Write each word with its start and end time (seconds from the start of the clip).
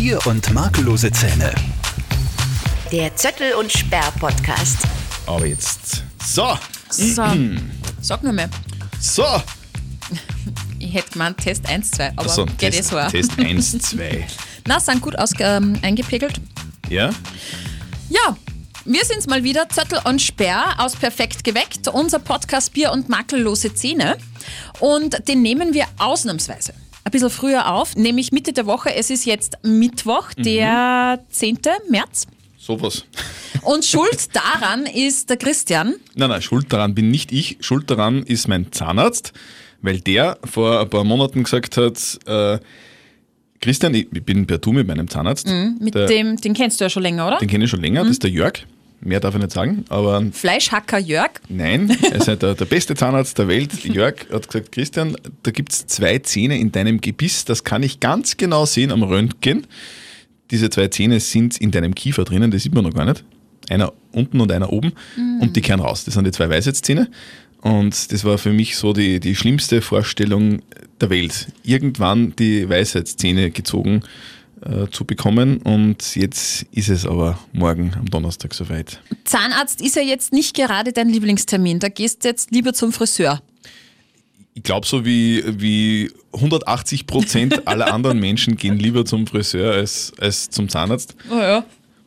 Bier 0.00 0.26
und 0.26 0.50
makellose 0.54 1.12
Zähne. 1.12 1.54
Der 2.90 3.14
Zöttel 3.16 3.52
und 3.52 3.70
Sperr 3.70 4.10
Podcast. 4.18 4.78
Aber 5.26 5.44
jetzt. 5.44 6.04
So, 6.24 6.56
So, 6.88 7.22
sag 8.00 8.22
nur 8.22 8.32
mal. 8.32 8.48
so. 8.98 9.26
Ich 10.78 10.94
hätte 10.94 11.10
gemeint 11.10 11.36
Test 11.36 11.68
1, 11.68 11.90
2, 11.90 12.12
aber 12.16 12.22
Achso, 12.24 12.46
geht 12.46 12.62
eh 12.62 12.70
Test, 12.70 12.88
so 12.88 12.98
auch. 12.98 13.10
Test 13.10 13.38
1, 13.38 13.78
2. 13.78 14.26
Na, 14.66 14.80
sind 14.80 15.02
gut 15.02 15.18
aus, 15.18 15.32
ähm, 15.38 15.78
eingepegelt. 15.82 16.40
Ja? 16.88 17.10
Ja, 18.08 18.38
wir 18.86 19.04
sind's 19.04 19.26
mal 19.26 19.44
wieder, 19.44 19.68
Zöttel 19.68 20.00
und 20.04 20.22
Sperr 20.22 20.76
aus 20.78 20.96
Perfekt 20.96 21.44
geweckt, 21.44 21.88
unser 21.88 22.20
Podcast 22.20 22.72
Bier 22.72 22.90
und 22.92 23.10
makellose 23.10 23.74
Zähne. 23.74 24.16
Und 24.78 25.28
den 25.28 25.42
nehmen 25.42 25.74
wir 25.74 25.84
ausnahmsweise 25.98 26.72
ein 27.04 27.10
bisschen 27.10 27.30
früher 27.30 27.72
auf, 27.72 27.96
nämlich 27.96 28.32
Mitte 28.32 28.52
der 28.52 28.66
Woche. 28.66 28.94
Es 28.94 29.10
ist 29.10 29.24
jetzt 29.24 29.58
Mittwoch, 29.62 30.32
der 30.36 31.20
10. 31.30 31.58
März. 31.88 32.26
Sowas. 32.58 33.04
Und 33.62 33.84
schuld 33.84 34.28
daran 34.34 34.86
ist 34.86 35.30
der 35.30 35.36
Christian. 35.38 35.94
Nein, 36.14 36.28
nein, 36.30 36.42
schuld 36.42 36.72
daran 36.72 36.94
bin 36.94 37.10
nicht 37.10 37.32
ich. 37.32 37.56
Schuld 37.60 37.90
daran 37.90 38.22
ist 38.22 38.48
mein 38.48 38.70
Zahnarzt, 38.70 39.32
weil 39.80 40.00
der 40.00 40.38
vor 40.44 40.80
ein 40.80 40.90
paar 40.90 41.04
Monaten 41.04 41.42
gesagt 41.42 41.76
hat, 41.78 42.18
äh, 42.26 42.58
Christian, 43.60 43.94
ich 43.94 44.08
bin 44.10 44.46
per 44.46 44.58
Du 44.58 44.72
mit 44.72 44.86
meinem 44.86 45.08
Zahnarzt. 45.08 45.46
Mhm, 45.48 45.78
Mit 45.80 45.94
der, 45.94 46.06
dem, 46.06 46.36
den 46.36 46.54
kennst 46.54 46.80
du 46.80 46.84
ja 46.84 46.90
schon 46.90 47.02
länger, 47.02 47.26
oder? 47.26 47.38
Den 47.38 47.48
kenne 47.48 47.64
ich 47.64 47.70
schon 47.70 47.80
länger, 47.80 48.02
das 48.02 48.12
ist 48.12 48.22
der 48.22 48.30
Jörg. 48.30 48.54
Mehr 49.02 49.20
darf 49.20 49.34
ich 49.34 49.40
nicht 49.40 49.52
sagen, 49.52 49.84
aber 49.88 50.22
Fleischhacker 50.30 50.98
Jörg. 50.98 51.30
Nein, 51.48 51.96
er 52.02 52.16
ist 52.16 52.28
halt 52.28 52.42
der, 52.42 52.54
der 52.54 52.66
beste 52.66 52.94
Zahnarzt 52.94 53.38
der 53.38 53.48
Welt. 53.48 53.82
Jörg 53.84 54.26
hat 54.30 54.46
gesagt, 54.46 54.72
Christian, 54.72 55.16
da 55.42 55.50
gibt 55.50 55.72
es 55.72 55.86
zwei 55.86 56.18
Zähne 56.18 56.58
in 56.58 56.70
deinem 56.70 57.00
Gebiss, 57.00 57.46
das 57.46 57.64
kann 57.64 57.82
ich 57.82 58.00
ganz 58.00 58.36
genau 58.36 58.66
sehen 58.66 58.92
am 58.92 59.02
Röntgen. 59.02 59.66
Diese 60.50 60.68
zwei 60.68 60.88
Zähne 60.88 61.20
sind 61.20 61.56
in 61.56 61.70
deinem 61.70 61.94
Kiefer 61.94 62.24
drinnen, 62.24 62.50
das 62.50 62.62
sieht 62.62 62.74
man 62.74 62.84
noch 62.84 62.92
gar 62.92 63.06
nicht. 63.06 63.24
Einer 63.70 63.92
unten 64.12 64.40
und 64.40 64.52
einer 64.52 64.72
oben 64.72 64.92
und 65.40 65.54
die 65.56 65.60
kehren 65.60 65.80
raus. 65.80 66.04
Das 66.04 66.14
sind 66.14 66.26
die 66.26 66.32
zwei 66.32 66.50
Weisheitszähne. 66.50 67.08
Und 67.62 68.12
das 68.12 68.24
war 68.24 68.36
für 68.38 68.52
mich 68.52 68.76
so 68.76 68.92
die, 68.92 69.20
die 69.20 69.36
schlimmste 69.36 69.80
Vorstellung 69.80 70.62
der 71.00 71.10
Welt. 71.10 71.48
Irgendwann 71.62 72.34
die 72.36 72.68
Weisheitszähne 72.68 73.50
gezogen 73.50 74.02
äh, 74.62 74.88
zu 74.90 75.04
bekommen 75.04 75.58
und 75.58 76.16
jetzt 76.16 76.64
ist 76.72 76.88
es 76.88 77.06
aber 77.06 77.38
morgen 77.52 77.92
am 77.98 78.06
Donnerstag 78.10 78.54
soweit. 78.54 79.00
Zahnarzt 79.24 79.80
ist 79.80 79.96
ja 79.96 80.02
jetzt 80.02 80.32
nicht 80.32 80.54
gerade 80.54 80.92
dein 80.92 81.08
Lieblingstermin. 81.08 81.78
Da 81.78 81.88
gehst 81.88 82.24
du 82.24 82.28
jetzt 82.28 82.50
lieber 82.50 82.72
zum 82.72 82.92
Friseur. 82.92 83.40
Ich 84.54 84.62
glaube, 84.64 84.86
so 84.86 85.04
wie, 85.04 85.42
wie 85.60 86.10
180 86.32 87.06
Prozent 87.06 87.66
aller 87.68 87.92
anderen 87.94 88.18
Menschen 88.18 88.56
gehen 88.56 88.78
lieber 88.78 89.04
zum 89.04 89.26
Friseur 89.26 89.72
als, 89.72 90.12
als 90.18 90.50
zum 90.50 90.68
Zahnarzt. 90.68 91.14
Oh 91.30 91.38
ja. 91.38 91.64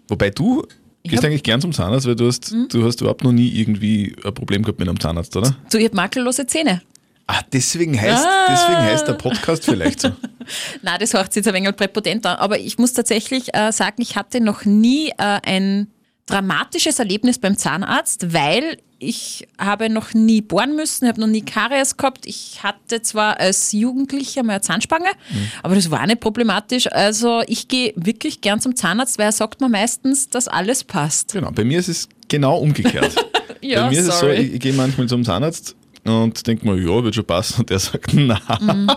Wobei 0.07 0.29
du 0.29 0.67
gehst 1.03 1.23
hab- 1.23 1.29
eigentlich 1.29 1.43
gern 1.43 1.61
zum 1.61 1.71
Zahnarzt, 1.73 2.05
weil 2.05 2.15
du 2.15 2.27
hast, 2.27 2.53
du 2.69 2.83
hast 2.85 3.01
überhaupt 3.01 3.23
noch 3.23 3.31
nie 3.31 3.49
irgendwie 3.49 4.15
ein 4.23 4.33
Problem 4.33 4.61
gehabt 4.61 4.79
mit 4.79 4.87
einem 4.89 4.99
Zahnarzt, 4.99 5.35
oder? 5.35 5.55
Du, 5.71 5.77
ihr 5.77 5.85
habt 5.85 5.95
makellose 5.95 6.45
Zähne. 6.45 6.81
Ah, 7.35 7.41
deswegen 7.51 7.99
heißt, 7.99 8.25
Ah. 8.25 8.47
deswegen 8.49 8.77
heißt 8.81 9.07
der 9.07 9.13
Podcast 9.13 9.65
vielleicht 9.65 10.01
so. 10.01 10.09
Na, 10.81 10.97
das 10.97 11.13
hört 11.13 11.33
sich 11.33 11.43
jetzt 11.43 11.47
ein 11.47 11.53
wenig 11.55 11.75
präpotent 11.75 12.25
an. 12.25 12.37
Aber 12.37 12.59
ich 12.59 12.77
muss 12.77 12.93
tatsächlich 12.93 13.53
äh, 13.55 13.71
sagen, 13.71 14.01
ich 14.01 14.15
hatte 14.15 14.39
noch 14.41 14.65
nie 14.65 15.09
äh, 15.17 15.39
ein 15.43 15.87
dramatisches 16.27 16.99
Erlebnis 16.99 17.37
beim 17.39 17.57
Zahnarzt, 17.57 18.33
weil 18.33 18.77
ich 18.99 19.45
habe 19.59 19.89
noch 19.89 20.13
nie 20.13 20.41
bohren 20.41 20.75
müssen, 20.77 21.07
habe 21.07 21.19
noch 21.19 21.27
nie 21.27 21.41
Karies 21.41 21.97
gehabt. 21.97 22.25
Ich 22.25 22.63
hatte 22.63 23.01
zwar 23.01 23.39
als 23.41 23.73
Jugendlicher 23.73 24.43
mal 24.43 24.53
eine 24.53 24.61
Zahnspange, 24.61 25.09
aber 25.61 25.75
das 25.75 25.91
war 25.91 26.07
nicht 26.07 26.21
problematisch. 26.21 26.89
Also 26.89 27.41
ich 27.47 27.67
gehe 27.67 27.91
wirklich 27.97 28.39
gern 28.39 28.61
zum 28.61 28.75
Zahnarzt, 28.77 29.17
weil 29.19 29.25
er 29.25 29.31
sagt 29.33 29.59
mir 29.59 29.67
meistens, 29.67 30.29
dass 30.29 30.47
alles 30.47 30.85
passt. 30.85 31.33
Genau, 31.33 31.51
bei 31.51 31.65
mir 31.65 31.79
ist 31.79 31.89
es 31.89 32.07
genau 32.29 32.57
umgekehrt. 32.57 33.15
Ja, 33.65 33.83
bei 33.85 33.91
mir 33.91 33.99
ist 34.01 34.07
es 34.09 34.19
so, 34.19 34.25
sorry. 34.25 34.35
ich, 34.41 34.53
ich 34.55 34.59
gehe 34.59 34.73
manchmal 34.73 35.07
zum 35.07 35.23
Zahnarzt 35.23 35.77
und 36.05 36.45
denke 36.47 36.67
mir, 36.67 36.77
ja, 36.79 37.03
wird 37.03 37.15
schon 37.15 37.23
passen. 37.25 37.61
Und 37.61 37.69
der 37.69 37.79
sagt, 37.79 38.11
na, 38.13 38.39
Mhm. 38.59 38.87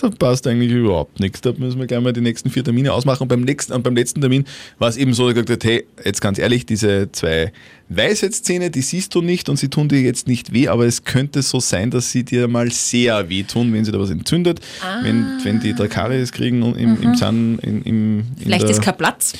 da 0.00 0.08
passt 0.10 0.46
eigentlich 0.46 0.70
überhaupt 0.70 1.18
nichts. 1.18 1.40
Da 1.40 1.52
müssen 1.56 1.78
wir 1.80 1.86
gleich 1.86 2.00
mal 2.00 2.12
die 2.12 2.20
nächsten 2.20 2.50
vier 2.50 2.62
Termine 2.62 2.92
ausmachen. 2.92 3.22
Und 3.22 3.28
beim, 3.28 3.40
nächsten, 3.40 3.72
und 3.72 3.82
beim 3.82 3.96
letzten 3.96 4.20
Termin 4.20 4.44
war 4.78 4.88
es 4.88 4.96
eben 4.96 5.12
so, 5.12 5.28
dass 5.28 5.36
er 5.36 5.42
gesagt 5.42 5.64
hat, 5.64 5.70
hey, 5.70 5.86
jetzt 6.04 6.20
ganz 6.20 6.38
ehrlich, 6.38 6.64
diese 6.66 7.10
zwei 7.12 7.52
Weisheitszähne, 7.88 8.70
die 8.70 8.80
siehst 8.82 9.14
du 9.14 9.22
nicht 9.22 9.48
und 9.48 9.56
sie 9.58 9.68
tun 9.68 9.88
dir 9.88 10.00
jetzt 10.00 10.26
nicht 10.28 10.52
weh, 10.52 10.68
aber 10.68 10.86
es 10.86 11.04
könnte 11.04 11.42
so 11.42 11.60
sein, 11.60 11.90
dass 11.90 12.10
sie 12.10 12.24
dir 12.24 12.48
mal 12.48 12.70
sehr 12.70 13.28
wehtun, 13.28 13.72
wenn 13.72 13.84
sie 13.84 13.92
da 13.92 13.98
was 14.00 14.10
entzündet, 14.10 14.60
wenn, 15.02 15.26
wenn 15.44 15.60
die 15.60 15.74
da 15.74 15.86
Karies 15.88 16.32
kriegen 16.32 16.62
und 16.62 16.76
im, 16.78 17.00
im 17.02 17.14
Zahn, 17.16 17.58
in, 17.58 17.82
im, 17.82 18.24
Vielleicht 18.38 18.68
ist 18.68 18.80
kein 18.82 18.96
Platz 18.96 19.34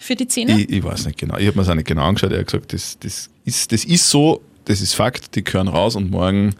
für 0.00 0.14
die 0.14 0.26
Zähne. 0.28 0.58
ich, 0.60 0.70
ich 0.70 0.82
weiß 0.82 1.06
nicht 1.06 1.18
genau. 1.18 1.36
Ich 1.38 1.46
habe 1.48 1.56
mir 1.56 1.62
das 1.64 1.68
auch 1.70 1.74
nicht 1.74 1.86
genau 1.88 2.02
angeschaut. 2.04 2.32
Er 2.32 2.38
hat 2.40 2.46
gesagt, 2.46 2.72
das, 2.72 2.98
das, 3.00 3.28
ist, 3.44 3.72
das 3.72 3.84
ist 3.84 4.08
so, 4.08 4.40
das 4.68 4.82
ist 4.82 4.94
Fakt, 4.94 5.34
die 5.34 5.42
gehören 5.42 5.68
raus 5.68 5.96
und 5.96 6.10
morgen 6.10 6.54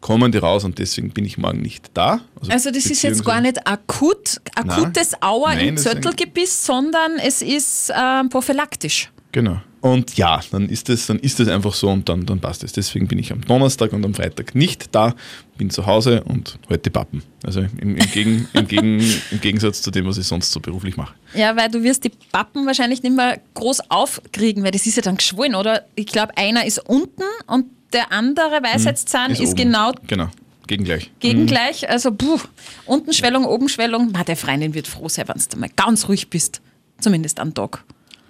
kommen 0.00 0.32
die 0.32 0.38
raus 0.38 0.64
und 0.64 0.78
deswegen 0.78 1.10
bin 1.10 1.24
ich 1.24 1.38
morgen 1.38 1.62
nicht 1.62 1.90
da. 1.94 2.20
Also 2.48 2.70
das 2.70 2.86
ist 2.86 3.02
jetzt 3.02 3.24
gar 3.24 3.40
nicht 3.40 3.66
akut, 3.66 4.40
akutes 4.54 5.14
Auer 5.22 5.54
Nein, 5.54 5.68
im 5.68 5.76
Zöttelgebiss, 5.78 6.66
sondern 6.66 7.12
es 7.18 7.40
ist 7.40 7.90
ähm, 7.96 8.28
prophylaktisch. 8.28 9.10
Genau. 9.32 9.62
Und 9.84 10.16
ja, 10.16 10.40
dann 10.50 10.70
ist 10.70 10.88
das, 10.88 11.08
dann 11.08 11.18
ist 11.18 11.38
das 11.40 11.48
einfach 11.48 11.74
so 11.74 11.90
und 11.90 12.08
dann, 12.08 12.24
dann 12.24 12.40
passt 12.40 12.64
es. 12.64 12.72
Deswegen 12.72 13.06
bin 13.06 13.18
ich 13.18 13.30
am 13.32 13.42
Donnerstag 13.42 13.92
und 13.92 14.02
am 14.02 14.14
Freitag 14.14 14.54
nicht 14.54 14.94
da, 14.94 15.14
bin 15.58 15.68
zu 15.68 15.84
Hause 15.84 16.24
und 16.24 16.58
heute 16.70 16.90
Pappen. 16.90 17.22
Also 17.44 17.60
im, 17.60 17.98
im, 17.98 18.10
Gegen, 18.10 18.48
im, 18.54 18.66
Gegen, 18.66 19.00
im 19.30 19.40
Gegensatz 19.42 19.82
zu 19.82 19.90
dem, 19.90 20.06
was 20.06 20.16
ich 20.16 20.26
sonst 20.26 20.52
so 20.52 20.60
beruflich 20.60 20.96
mache. 20.96 21.12
Ja, 21.34 21.54
weil 21.54 21.68
du 21.70 21.82
wirst 21.82 22.02
die 22.04 22.12
Pappen 22.32 22.64
wahrscheinlich 22.64 23.02
nicht 23.02 23.14
mehr 23.14 23.38
groß 23.52 23.90
aufkriegen, 23.90 24.64
weil 24.64 24.70
das 24.70 24.86
ist 24.86 24.96
ja 24.96 25.02
dann 25.02 25.18
geschwollen, 25.18 25.54
oder? 25.54 25.84
Ich 25.96 26.06
glaube, 26.06 26.34
einer 26.38 26.64
ist 26.64 26.78
unten 26.78 27.24
und 27.46 27.66
der 27.92 28.10
andere 28.10 28.62
Weisheitszahn 28.62 29.32
ist, 29.32 29.40
oben. 29.40 29.54
genau 29.54 29.92
Genau, 30.06 30.30
gegengleich. 30.66 31.10
gegengleich. 31.20 31.90
Also, 31.90 32.10
puh, 32.10 32.40
unten 32.86 33.12
Schwellung, 33.12 33.44
oben 33.44 33.68
Schwellung. 33.68 34.12
Ma, 34.12 34.24
der 34.24 34.38
Freundin 34.38 34.72
wird 34.72 34.86
froh 34.86 35.10
sein, 35.10 35.28
wenn 35.28 35.42
du 35.50 35.58
mal 35.58 35.68
ganz 35.76 36.08
ruhig 36.08 36.30
bist. 36.30 36.62
Zumindest 37.00 37.38
am 37.38 37.52
Tag. 37.52 37.84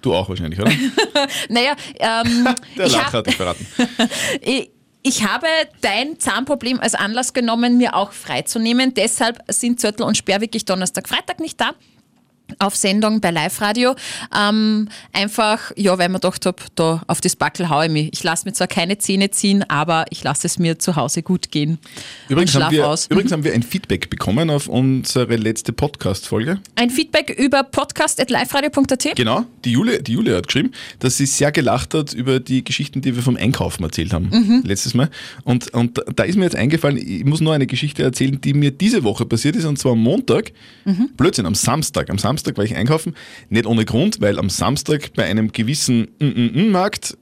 Du 0.05 0.13
auch 0.13 0.29
wahrscheinlich, 0.29 0.59
oder? 0.59 0.71
Naja, 1.49 1.75
ähm, 1.97 2.47
Der 2.77 2.85
ich, 2.85 2.93
Lach 2.93 3.11
hat 3.11 3.25
dich 3.25 3.35
verraten. 3.35 3.65
ich, 4.41 4.69
ich 5.01 5.23
habe 5.23 5.47
dein 5.81 6.19
Zahnproblem 6.19 6.79
als 6.79 6.93
Anlass 6.93 7.33
genommen, 7.33 7.79
mir 7.79 7.95
auch 7.95 8.11
freizunehmen. 8.11 8.93
Deshalb 8.93 9.39
sind 9.47 9.79
Zöttl 9.79 10.03
und 10.03 10.15
Sperr 10.15 10.41
wirklich 10.41 10.63
Donnerstag, 10.63 11.09
Freitag 11.09 11.39
nicht 11.39 11.59
da. 11.59 11.71
Auf 12.59 12.75
Sendung 12.75 13.21
bei 13.21 13.31
Live-Radio. 13.31 13.95
Ähm, 14.37 14.89
einfach, 15.13 15.71
ja, 15.75 15.97
weil 15.97 16.09
man 16.09 16.21
gedacht 16.21 16.45
habe, 16.45 16.61
da 16.75 17.01
auf 17.07 17.21
das 17.21 17.35
Backel 17.35 17.69
haue 17.69 17.85
ich 17.85 17.91
mich. 17.91 18.09
Ich 18.13 18.23
lasse 18.23 18.45
mir 18.47 18.53
zwar 18.53 18.67
keine 18.67 18.97
Zähne 18.97 19.31
ziehen, 19.31 19.63
aber 19.69 20.05
ich 20.09 20.23
lasse 20.23 20.47
es 20.47 20.59
mir 20.59 20.79
zu 20.79 20.95
Hause 20.95 21.23
gut 21.23 21.51
gehen. 21.51 21.77
Übrigens, 22.29 22.55
haben 22.55 22.71
wir, 22.71 22.87
aus. 22.87 23.07
übrigens 23.07 23.31
haben 23.31 23.43
wir 23.43 23.53
ein 23.53 23.63
Feedback 23.63 24.09
bekommen 24.09 24.49
auf 24.49 24.67
unsere 24.67 25.35
letzte 25.35 25.73
Podcast-Folge. 25.73 26.59
Ein 26.75 26.89
Feedback 26.89 27.29
über 27.37 27.63
podcast.liveradio.at. 27.63 29.15
Genau, 29.15 29.45
die 29.63 29.71
Julia, 29.71 29.99
die 29.99 30.13
Julia 30.13 30.37
hat 30.37 30.47
geschrieben, 30.47 30.71
dass 30.99 31.17
sie 31.17 31.25
sehr 31.25 31.51
gelacht 31.51 31.93
hat 31.93 32.13
über 32.13 32.39
die 32.39 32.63
Geschichten, 32.63 33.01
die 33.01 33.15
wir 33.15 33.23
vom 33.23 33.37
Einkaufen 33.37 33.83
erzählt 33.83 34.13
haben 34.13 34.29
letztes 34.63 34.93
Mal. 34.93 35.09
Und, 35.43 35.73
und 35.73 36.01
da 36.15 36.23
ist 36.23 36.35
mir 36.35 36.43
jetzt 36.43 36.55
eingefallen, 36.55 36.97
ich 36.97 37.25
muss 37.25 37.41
nur 37.41 37.53
eine 37.53 37.67
Geschichte 37.67 38.03
erzählen, 38.03 38.39
die 38.39 38.53
mir 38.53 38.71
diese 38.71 39.03
Woche 39.03 39.25
passiert 39.25 39.55
ist, 39.55 39.65
und 39.65 39.77
zwar 39.77 39.93
am 39.93 39.99
Montag. 39.99 40.51
Blödsinn, 41.17 41.45
am 41.45 41.55
Samstag. 41.55 42.09
Am 42.09 42.17
Samstag 42.17 42.44
war 42.57 42.63
ich 42.63 42.75
einkaufen, 42.75 43.15
nicht 43.49 43.65
ohne 43.65 43.85
Grund, 43.85 44.21
weil 44.21 44.39
am 44.39 44.49
Samstag 44.49 45.13
bei 45.15 45.25
einem 45.25 45.51
gewissen 45.51 46.07
Markt 46.71 47.17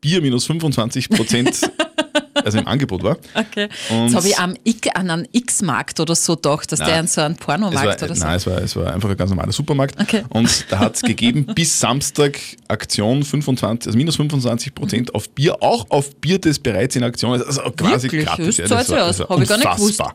Bier 0.00 0.20
minus 0.22 0.46
25 0.46 1.08
Prozent 1.10 1.60
also 2.34 2.58
im 2.58 2.68
Angebot 2.68 3.02
war. 3.02 3.18
Okay. 3.34 3.68
Und- 3.90 4.04
Jetzt 4.06 4.14
habe 4.14 4.28
ich 4.28 4.38
am 4.38 4.54
an 4.94 5.10
einen 5.10 5.28
X-Markt 5.32 5.98
oder 5.98 6.14
so 6.14 6.36
gedacht, 6.36 6.70
dass 6.70 6.78
Nein. 6.78 6.88
der 6.88 6.98
an 7.00 7.06
so 7.08 7.20
einen 7.20 7.34
Pornomarkt 7.36 8.00
war, 8.00 8.08
oder 8.08 8.14
so. 8.14 8.24
nein, 8.24 8.36
es 8.36 8.46
war, 8.46 8.58
es 8.62 8.76
war 8.76 8.94
einfach 8.94 9.10
ein 9.10 9.16
ganz 9.16 9.30
normaler 9.30 9.50
Supermarkt. 9.50 10.00
Okay. 10.00 10.22
Und 10.28 10.66
da 10.70 10.78
hat 10.78 10.94
es 10.94 11.02
gegeben 11.02 11.46
bis 11.46 11.80
Samstag 11.80 12.38
Aktion 12.68 13.24
25, 13.24 13.88
also 13.88 13.98
minus 13.98 14.14
25 14.16 14.72
Prozent 14.74 15.14
auf 15.16 15.28
Bier, 15.30 15.60
auch 15.62 15.86
auf 15.90 16.14
Bier, 16.16 16.38
das 16.38 16.60
bereits 16.60 16.94
in 16.94 17.02
Aktion 17.02 17.34
ist. 17.34 17.44
Also 17.44 17.62
quasi 17.76 18.04
Wirklich? 18.04 18.24
gratis. 18.26 18.56
Das 18.58 18.68
zahlt 18.68 18.86
sich 18.86 18.96
war- 18.96 19.06
aus. 19.08 19.18
war 19.18 19.30
ich 19.42 19.48
nicht 19.48 19.60
gewusst. 19.60 19.80
unfassbar. 20.00 20.14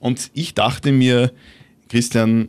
Und 0.00 0.30
ich 0.32 0.54
dachte 0.54 0.90
mir, 0.90 1.32
Christian, 1.90 2.48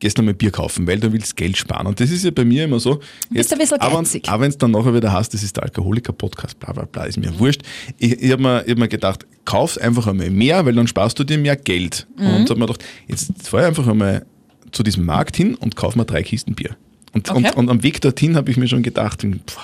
gehst 0.00 0.18
mal 0.20 0.34
Bier 0.34 0.50
kaufen, 0.50 0.86
weil 0.86 0.98
du 0.98 1.12
willst 1.12 1.36
Geld 1.36 1.56
sparen. 1.56 1.86
Und 1.86 2.00
das 2.00 2.10
ist 2.10 2.24
ja 2.24 2.30
bei 2.32 2.44
mir 2.44 2.64
immer 2.64 2.80
so. 2.80 3.00
bist 3.30 3.52
ein 3.52 3.58
bisschen 3.58 3.80
aber 3.80 3.98
geizig. 3.98 4.28
aber 4.28 4.42
wenn 4.42 4.50
es 4.50 4.58
dann 4.58 4.72
nachher 4.72 4.92
wieder 4.94 5.12
heißt, 5.12 5.32
das 5.32 5.42
ist 5.42 5.56
der 5.56 5.62
Alkoholiker-Podcast, 5.64 6.58
bla 6.58 6.72
bla 6.72 6.86
bla, 6.86 7.04
ist 7.04 7.18
mir 7.18 7.38
wurscht. 7.38 7.62
Ich, 7.98 8.20
ich 8.20 8.32
habe 8.32 8.42
mir, 8.42 8.64
ich 8.64 8.70
hab 8.72 8.78
mir 8.78 8.88
gedacht, 8.88 9.26
kauf 9.44 9.78
einfach 9.78 10.06
einmal 10.06 10.30
mehr, 10.30 10.64
weil 10.66 10.74
dann 10.74 10.86
sparst 10.88 11.18
du 11.18 11.24
dir 11.24 11.38
mehr 11.38 11.54
Geld. 11.56 12.06
Mhm. 12.18 12.26
Und 12.26 12.50
habe 12.50 12.58
mir 12.58 12.66
gedacht, 12.66 12.84
jetzt 13.06 13.46
fahr 13.46 13.60
ich 13.60 13.66
einfach 13.66 13.86
einmal 13.86 14.26
zu 14.72 14.82
diesem 14.82 15.04
Markt 15.04 15.36
hin 15.36 15.54
und 15.54 15.76
kauf 15.76 15.94
mir 15.96 16.04
drei 16.04 16.22
Kisten 16.22 16.54
Bier. 16.54 16.76
Und, 17.12 17.28
Okay. 17.30 17.38
und, 17.48 17.56
und 17.56 17.68
am 17.70 17.82
Weg 17.82 18.00
dorthin 18.00 18.36
habe 18.36 18.50
ich 18.50 18.56
mir 18.56 18.68
schon 18.68 18.82
gedacht, 18.82 19.22
pff, 19.22 19.58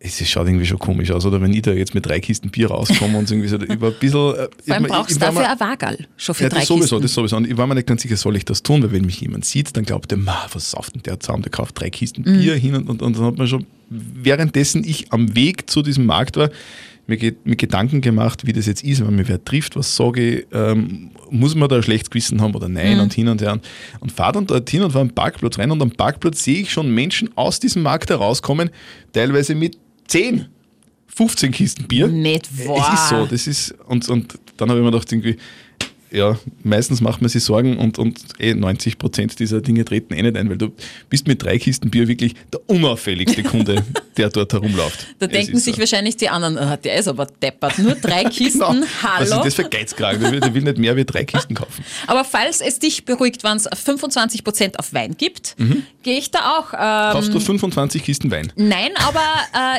es 0.00 0.20
ist- 0.20 0.30
schaut 0.30 0.46
irgendwie 0.46 0.66
schon 0.66 0.78
komisch 0.78 1.10
aus, 1.10 1.24
oder 1.26 1.40
wenn 1.40 1.52
ich 1.52 1.62
da 1.62 1.72
jetzt 1.72 1.94
mit 1.94 2.06
drei 2.06 2.18
Kisten 2.20 2.50
Bier 2.50 2.68
rauskomme 2.70 3.18
und 3.18 3.30
irgendwie 3.30 3.48
so 3.48 3.56
über 3.56 3.88
ein 3.88 3.94
bisschen. 4.00 4.34
äh, 4.34 4.48
Vor 4.66 4.74
allem 4.74 4.84
ich- 4.84 4.90
brauchst 4.90 5.10
ich 5.12 5.18
du 5.18 5.24
dafür 5.26 5.50
ein 5.50 5.60
Wagerl, 5.60 6.06
schon 6.16 6.34
für 6.34 6.44
ja, 6.44 6.48
drei 6.48 6.58
das 6.60 6.68
sowieso, 6.68 6.96
Kisten. 6.96 7.02
das 7.02 7.14
sowieso. 7.14 7.36
Und 7.36 7.46
ich 7.48 7.56
war 7.56 7.66
mir 7.66 7.74
nicht 7.74 7.86
ganz 7.86 8.02
sicher, 8.02 8.16
soll 8.16 8.36
ich 8.36 8.44
das 8.44 8.62
tun, 8.62 8.82
weil 8.82 8.92
wenn 8.92 9.04
mich 9.04 9.20
jemand 9.20 9.44
sieht, 9.44 9.76
dann 9.76 9.84
glaubt 9.84 10.10
er, 10.12 10.18
ma, 10.18 10.46
was 10.52 10.70
sauft 10.72 10.94
denn 10.94 11.02
der 11.02 11.20
zusammen, 11.20 11.42
der 11.42 11.52
kauft 11.52 11.78
drei 11.80 11.90
Kisten 11.90 12.22
Mhm. 12.22 12.38
Bier 12.40 12.54
hin 12.56 12.74
und, 12.74 12.88
und, 12.88 13.02
und 13.02 13.16
dann 13.16 13.24
hat 13.26 13.38
man 13.38 13.46
schon, 13.46 13.66
währenddessen 13.90 14.84
ich 14.84 15.12
am 15.12 15.34
Weg 15.34 15.70
zu 15.70 15.82
diesem 15.82 16.06
Markt 16.06 16.36
war, 16.36 16.50
mir, 17.06 17.16
ge- 17.16 17.34
mir 17.44 17.56
Gedanken 17.56 18.00
gemacht, 18.00 18.46
wie 18.46 18.52
das 18.52 18.66
jetzt 18.66 18.84
ist, 18.84 19.04
wenn 19.06 19.16
mir 19.16 19.26
wer 19.28 19.42
trifft, 19.44 19.76
was 19.76 19.94
sage 19.96 20.38
ich, 20.40 20.46
ähm, 20.52 21.10
muss 21.30 21.54
man 21.54 21.68
da 21.68 21.76
ein 21.76 21.82
schlechtes 21.82 22.10
Gewissen 22.10 22.40
haben 22.40 22.54
oder 22.54 22.68
nein 22.68 23.00
und 23.00 23.12
hin 23.12 23.28
und 23.28 23.40
her. 23.42 23.58
Und 24.00 24.12
fahre 24.12 24.32
dann 24.32 24.46
dorthin 24.46 24.82
und 24.82 24.90
fahre 24.92 25.02
am 25.02 25.10
Parkplatz 25.10 25.58
rein 25.58 25.70
und 25.70 25.82
am 25.82 25.90
Parkplatz 25.90 26.44
sehe 26.44 26.60
ich 26.60 26.70
schon 26.72 26.92
Menschen 26.94 27.30
aus 27.36 27.58
diesem 27.60 27.82
Markt 27.82 28.10
herauskommen, 28.10 28.70
teilweise 29.12 29.54
mit 29.54 29.76
10, 30.08 30.46
15 31.08 31.50
Kisten 31.52 31.86
Bier. 31.88 32.06
Nicht 32.08 32.48
wahr. 32.66 32.88
Es 32.94 33.00
ist 33.00 33.08
so, 33.08 33.26
das 33.26 33.46
ist, 33.46 33.74
und, 33.86 34.08
und 34.08 34.38
dann 34.56 34.68
habe 34.70 34.78
ich 34.80 34.84
mir 34.84 34.90
gedacht, 34.92 35.10
irgendwie, 35.12 35.36
ja, 36.12 36.38
meistens 36.62 37.00
macht 37.00 37.20
man 37.22 37.28
sich 37.30 37.42
Sorgen 37.42 37.78
und, 37.78 37.98
und 37.98 38.20
eh 38.38 38.54
90 38.54 38.98
Prozent 38.98 39.38
dieser 39.38 39.60
Dinge 39.60 39.84
treten 39.84 40.14
eh 40.14 40.22
nicht 40.22 40.36
ein, 40.36 40.48
weil 40.50 40.58
du 40.58 40.70
bist 41.08 41.26
mit 41.26 41.42
drei 41.42 41.58
Kisten 41.58 41.90
Bier 41.90 42.06
wirklich 42.06 42.34
der 42.52 42.60
unauffälligste 42.68 43.42
Kunde, 43.42 43.82
der 44.16 44.28
dort 44.30 44.52
herumläuft. 44.52 45.06
Da 45.18 45.26
Es 45.26 45.32
denken 45.32 45.58
sich 45.58 45.74
so. 45.76 45.80
wahrscheinlich 45.80 46.16
die 46.16 46.28
anderen, 46.28 46.58
ah, 46.58 46.76
der 46.76 46.96
ist 46.96 47.08
aber 47.08 47.26
deppert. 47.26 47.78
Nur 47.78 47.94
drei 47.94 48.24
Kisten, 48.30 48.58
Genau. 48.60 48.74
Was 48.82 49.30
hallo. 49.32 49.44
ist 49.44 49.46
das 49.46 49.54
für 49.54 49.70
Geizkragen? 49.70 50.20
Der 50.20 50.32
will, 50.32 50.40
der 50.40 50.52
will 50.54 50.62
nicht 50.62 50.78
mehr 50.78 50.94
wie 50.96 51.04
drei 51.04 51.24
Kisten 51.24 51.54
kaufen. 51.54 51.84
Aber 52.06 52.24
falls 52.24 52.60
es 52.60 52.78
dich 52.78 53.04
beruhigt, 53.04 53.42
wenn 53.44 53.56
es 53.56 53.66
25% 53.70 54.76
auf 54.76 54.92
Wein 54.92 55.16
gibt, 55.16 55.56
gehe 56.02 56.18
ich 56.18 56.30
da 56.30 56.58
auch. 56.58 56.72
Ähm, 56.74 57.12
Kaufst 57.14 57.32
du 57.34 57.40
25 57.40 58.02
Kisten 58.04 58.30
Wein? 58.30 58.52
nein, 58.56 58.90
aber 58.96 59.20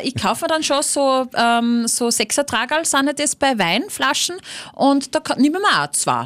äh, 0.01 0.07
ich 0.07 0.15
kaufe 0.15 0.45
dann 0.47 0.63
schon 0.63 0.81
so, 0.81 1.27
ähm, 1.37 1.87
so 1.87 2.09
Sechsertragerl, 2.09 2.85
sind 2.85 3.05
ja 3.07 3.13
das 3.13 3.35
bei 3.35 3.57
Weinflaschen 3.57 4.35
und 4.73 5.13
da 5.15 5.21
nehmen 5.37 5.61
wir 5.61 5.83
auch 5.83 5.91
zwei. 5.91 6.22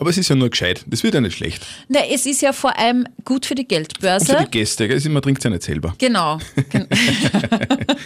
Aber 0.00 0.10
es 0.10 0.16
ist 0.16 0.28
ja 0.28 0.36
nur 0.36 0.48
gescheit. 0.48 0.84
Das 0.86 1.02
wird 1.02 1.14
ja 1.14 1.20
nicht 1.20 1.36
schlecht. 1.36 1.66
Na, 1.88 1.98
es 2.08 2.24
ist 2.24 2.40
ja 2.40 2.52
vor 2.52 2.78
allem 2.78 3.04
gut 3.24 3.44
für 3.46 3.56
die 3.56 3.62
Und 3.62 3.68
Geldbörse. 3.68 4.26
für 4.36 4.44
die 4.44 4.50
Gäste, 4.52 4.86
gell? 4.86 5.00
Man 5.10 5.20
trinkt 5.22 5.40
es 5.40 5.44
ja 5.44 5.50
nicht 5.50 5.64
selber. 5.64 5.92
Genau. 5.98 6.38
Gen- 6.70 6.86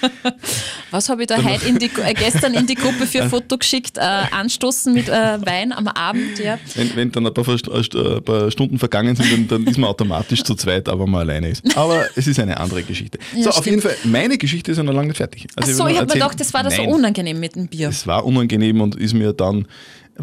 Was 0.91 1.09
habe 1.09 1.23
ich 1.23 1.29
da 1.29 1.43
heute 1.43 1.67
in 1.69 1.79
die, 1.79 1.91
äh, 2.03 2.15
gestern 2.15 2.55
in 2.55 2.67
die 2.67 2.75
Gruppe 2.75 3.06
für 3.06 3.23
ein 3.23 3.31
Foto 3.31 3.56
geschickt? 3.59 3.99
Äh, 3.99 4.00
anstoßen 4.00 4.93
mit 4.93 5.09
äh, 5.09 5.12
Wein 5.44 5.73
am 5.73 5.89
Abend, 5.89 6.39
ja. 6.39 6.59
Wenn, 6.75 6.97
wenn 6.97 7.12
dann 7.12 7.27
ein 7.27 7.35
paar, 7.35 7.44
Verst- 7.44 7.69
äh, 7.71 8.17
ein 8.17 8.23
paar 8.25 8.50
Stunden 8.50 8.79
vergangen 8.79 9.15
sind, 9.17 9.33
dann, 9.33 9.49
dann 9.49 9.67
ist 9.67 9.79
man 9.79 9.89
automatisch 9.91 10.43
zu 10.43 10.55
zweit, 10.55 10.89
aber 10.89 11.06
man 11.06 11.23
alleine 11.23 11.49
ist. 11.50 11.77
Aber 11.77 12.06
es 12.17 12.27
ist 12.27 12.39
eine 12.39 12.59
andere 12.59 12.83
Geschichte. 12.83 13.19
Ja, 13.35 13.44
so, 13.44 13.49
auf 13.50 13.55
stimmt. 13.56 13.67
jeden 13.67 13.83
Fall, 13.83 13.97
meine 14.05 14.39
Geschichte 14.39 14.71
ist 14.73 14.79
ja 14.79 14.83
noch 14.83 14.93
lange 14.94 15.09
nicht 15.09 15.17
fertig. 15.19 15.47
Ach 15.56 15.62
Also 15.62 15.73
so, 15.75 15.85
will 15.85 15.91
ich 15.91 15.94
nur 15.94 16.00
habe 16.03 16.09
mir 16.09 16.15
gedacht, 16.15 16.41
das 16.41 16.53
war 16.55 16.62
da 16.62 16.71
so 16.71 16.83
Nein, 16.83 16.93
unangenehm 16.93 17.41
mit 17.41 17.55
dem 17.55 17.69
Bier. 17.69 17.89
Es 17.89 18.06
war 18.06 18.25
unangenehm 18.25 18.81
und 18.81 18.97
ist 18.97 19.15
mir 19.15 19.33
dann, 19.33 19.67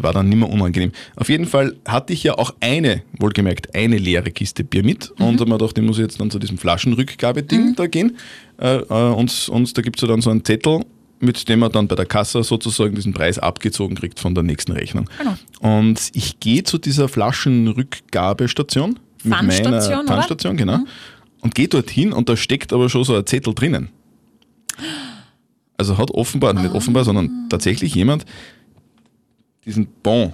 war 0.02 0.12
dann 0.12 0.28
nicht 0.28 0.38
mehr 0.38 0.48
unangenehm. 0.50 0.92
Auf 1.16 1.28
jeden 1.28 1.46
Fall 1.46 1.76
hatte 1.86 2.12
ich 2.12 2.22
ja 2.22 2.34
auch 2.38 2.54
eine, 2.60 3.02
wohlgemerkt, 3.18 3.74
eine 3.74 3.96
leere 3.98 4.30
Kiste 4.30 4.64
Bier 4.64 4.82
mit 4.84 5.12
Mhm. 5.18 5.24
und 5.26 5.40
habe 5.40 5.50
mir 5.50 5.58
gedacht, 5.58 5.76
ich 5.78 5.84
muss 5.84 5.98
jetzt 5.98 6.20
dann 6.20 6.30
zu 6.30 6.38
diesem 6.38 6.58
Flaschenrückgabeding 6.58 7.74
da 7.76 7.86
gehen. 7.86 8.16
Äh, 8.58 8.76
äh, 8.76 8.84
und, 9.14 9.48
und 9.48 9.76
da 9.76 9.82
gibt 9.82 9.96
es 9.96 10.02
ja 10.02 10.08
dann 10.08 10.20
so 10.20 10.30
einen 10.30 10.44
Zettel, 10.44 10.80
mit 11.20 11.48
dem 11.48 11.58
man 11.60 11.70
dann 11.70 11.86
bei 11.86 11.96
der 11.96 12.06
Kasse 12.06 12.42
sozusagen 12.42 12.94
diesen 12.94 13.12
Preis 13.12 13.38
abgezogen 13.38 13.94
kriegt 13.94 14.18
von 14.18 14.34
der 14.34 14.42
nächsten 14.42 14.72
Rechnung. 14.72 15.08
Genau. 15.18 15.36
Und 15.60 16.10
ich 16.14 16.40
gehe 16.40 16.62
zu 16.64 16.78
dieser 16.78 17.08
Flaschenrückgabestation 17.08 18.98
mit 19.24 19.42
meiner? 19.42 20.02
Mhm. 20.02 20.06
Pfandstation, 20.06 20.56
genau. 20.56 20.78
Und 21.42 21.54
gehe 21.54 21.68
dorthin 21.68 22.12
und 22.12 22.28
da 22.28 22.36
steckt 22.36 22.72
aber 22.72 22.88
schon 22.88 23.04
so 23.04 23.14
ein 23.14 23.26
Zettel 23.26 23.54
drinnen. 23.54 23.90
Also 25.76 25.96
hat 25.98 26.10
offenbar, 26.10 26.56
Ah. 26.56 26.62
nicht 26.62 26.74
offenbar, 26.74 27.04
sondern 27.04 27.46
tatsächlich 27.48 27.94
jemand 27.94 28.24
diesen 29.64 29.88
Bon, 30.02 30.32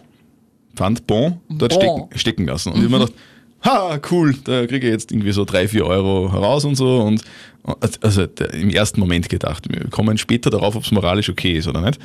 Pfandbon, 0.75 1.41
dort 1.49 1.73
Bon. 1.73 1.81
stecken, 1.81 2.19
stecken 2.19 2.47
lassen. 2.47 2.73
Und 2.73 2.79
ich 2.79 2.85
habe 2.85 2.99
mir 2.99 3.07
gedacht, 3.07 3.19
ha, 3.65 3.99
cool, 4.11 4.35
da 4.45 4.67
kriege 4.67 4.87
ich 4.87 4.93
jetzt 4.93 5.11
irgendwie 5.11 5.33
so 5.33 5.45
drei, 5.45 5.69
vier 5.69 5.87
Euro 5.87 6.31
heraus 6.33 6.65
und 6.65 6.75
so. 6.77 7.01
Und 7.01 7.23
also 8.01 8.27
der, 8.27 8.55
im 8.55 8.71
ersten 8.71 9.01
Moment 9.01 9.29
gedacht, 9.29 9.67
wir 9.69 9.89
kommen 9.91 10.19
später 10.19 10.51
darauf, 10.51 10.77
ob 10.77 10.85
es 10.85 10.93
moralisch 10.93 11.29
okay 11.29 11.59
ist 11.59 11.67
oder 11.67 11.81
nicht. 11.81 11.99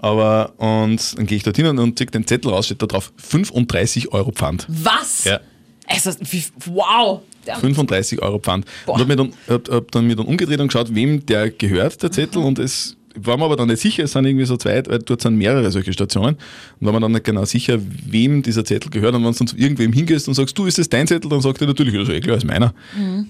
Aber 0.00 0.52
und 0.58 1.18
dann 1.18 1.26
gehe 1.26 1.36
ich 1.36 1.42
dorthin 1.42 1.66
und, 1.66 1.78
und 1.78 1.98
ziehe 1.98 2.10
den 2.10 2.26
Zettel 2.26 2.52
raus, 2.52 2.66
steht 2.66 2.82
da 2.82 2.86
drauf 2.86 3.12
35 3.16 4.12
Euro 4.12 4.30
Pfand. 4.30 4.66
Was? 4.68 5.24
Ja. 5.24 5.40
Also, 5.86 6.12
wie, 6.30 6.44
wow. 6.66 7.20
Der- 7.46 7.56
35 7.56 8.20
Euro 8.22 8.38
Pfand. 8.38 8.66
Boah. 8.84 8.94
Und 9.00 9.08
habe 9.10 9.30
hab, 9.48 9.68
hab 9.70 9.90
dann 9.90 10.06
mir 10.06 10.16
dann 10.16 10.26
umgedreht 10.26 10.60
und 10.60 10.68
geschaut, 10.68 10.94
wem 10.94 11.24
der 11.24 11.50
gehört, 11.50 12.02
der 12.02 12.12
Zettel. 12.12 12.42
Und 12.42 12.58
es 12.58 12.94
war 13.26 13.36
mir 13.36 13.44
aber 13.44 13.56
dann 13.56 13.68
nicht 13.68 13.80
sicher, 13.80 14.04
es 14.04 14.12
sind 14.12 14.24
irgendwie 14.24 14.44
so 14.44 14.56
zwei, 14.56 14.82
weil 14.86 14.98
dort 15.00 15.20
sind 15.20 15.36
mehrere 15.36 15.70
solche 15.70 15.92
Stationen. 15.92 16.36
Und 16.80 16.86
war 16.86 16.92
mir 16.92 17.00
dann 17.00 17.12
nicht 17.12 17.24
genau 17.24 17.44
sicher, 17.44 17.78
wem 18.06 18.42
dieser 18.42 18.64
Zettel 18.64 18.90
gehört. 18.90 19.14
Und 19.14 19.24
wenn 19.24 19.32
du 19.32 19.38
dann 19.38 19.46
zu 19.46 19.56
irgendwem 19.56 19.92
hingehst 19.92 20.28
und 20.28 20.34
sagst, 20.34 20.56
du, 20.58 20.66
ist 20.66 20.78
das 20.78 20.88
dein 20.88 21.06
Zettel? 21.06 21.30
Dann 21.30 21.40
sagt 21.40 21.60
er 21.60 21.66
natürlich, 21.66 21.94
das 21.94 22.08
ist 22.08 22.14
eh 22.14 22.20
klar, 22.20 22.36
ist 22.36 22.46
meiner. 22.46 22.74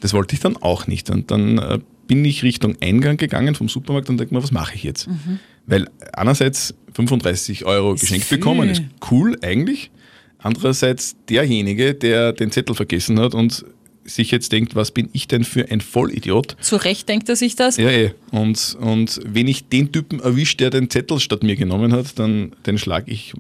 Das 0.01 0.13
wollte 0.13 0.35
ich 0.35 0.41
dann 0.41 0.57
auch 0.57 0.87
nicht. 0.87 1.11
Und 1.11 1.31
dann 1.31 1.59
äh, 1.59 1.79
bin 2.07 2.25
ich 2.25 2.43
Richtung 2.43 2.77
Eingang 2.81 3.17
gegangen 3.17 3.55
vom 3.55 3.69
Supermarkt 3.69 4.09
und 4.09 4.19
denke 4.19 4.35
mir, 4.35 4.43
was 4.43 4.53
mache 4.53 4.75
ich 4.75 4.83
jetzt? 4.83 5.09
Weil 5.67 5.89
einerseits 6.13 6.75
35 6.95 7.65
Euro 7.67 7.95
geschenkt 7.95 8.25
viel. 8.25 8.39
bekommen, 8.39 8.69
ist 8.69 8.83
cool 9.11 9.37
eigentlich. 9.43 9.91
Andererseits 10.39 11.17
derjenige, 11.29 11.95
der 11.95 12.33
den 12.33 12.51
Zettel 12.51 12.75
vergessen 12.75 13.19
hat 13.21 13.35
und 13.35 13.65
sich 14.09 14.31
jetzt 14.31 14.53
denkt, 14.53 14.75
was 14.75 14.91
bin 14.91 15.09
ich 15.13 15.29
denn 15.29 15.45
für 15.45 15.71
ein 15.71 15.81
Vollidiot? 15.81 16.57
Zu 16.61 16.77
Recht 16.77 17.09
denkt 17.09 17.29
er 17.29 17.37
sich 17.37 17.57
das. 17.57 17.77
Ja, 17.77 17.91
eh. 17.91 18.13
Und, 18.31 18.77
und 18.81 19.21
wenn 19.25 19.47
ich 19.47 19.69
den 19.69 19.93
Typen 19.93 20.21
erwische, 20.21 20.57
der 20.57 20.71
den 20.71 20.91
Zettel 20.91 21.21
statt 21.21 21.43
mir 21.43 21.57
genommen 21.57 21.93
hat, 21.93 22.19
dann 22.19 22.53
den 22.67 22.79
schlage 22.79 23.11
ich 23.11 23.35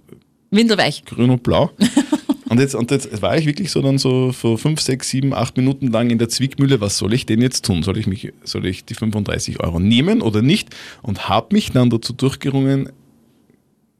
Windelweich. 0.50 1.04
grün 1.04 1.30
und 1.30 1.42
blau. 1.42 1.70
und, 2.48 2.60
jetzt, 2.60 2.74
und 2.74 2.90
jetzt 2.90 3.20
war 3.22 3.36
ich 3.36 3.46
wirklich 3.46 3.70
so 3.70 3.82
dann 3.82 3.98
so 3.98 4.32
vor 4.32 4.58
fünf, 4.58 4.80
sechs, 4.80 5.10
sieben, 5.10 5.34
acht 5.34 5.56
Minuten 5.56 5.88
lang 5.88 6.10
in 6.10 6.18
der 6.18 6.28
Zwickmühle, 6.28 6.80
was 6.80 6.98
soll 6.98 7.12
ich 7.12 7.26
denn 7.26 7.42
jetzt 7.42 7.64
tun? 7.64 7.82
Soll 7.82 7.98
ich, 7.98 8.06
mich, 8.06 8.32
soll 8.44 8.66
ich 8.66 8.84
die 8.84 8.94
35 8.94 9.60
Euro 9.60 9.80
nehmen 9.80 10.22
oder 10.22 10.42
nicht? 10.42 10.70
Und 11.02 11.28
habe 11.28 11.54
mich 11.54 11.72
dann 11.72 11.90
dazu 11.90 12.12
durchgerungen, 12.12 12.90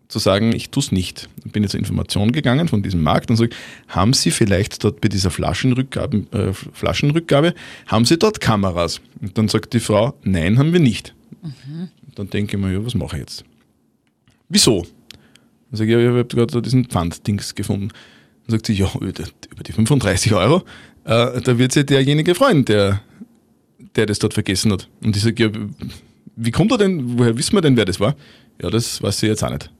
zu 0.08 0.18
sagen, 0.18 0.54
ich 0.54 0.70
tue 0.70 0.82
es 0.82 0.90
nicht. 0.90 1.28
Dann 1.42 1.52
bin 1.52 1.64
ich 1.64 1.70
zur 1.70 1.78
Information 1.78 2.32
gegangen 2.32 2.68
von 2.68 2.82
diesem 2.82 3.02
Markt 3.02 3.30
und 3.30 3.36
sage, 3.36 3.50
haben 3.88 4.14
Sie 4.14 4.30
vielleicht 4.30 4.82
dort 4.82 5.00
bei 5.00 5.08
dieser 5.08 5.30
Flaschenrückgabe, 5.30 6.24
äh, 6.32 6.52
Flaschenrückgabe, 6.52 7.54
haben 7.86 8.04
Sie 8.06 8.18
dort 8.18 8.40
Kameras? 8.40 9.00
Und 9.20 9.36
dann 9.36 9.48
sagt 9.48 9.74
die 9.74 9.80
Frau, 9.80 10.14
nein, 10.22 10.58
haben 10.58 10.72
wir 10.72 10.80
nicht. 10.80 11.14
Und 12.06 12.18
dann 12.18 12.30
denke 12.30 12.56
ich 12.56 12.62
mir, 12.62 12.72
ja, 12.72 12.84
was 12.84 12.94
mache 12.94 13.16
ich 13.16 13.20
jetzt? 13.20 13.44
Wieso? 14.48 14.86
Dann 15.70 15.78
sage 15.78 15.90
ich, 15.90 15.96
ja, 15.96 16.00
ich 16.00 16.08
habe 16.08 16.24
gerade 16.24 16.62
diesen 16.62 16.86
Pfanddings 16.86 17.54
gefunden. 17.54 17.88
Dann 18.46 18.56
sagt 18.56 18.66
sie, 18.66 18.72
ja, 18.72 18.90
über 18.94 19.12
die 19.12 19.24
über 19.50 19.62
die 19.62 19.72
35 19.72 20.32
Euro, 20.32 20.64
äh, 21.04 21.40
da 21.40 21.58
wird 21.58 21.72
sich 21.72 21.84
derjenige 21.84 22.34
freuen, 22.34 22.64
der, 22.64 23.02
der 23.94 24.06
das 24.06 24.18
dort 24.18 24.32
vergessen 24.32 24.72
hat. 24.72 24.88
Und 25.02 25.14
ich 25.16 25.22
sage, 25.22 25.44
ja, 25.44 25.50
wie 26.36 26.50
kommt 26.50 26.72
er 26.72 26.78
denn, 26.78 27.18
woher 27.18 27.36
wissen 27.36 27.54
wir 27.54 27.60
denn, 27.60 27.76
wer 27.76 27.84
das 27.84 28.00
war? 28.00 28.16
Ja, 28.62 28.70
das 28.70 29.02
weiß 29.02 29.20
sie 29.20 29.26
jetzt 29.26 29.44
auch 29.44 29.50
nicht. 29.50 29.70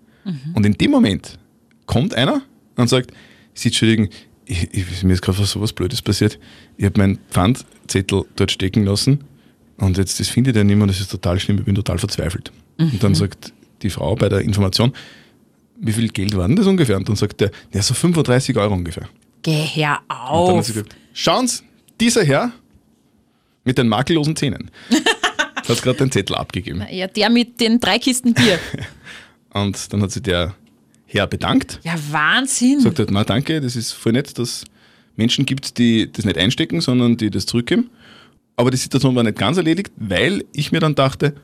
Und 0.55 0.67
in 0.67 0.75
dem 0.75 0.91
Moment 0.91 1.39
kommt 1.87 2.15
einer 2.15 2.43
und 2.77 2.89
sagt, 2.89 3.13
Sie 3.55 3.69
entschuldigen, 3.69 4.09
ich, 4.45 4.69
ich, 4.73 5.03
mir 5.03 5.13
ist 5.15 5.23
gerade 5.23 5.39
was 5.39 5.51
sowas 5.51 5.73
Blödes 5.73 6.01
passiert. 6.03 6.39
Ich 6.77 6.85
habe 6.85 6.99
meinen 7.01 7.19
Pfandzettel 7.31 8.25
dort 8.37 8.51
stecken 8.53 8.85
lassen 8.85 9.25
und 9.79 9.99
jetzt 9.99 10.21
das 10.21 10.29
finde 10.29 10.51
ich 10.51 10.57
dann 10.57 10.67
nicht 10.67 10.77
mehr, 10.77 10.87
das 10.87 11.01
ist 11.01 11.11
total 11.11 11.39
schlimm, 11.41 11.59
ich 11.59 11.65
bin 11.65 11.75
total 11.75 11.99
verzweifelt. 11.99 12.53
Und 12.79 13.03
dann 13.03 13.15
sagt 13.15 13.53
die 13.83 13.91
Frau 13.91 14.15
bei 14.15 14.29
der 14.29 14.41
Information, 14.41 14.93
wie 15.81 15.93
viel 15.93 16.09
Geld 16.09 16.37
war 16.37 16.47
denn 16.47 16.57
das 16.57 16.67
ungefähr? 16.67 16.97
Und 16.97 17.09
dann 17.09 17.17
sagt 17.17 17.41
der, 17.41 17.51
ja, 17.73 17.83
so 17.83 17.95
35 17.95 18.57
Euro 18.57 18.75
ungefähr. 18.75 19.09
Geh 19.43 19.53
her 19.53 20.01
Und 20.09 20.09
dann 20.09 20.19
hat 20.19 20.29
auf. 20.31 20.67
sie 20.67 20.73
gesagt, 20.73 20.97
schauen 21.13 21.47
Sie, 21.47 21.63
dieser 22.01 22.25
Herr 22.25 22.53
mit 23.65 23.79
den 23.79 23.89
makellosen 23.89 24.35
Zähnen 24.37 24.71
hat 25.69 25.83
gerade 25.83 25.99
den 25.99 26.11
Zettel 26.11 26.35
abgegeben. 26.37 26.85
Ja, 26.91 27.07
der 27.07 27.31
mit 27.31 27.61
den 27.61 27.79
drei 27.81 27.99
Kisten 27.99 28.35
Bier. 28.35 28.59
Und 29.53 29.93
dann 29.93 30.03
hat 30.03 30.11
sich 30.11 30.23
der 30.23 30.55
Herr 31.07 31.27
bedankt, 31.27 31.81
Ja, 31.83 31.95
Wahnsinn. 32.11 32.81
sagt 32.81 32.99
halt, 32.99 33.11
na 33.11 33.25
danke, 33.25 33.61
das 33.61 33.77
ist 33.77 33.93
voll 33.93 34.13
nett, 34.13 34.39
dass 34.39 34.49
es 34.49 34.65
Menschen 35.17 35.47
gibt, 35.47 35.79
die 35.79 36.11
das 36.13 36.25
nicht 36.25 36.37
einstecken, 36.39 36.81
sondern 36.81 37.17
die 37.17 37.31
das 37.31 37.47
zurückgeben. 37.47 37.91
Aber 38.57 38.71
die 38.71 38.77
Situation 38.77 39.15
war 39.15 39.23
nicht 39.23 39.39
ganz 39.39 39.57
erledigt, 39.57 39.91
weil 39.97 40.45
ich 40.53 40.71
mir 40.73 40.81
dann 40.81 40.95
dachte, 40.95 41.35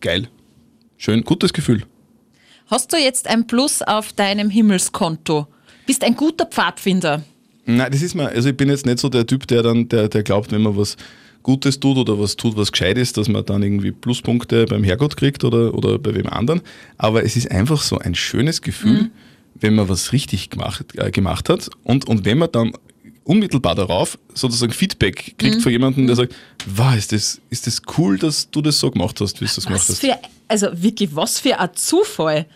geil, 0.00 0.28
schön, 0.96 1.22
gutes 1.24 1.52
Gefühl. 1.52 1.84
Hast 2.66 2.92
du 2.92 2.96
jetzt 2.96 3.28
ein 3.28 3.46
Plus 3.46 3.82
auf 3.82 4.12
deinem 4.12 4.48
Himmelskonto? 4.50 5.46
Bist 5.86 6.02
ein 6.04 6.14
guter 6.16 6.46
Pfadfinder. 6.46 7.22
Nein, 7.66 7.90
das 7.92 8.00
ist 8.02 8.14
mir, 8.14 8.28
also 8.28 8.48
ich 8.50 8.56
bin 8.56 8.68
jetzt 8.68 8.86
nicht 8.86 8.98
so 8.98 9.08
der 9.08 9.26
Typ, 9.26 9.46
der 9.48 9.62
dann, 9.62 9.88
der, 9.88 10.08
der 10.08 10.22
glaubt, 10.22 10.52
wenn 10.52 10.62
man 10.62 10.76
was 10.76 10.96
Gutes 11.44 11.78
tut 11.78 11.96
oder 11.96 12.18
was 12.18 12.34
tut, 12.34 12.56
was 12.56 12.72
gescheit 12.72 12.98
ist, 12.98 13.16
dass 13.16 13.28
man 13.28 13.44
dann 13.44 13.62
irgendwie 13.62 13.92
Pluspunkte 13.92 14.64
beim 14.64 14.82
Herrgott 14.82 15.16
kriegt 15.16 15.44
oder, 15.44 15.74
oder 15.74 15.98
bei 16.00 16.14
wem 16.14 16.26
anderen. 16.26 16.62
Aber 16.98 17.22
es 17.22 17.36
ist 17.36 17.50
einfach 17.52 17.80
so 17.80 17.98
ein 17.98 18.16
schönes 18.16 18.62
Gefühl, 18.62 19.10
wenn 19.54 19.76
man 19.76 19.88
was 19.88 20.12
richtig 20.12 20.50
gemacht, 20.50 20.86
äh, 20.96 21.12
gemacht 21.12 21.48
hat 21.48 21.70
und, 21.84 22.08
und 22.08 22.24
wenn 22.24 22.38
man 22.38 22.50
dann 22.50 22.72
unmittelbar 23.24 23.74
darauf 23.74 24.18
sozusagen 24.34 24.72
Feedback 24.72 25.34
kriegt 25.38 25.62
von 25.62 25.70
jemandem, 25.70 26.06
der 26.06 26.16
sagt, 26.16 26.34
wow, 26.66 26.94
ist 26.96 27.12
das, 27.12 27.40
ist 27.50 27.66
das 27.66 27.82
cool, 27.96 28.18
dass 28.18 28.50
du 28.50 28.60
das 28.60 28.80
so 28.80 28.90
gemacht 28.90 29.20
hast, 29.20 29.40
wie 29.40 29.46
du 29.46 29.54
das 29.54 29.64
gemacht 29.64 29.88
hast. 29.88 30.00
für, 30.00 30.18
also 30.48 30.68
wirklich, 30.74 31.14
was 31.14 31.38
für 31.38 31.58
ein 31.58 31.70
Zufall. 31.74 32.46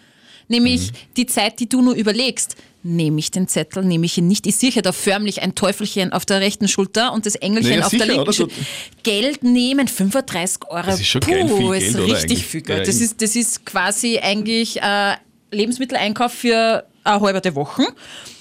Nämlich 0.48 0.92
Mhm. 0.92 0.96
die 1.16 1.26
Zeit, 1.26 1.60
die 1.60 1.68
du 1.68 1.82
nur 1.82 1.94
überlegst. 1.94 2.56
Nehme 2.84 3.18
ich 3.18 3.30
den 3.32 3.48
Zettel, 3.48 3.84
nehme 3.84 4.06
ich 4.06 4.16
ihn 4.18 4.28
nicht? 4.28 4.46
Ich 4.46 4.56
sehe 4.56 4.70
da 4.70 4.92
förmlich 4.92 5.42
ein 5.42 5.54
Teufelchen 5.54 6.12
auf 6.12 6.24
der 6.24 6.40
rechten 6.40 6.68
Schulter 6.68 7.12
und 7.12 7.26
das 7.26 7.34
Engelchen 7.34 7.70
Naja, 7.72 7.82
auf 7.84 7.90
der 7.90 7.98
sicher, 7.98 8.06
linken 8.06 8.22
oder? 8.22 8.32
Schulter. 8.32 8.54
Geld 9.02 9.42
nehmen, 9.42 9.88
35 9.88 10.62
Euro. 10.70 10.86
Das 10.86 11.00
ist 11.00 11.08
schon 11.08 11.20
geil 11.20 11.46
viel 11.48 11.56
Puh, 11.56 11.70
Geld, 11.70 11.82
ist 11.82 11.94
oder 11.96 12.04
richtig 12.04 12.22
eigentlich? 12.22 12.46
viel 12.46 12.60
Geld. 12.62 12.88
Das, 12.88 13.00
ist, 13.00 13.20
das 13.20 13.34
ist 13.36 13.66
quasi 13.66 14.18
eigentlich 14.18 14.80
äh, 14.80 15.16
Lebensmitteleinkauf 15.50 16.32
für 16.32 16.86
eine 17.04 17.20
halbe 17.20 17.54
Woche 17.56 17.84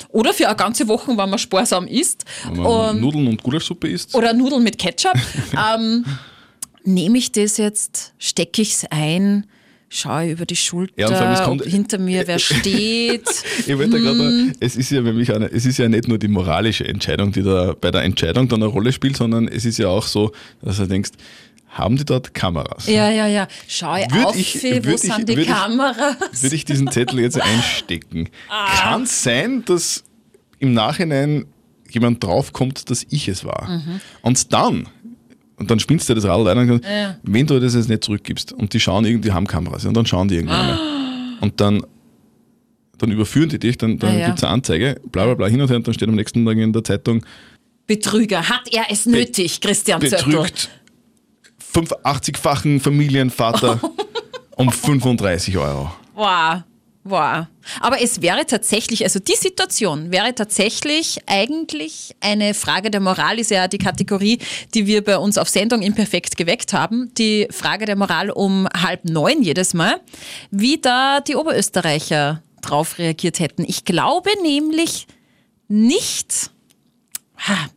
oder 0.09 0.33
für 0.33 0.47
eine 0.47 0.55
ganze 0.55 0.87
Woche, 0.87 1.09
wenn 1.09 1.29
man 1.29 1.39
sparsam 1.39 1.87
isst. 1.87 2.23
Wenn 2.45 2.61
man 2.61 3.01
Nudeln 3.01 3.27
und 3.27 3.41
Gulaschsuppe 3.43 3.89
isst. 3.89 4.13
Oder 4.15 4.33
Nudeln 4.33 4.63
mit 4.63 4.77
Ketchup. 4.77 5.15
ähm, 5.75 6.05
nehme 6.83 7.17
ich 7.17 7.31
das 7.31 7.57
jetzt, 7.57 8.13
stecke 8.19 8.61
ich 8.61 8.73
es 8.73 8.85
ein, 8.91 9.47
schaue 9.89 10.31
über 10.31 10.45
die 10.45 10.55
Schulter, 10.55 10.93
Ja, 10.97 11.07
allem, 11.07 11.61
hinter 11.61 11.97
mir 11.97 12.27
wer 12.27 12.39
steht. 12.39 13.27
Ich 13.65 13.77
wollte 13.77 14.01
gerade, 14.01 14.51
es 14.59 14.75
ist 14.75 14.91
ja 14.91 15.01
nämlich 15.01 15.33
eine, 15.33 15.45
es 15.51 15.65
ist 15.65 15.77
ja 15.77 15.87
nicht 15.87 16.07
nur 16.07 16.17
die 16.17 16.27
moralische 16.27 16.85
Entscheidung, 16.87 17.31
die 17.31 17.43
da 17.43 17.73
bei 17.79 17.91
der 17.91 18.03
Entscheidung 18.03 18.47
dann 18.49 18.61
eine 18.61 18.71
Rolle 18.71 18.91
spielt, 18.91 19.15
sondern 19.17 19.47
es 19.47 19.65
ist 19.65 19.77
ja 19.77 19.87
auch 19.87 20.05
so, 20.05 20.31
dass 20.61 20.77
du 20.77 20.87
denkst, 20.87 21.11
haben 21.69 21.95
die 21.95 22.05
dort 22.05 22.33
Kameras? 22.33 22.87
ja, 22.87 23.09
ja, 23.09 23.27
ja. 23.27 23.47
Schau 23.67 23.93
Würd 23.95 24.25
auf, 24.25 24.35
ich- 24.35 24.55
wo 24.55 24.69
würd 24.83 24.85
ich- 24.87 24.99
sind 25.01 25.29
die 25.29 25.35
würd 25.35 25.47
ich- 25.47 25.53
Kameras? 25.53 26.41
Würde 26.43 26.55
ich 26.55 26.65
diesen 26.65 26.91
Zettel 26.91 27.19
jetzt 27.19 27.39
einstecken? 27.39 28.29
Ah. 28.49 28.67
Kann 28.79 29.03
es 29.03 29.23
sein, 29.23 29.63
dass 29.65 30.03
im 30.59 30.73
Nachhinein 30.73 31.45
jemand 31.89 32.23
draufkommt, 32.23 32.89
dass 32.89 33.05
ich 33.09 33.27
es 33.27 33.45
war? 33.45 33.69
Mhm. 33.69 34.01
Und 34.21 34.51
dann, 34.53 34.87
und 35.57 35.69
dann 35.69 35.79
spinnst 35.79 36.07
du 36.09 36.13
das 36.13 36.23
Rad 36.25 36.47
ein 36.47 36.57
und 36.57 36.67
sagst, 36.67 36.83
Ja. 36.89 37.17
wenn 37.23 37.45
du 37.45 37.59
das 37.59 37.75
jetzt 37.75 37.89
nicht 37.89 38.03
zurückgibst 38.03 38.53
und 38.53 38.73
die 38.73 38.79
schauen 38.79 39.05
irgendwie, 39.05 39.29
die 39.29 39.33
haben 39.33 39.45
Kameras 39.47 39.85
und 39.85 39.95
dann 39.95 40.05
schauen 40.05 40.27
die 40.27 40.35
irgendwann 40.35 40.65
mal. 40.67 40.79
Und 41.41 41.59
dann, 41.61 41.83
dann 42.97 43.11
überführen 43.11 43.49
die 43.49 43.59
dich, 43.59 43.77
dann, 43.77 43.99
dann 43.99 44.11
Ah, 44.15 44.17
ja. 44.17 44.25
gibt 44.27 44.37
es 44.39 44.43
eine 44.43 44.53
Anzeige, 44.53 44.99
bla 45.11 45.25
bla 45.25 45.33
bla 45.35 45.47
hin 45.47 45.59
und 45.61 45.67
her 45.69 45.77
und 45.77 45.85
dann 45.87 45.93
steht 45.93 46.07
am 46.09 46.15
nächsten 46.15 46.45
Tag 46.45 46.57
in 46.57 46.71
der 46.73 46.83
Zeitung, 46.83 47.25
Betrüger, 47.85 48.49
hat 48.49 48.67
er 48.73 48.85
es 48.89 49.05
nötig, 49.05 49.61
Christian 49.61 50.01
Zöttl? 50.01 50.25
betrügt 50.25 50.69
85-fachen 51.73 52.79
Familienvater 52.79 53.79
um 54.55 54.71
35 54.71 55.57
Euro. 55.57 55.91
Wow, 56.15 56.61
wow. 57.09 57.45
Aber 57.79 58.01
es 58.01 58.21
wäre 58.21 58.45
tatsächlich, 58.45 59.03
also 59.03 59.19
die 59.19 59.35
Situation 59.35 60.11
wäre 60.11 60.33
tatsächlich 60.33 61.19
eigentlich 61.25 62.15
eine 62.21 62.53
Frage 62.53 62.89
der 62.89 63.01
Moral, 63.01 63.39
ist 63.39 63.51
ja 63.51 63.67
die 63.67 63.77
Kategorie, 63.77 64.39
die 64.73 64.87
wir 64.87 65.03
bei 65.03 65.17
uns 65.17 65.37
auf 65.37 65.49
Sendung 65.49 65.81
imperfekt 65.81 66.37
geweckt 66.37 66.73
haben. 66.73 67.11
Die 67.17 67.47
Frage 67.51 67.85
der 67.85 67.95
Moral 67.95 68.29
um 68.29 68.67
halb 68.75 69.05
neun 69.05 69.41
jedes 69.41 69.73
Mal, 69.73 69.99
wie 70.51 70.77
da 70.77 71.19
die 71.19 71.35
Oberösterreicher 71.35 72.41
drauf 72.61 72.97
reagiert 72.97 73.39
hätten. 73.39 73.63
Ich 73.67 73.85
glaube 73.85 74.29
nämlich 74.43 75.07
nicht, 75.67 76.51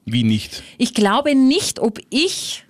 Wie 0.04 0.22
nicht? 0.22 0.62
ich 0.78 0.94
glaube 0.94 1.34
nicht, 1.34 1.80
ob 1.80 1.98
ich 2.10 2.64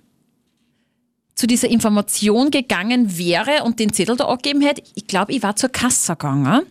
zu 1.41 1.47
dieser 1.47 1.69
Information 1.69 2.51
gegangen 2.51 3.17
wäre 3.17 3.63
und 3.63 3.79
den 3.79 3.91
Zettel 3.91 4.15
da 4.15 4.25
abgegeben 4.25 4.61
hätte. 4.61 4.83
Ich 4.93 5.07
glaube, 5.07 5.33
ich 5.33 5.41
war 5.41 5.55
zur 5.55 5.69
Kasse 5.69 6.11
gegangen 6.11 6.61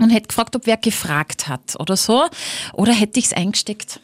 und 0.00 0.08
hätte 0.08 0.28
gefragt, 0.28 0.56
ob 0.56 0.66
wer 0.66 0.78
gefragt 0.78 1.48
hat 1.48 1.76
oder 1.78 1.98
so. 1.98 2.24
Oder 2.72 2.94
hätte 2.94 3.18
ich 3.18 3.26
es 3.26 3.32
eingesteckt. 3.34 4.00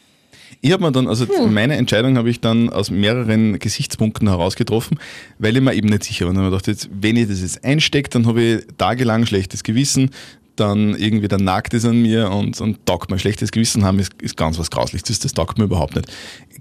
Ich 0.61 0.71
habe 0.73 0.85
mir 0.85 0.93
dann, 0.93 1.09
also 1.09 1.27
Hm. 1.27 1.55
meine 1.55 1.77
Entscheidung 1.77 2.19
habe 2.19 2.29
ich 2.29 2.41
dann 2.41 2.69
aus 2.69 2.91
mehreren 2.91 3.59
Gesichtspunkten 3.59 4.29
herausgetroffen, 4.29 4.99
weil 5.39 5.57
ich 5.57 5.63
mir 5.63 5.73
eben 5.73 5.89
nicht 5.89 6.05
sicher 6.05 6.27
war. 6.27 6.33
Und 6.33 6.41
ich 6.41 6.45
gedacht, 6.45 6.67
jetzt, 6.67 6.91
wenn 6.93 7.17
ich 7.17 7.29
das 7.29 7.41
jetzt 7.41 7.65
einstecke, 7.65 8.11
dann 8.11 8.27
habe 8.27 8.43
ich 8.43 8.67
tagelang 8.77 9.25
schlechtes 9.25 9.63
Gewissen, 9.63 10.11
dann 10.57 10.97
irgendwie 10.97 11.29
dann 11.29 11.45
nagt 11.45 11.75
es 11.75 11.85
an 11.85 12.01
mir 12.01 12.31
und, 12.31 12.61
und 12.61 12.85
taugt 12.87 13.11
mir 13.11 13.19
schlechtes 13.19 13.53
Gewissen 13.53 13.85
haben, 13.85 13.99
ist, 13.99 14.13
ist 14.21 14.37
ganz 14.37 14.59
was 14.59 14.71
Grausliches, 14.71 15.19
das, 15.19 15.33
taugt 15.33 15.59
mir 15.59 15.65
überhaupt 15.65 15.97
nicht. 15.97 16.09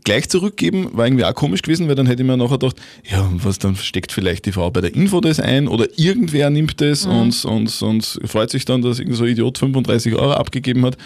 Gleich 0.03 0.29
zurückgeben 0.29 0.89
war 0.93 1.07
irgendwie 1.07 1.25
auch 1.25 1.33
komisch 1.33 1.61
gewesen, 1.61 1.87
weil 1.87 1.95
dann 1.95 2.05
hätte 2.05 2.21
ich 2.21 2.27
mir 2.27 2.37
nachher 2.37 2.59
gedacht, 2.59 2.75
ja, 3.09 3.29
was, 3.37 3.59
dann 3.59 3.75
steckt 3.75 4.11
vielleicht 4.11 4.45
die 4.45 4.51
Frau 4.51 4.69
bei 4.69 4.81
der 4.81 4.93
Info 4.93 5.19
das 5.21 5.39
ein 5.39 5.67
oder 5.67 5.87
irgendwer 5.97 6.49
nimmt 6.49 6.79
das 6.81 7.05
und, 7.05 7.43
und, 7.45 7.81
und 7.81 8.19
freut 8.25 8.51
sich 8.51 8.65
dann, 8.65 8.81
dass 8.81 8.99
irgend 8.99 9.15
so 9.15 9.23
ein 9.23 9.31
Idiot 9.31 9.57
35 9.57 10.13
Euro 10.15 10.33
abgegeben 10.33 10.85
hat. 10.85 10.97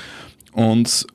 Und, 0.51 1.07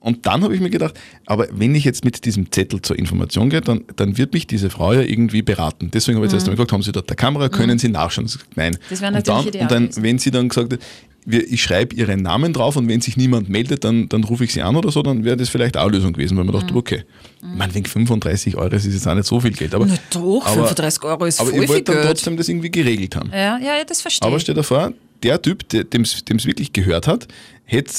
und 0.00 0.26
dann 0.26 0.42
habe 0.42 0.54
ich 0.54 0.60
mir 0.60 0.70
gedacht, 0.70 0.98
aber 1.26 1.46
wenn 1.52 1.74
ich 1.74 1.84
jetzt 1.84 2.04
mit 2.04 2.24
diesem 2.24 2.50
Zettel 2.50 2.80
zur 2.80 2.98
Information 2.98 3.50
gehe, 3.50 3.60
dann, 3.60 3.84
dann 3.96 4.16
wird 4.16 4.32
mich 4.32 4.46
diese 4.46 4.70
Frau 4.70 4.94
ja 4.94 5.02
irgendwie 5.02 5.42
beraten. 5.42 5.90
Deswegen 5.90 6.16
habe 6.16 6.26
ich 6.26 6.32
jetzt 6.32 6.40
erst 6.40 6.48
einmal 6.48 6.56
gefragt, 6.56 6.72
haben 6.72 6.82
Sie 6.82 6.92
dort 6.92 7.08
eine 7.08 7.16
Kamera, 7.16 7.48
können 7.50 7.78
Sie 7.78 7.88
nachschauen? 7.88 8.28
Nein. 8.56 8.78
Das 8.88 9.00
wäre 9.00 9.14
und 9.14 9.26
dann, 9.28 9.36
natürlich 9.36 9.54
ideal 9.54 9.62
und 9.62 9.96
dann, 9.96 10.02
wenn 10.02 10.18
sie 10.18 10.30
dann 10.30 10.48
gesagt 10.48 10.72
hat, 10.72 10.80
wir, 11.26 11.46
ich 11.52 11.62
schreibe 11.62 11.94
ihren 11.94 12.22
Namen 12.22 12.52
drauf 12.52 12.76
und 12.76 12.88
wenn 12.88 13.00
sich 13.00 13.16
niemand 13.16 13.48
meldet, 13.48 13.84
dann, 13.84 14.08
dann 14.08 14.24
rufe 14.24 14.44
ich 14.44 14.52
sie 14.52 14.62
an 14.62 14.74
oder 14.76 14.90
so, 14.90 15.02
dann 15.02 15.22
wäre 15.24 15.36
das 15.36 15.48
vielleicht 15.50 15.76
auch 15.76 15.82
eine 15.84 15.92
Lösung 15.96 16.12
gewesen, 16.14 16.36
weil 16.36 16.44
man 16.44 16.54
Mhm. 16.54 16.60
dachte, 16.60 16.74
okay, 16.74 17.04
man 17.42 17.74
wegen 17.74 17.84
35 17.86 18.56
Euro 18.56 18.68
das 18.70 18.84
ist 18.86 18.94
jetzt 18.94 19.06
auch 19.06 19.14
nicht 19.14 19.26
so 19.26 19.38
viel 19.40 19.52
Geld. 19.52 19.74
Aber, 19.74 19.86
Na 19.86 19.94
doch, 20.10 20.44
aber, 20.46 20.54
35 20.66 21.02
Euro 21.04 21.24
ist 21.26 21.40
aber 21.40 21.50
voll 21.50 21.62
ich 21.62 21.68
wollte 21.68 21.92
dann 21.92 22.06
trotzdem 22.06 22.36
das 22.36 22.48
irgendwie 22.48 22.70
geregelt 22.70 23.16
haben. 23.16 23.30
Ja, 23.32 23.58
ja, 23.58 23.76
ja, 23.78 23.84
das 23.86 24.00
verstehe 24.00 24.26
Aber 24.26 24.36
ich. 24.36 24.42
stell 24.42 24.54
dir 24.54 24.62
vor, 24.62 24.92
der 25.22 25.40
Typ, 25.42 25.68
dem 25.68 26.02
es 26.02 26.24
wirklich 26.46 26.72
gehört 26.72 27.06
hat, 27.06 27.28
hätte, 27.64 27.92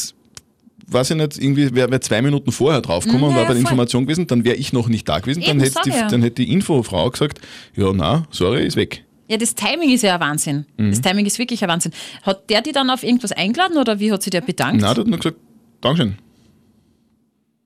weiß 0.88 1.12
ich 1.12 1.18
nicht, 1.18 1.38
irgendwie 1.38 1.74
wäre 1.76 1.92
wär 1.92 2.02
zwei 2.02 2.22
Minuten 2.22 2.52
vorher 2.52 2.82
draufgekommen 2.82 3.22
Mhm, 3.26 3.30
und 3.30 3.36
war 3.36 3.46
bei 3.46 3.54
der. 3.54 3.62
Information 3.62 4.06
gewesen, 4.06 4.28
dann 4.28 4.44
wäre 4.44 4.56
ich 4.56 4.74
noch 4.74 4.88
nicht 4.90 5.08
da 5.08 5.20
gewesen, 5.20 5.44
dann 5.46 5.60
hätte, 5.60 5.80
die, 5.86 5.90
ja. 5.92 6.08
dann 6.08 6.22
hätte 6.24 6.44
die 6.44 6.52
Infofrau 6.52 7.10
gesagt, 7.12 7.40
ja, 7.76 7.92
na, 7.94 8.26
sorry, 8.32 8.66
ist 8.66 8.76
weg. 8.76 9.04
Ja, 9.32 9.38
das 9.38 9.56
Timing 9.56 9.90
ist 9.92 10.02
ja 10.02 10.16
ein 10.16 10.20
Wahnsinn. 10.20 10.66
Mhm. 10.76 10.92
Das 10.92 11.00
Timing 11.00 11.26
ist 11.26 11.40
wirklich 11.40 11.64
ein 11.64 11.70
Wahnsinn. 11.70 11.94
Hat 12.24 12.50
der 12.50 12.62
die 12.62 12.74
dann 12.74 12.90
auf 12.90 13.02
irgendwas 13.02 13.32
eingeladen 13.32 13.78
oder 13.78 13.98
wie 13.98 14.12
hat 14.12 14.22
sie 14.24 14.30
der 14.30 14.42
bedankt? 14.42 14.82
Na, 14.82 14.94
der 14.94 15.04
hat 15.06 15.08
nur 15.08 15.18
gesagt, 15.20 15.38
Dankeschön. 15.80 16.18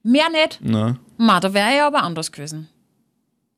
Mehr 0.04 0.30
nicht? 0.30 0.60
Na, 0.62 1.00
Ma, 1.18 1.40
da 1.40 1.54
wäre 1.56 1.76
ja 1.76 1.88
aber 1.88 2.04
anders 2.04 2.32
gewesen. 2.32 2.68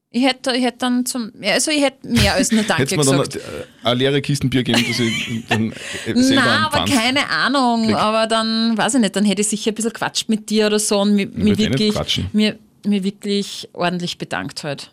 Ich 0.10 0.24
hätte, 0.24 0.56
ich 0.56 0.64
hätte 0.64 0.78
dann 0.80 1.06
zum, 1.06 1.34
also 1.44 1.70
ich 1.70 1.84
hätte 1.84 2.08
mehr 2.08 2.34
als 2.36 2.54
nur 2.54 2.64
Danke 2.64 2.84
hätte 2.84 2.96
mir 2.96 3.04
dann 3.04 3.18
gesagt. 3.18 3.36
äh, 3.36 3.42
eine 3.84 3.96
leere 3.96 4.22
Kistenbier 4.22 4.64
geben, 4.64 4.86
dass 4.88 5.00
ich 5.02 5.44
dann 5.50 5.74
äh, 5.74 6.14
selber 6.16 6.44
Na, 6.46 6.68
aber 6.68 6.80
empfand. 6.84 7.02
keine 7.02 7.30
Ahnung. 7.30 7.88
krieg. 7.88 7.96
Aber 7.98 8.26
dann, 8.26 8.78
weiß 8.78 8.94
ich 8.96 9.02
nicht, 9.02 9.18
dann 9.18 9.26
hätte 9.26 9.42
ich 9.42 9.50
sicher 9.50 9.72
ein 9.72 9.76
bisschen 9.76 9.92
quatscht 9.92 10.30
mit 10.30 10.50
dir 10.50 10.68
oder 10.68 10.80
so 10.80 11.02
und 11.02 11.14
mir, 11.14 11.28
wollte 11.36 11.62
eh 11.62 11.70
wirklich, 11.72 12.24
mir, 12.32 12.58
mir 12.86 13.04
wirklich 13.04 13.68
ordentlich 13.74 14.18
bedankt 14.18 14.64
halt. 14.64 14.92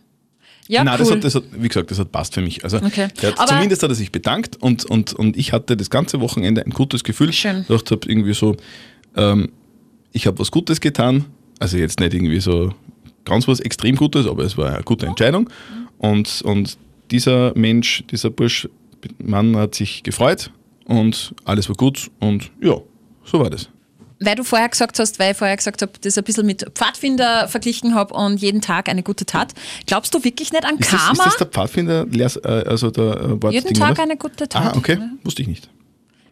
Ja, 0.69 0.83
Nein, 0.83 0.99
das 0.99 1.09
cool. 1.09 1.17
hat, 1.17 1.25
das 1.25 1.35
hat, 1.35 1.45
wie 1.59 1.69
gesagt, 1.69 1.91
das 1.91 1.99
hat 1.99 2.11
passt 2.11 2.35
für 2.35 2.41
mich. 2.41 2.65
Also, 2.65 2.79
Okay. 2.79 3.09
hat, 3.23 3.49
zumindest 3.49 3.83
hat 3.83 3.91
er 3.91 3.95
sich 3.95 4.11
bedankt 4.13 4.57
und, 4.63 4.85
und, 4.87 5.13
und 5.13 5.37
ich 5.37 5.53
hatte 5.53 5.77
das 5.77 5.91
ganze 5.91 6.21
Wochenende 6.21 6.65
ein 6.65 6.71
gutes 6.71 7.05
Gefühl. 7.05 7.33
Schön. 7.33 7.61
Ich 7.63 7.67
dachte 7.67 7.95
hab 7.95 8.07
irgendwie 8.07 8.33
so, 8.33 8.57
ähm, 9.17 9.51
ich 10.13 10.27
habe 10.27 10.39
was 10.39 10.51
Gutes 10.51 10.81
getan. 10.81 11.27
Also 11.59 11.77
jetzt 11.77 12.01
nicht 12.01 12.15
irgendwie 12.15 12.41
so 12.41 12.73
ganz 13.25 13.47
was 13.47 13.61
extrem 13.61 13.97
Gutes, 13.97 14.27
aber 14.27 14.45
es 14.45 14.57
war 14.57 14.73
eine 14.75 14.83
gute 14.85 15.07
Entscheidung. 15.07 15.51
Und, 15.99 16.43
und 16.43 16.79
dieser 17.11 17.53
Mensch, 17.57 18.05
dieser 18.11 18.31
Bursch, 18.31 18.69
Mann 19.19 19.57
hat 19.57 19.75
sich 19.75 20.03
gefreut 20.03 20.51
und 20.87 21.35
alles 21.45 21.69
war 21.69 21.77
gut 21.77 22.11
und 22.21 22.51
ja, 22.63 22.77
so 23.25 23.39
war 23.39 23.51
das. 23.51 23.69
Weil 24.25 24.37
du 24.37 24.45
vorher 24.45 24.69
gesagt 24.69 24.99
hast, 24.99 25.19
weil 25.19 25.33
ich 25.33 25.37
vorher 25.39 25.57
gesagt 25.57 25.83
habe, 25.83 25.93
das 26.01 26.17
ein 26.19 26.25
bisschen 26.25 26.47
mit 26.47 26.65
Pfadfinder 26.75 27.49
verglichen 27.49 27.95
habe 27.95 28.15
und 28.15 28.41
jeden 28.41 28.61
Tag 28.61 28.89
eine 28.89 29.03
gute 29.03 29.27
Tat. 29.27 29.53
Glaubst 29.87 30.15
du 30.15 30.23
wirklich 30.25 30.53
nicht 30.53 30.65
an 30.65 30.77
Ist 30.79 30.93
das, 30.93 31.01
ist 31.01 31.07
Karma? 31.07 31.25
das 31.25 31.37
der 31.37 31.47
Pfadfinder, 31.47 32.07
äh, 32.13 32.49
also 32.69 32.91
der 32.91 33.05
äh, 33.05 33.43
Wort 33.43 33.53
jeden 33.53 33.69
Ding, 33.69 33.77
Tag 33.77 33.93
oder? 33.93 34.03
eine 34.03 34.17
gute 34.17 34.49
Tat. 34.49 34.75
Ah, 34.75 34.77
okay, 34.77 34.95
Ja. 34.99 35.09
wusste 35.23 35.43
ich 35.43 35.49
nicht. 35.49 35.69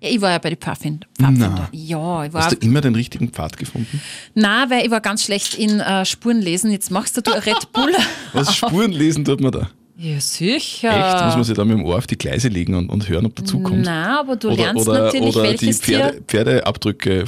Ja, 0.01 0.09
ich 0.11 0.21
war 0.21 0.31
ja 0.33 0.39
bei 0.39 0.51
den 0.51 0.59
Pfadfinder. 0.59 1.07
Pfadfinder. 1.17 1.49
Na. 1.57 1.69
Ja, 1.73 2.25
ich 2.25 2.33
war. 2.33 2.45
Hast 2.45 2.61
du 2.61 2.67
immer 2.67 2.81
den 2.81 2.95
richtigen 2.97 3.29
Pfad 3.31 3.57
gefunden? 3.57 4.01
Nein, 4.35 4.69
weil 4.71 4.85
ich 4.85 4.91
war 4.91 5.01
ganz 5.01 5.23
schlecht 5.23 5.55
in 5.55 5.79
äh, 5.79 6.05
Spuren 6.05 6.41
lesen. 6.41 6.73
Jetzt 6.73 6.91
machst 6.91 7.17
du, 7.17 7.21
du 7.23 7.31
Red 7.31 7.73
Bull. 7.73 7.93
Was 8.33 8.55
Spuren 8.57 8.91
lesen 8.91 9.25
tut 9.25 9.41
man 9.41 9.53
da? 9.53 9.71
Ja, 10.05 10.19
sicher. 10.21 10.89
Echt? 11.15 11.25
Muss 11.27 11.35
man 11.37 11.45
sich 11.45 11.55
da 11.57 11.65
mit 11.65 11.79
dem 11.79 11.85
Ohr 11.85 11.97
auf 11.97 12.09
die 12.09 12.19
Gleise 12.19 12.49
legen 12.49 12.75
und, 12.75 12.89
und 12.91 13.09
hören, 13.09 13.25
ob 13.27 13.37
dazukommt? 13.37 13.83
Nein, 13.83 14.05
aber 14.09 14.35
du 14.35 14.49
oder 14.49 14.57
lernst 14.65 14.89
oder, 14.89 15.05
natürlich, 15.05 15.37
oder 15.37 15.45
die 15.53 15.61
welches 15.61 15.81
Pferde, 15.81 16.13
Tier. 16.17 16.23
Pferdeabdrücke, 16.27 17.25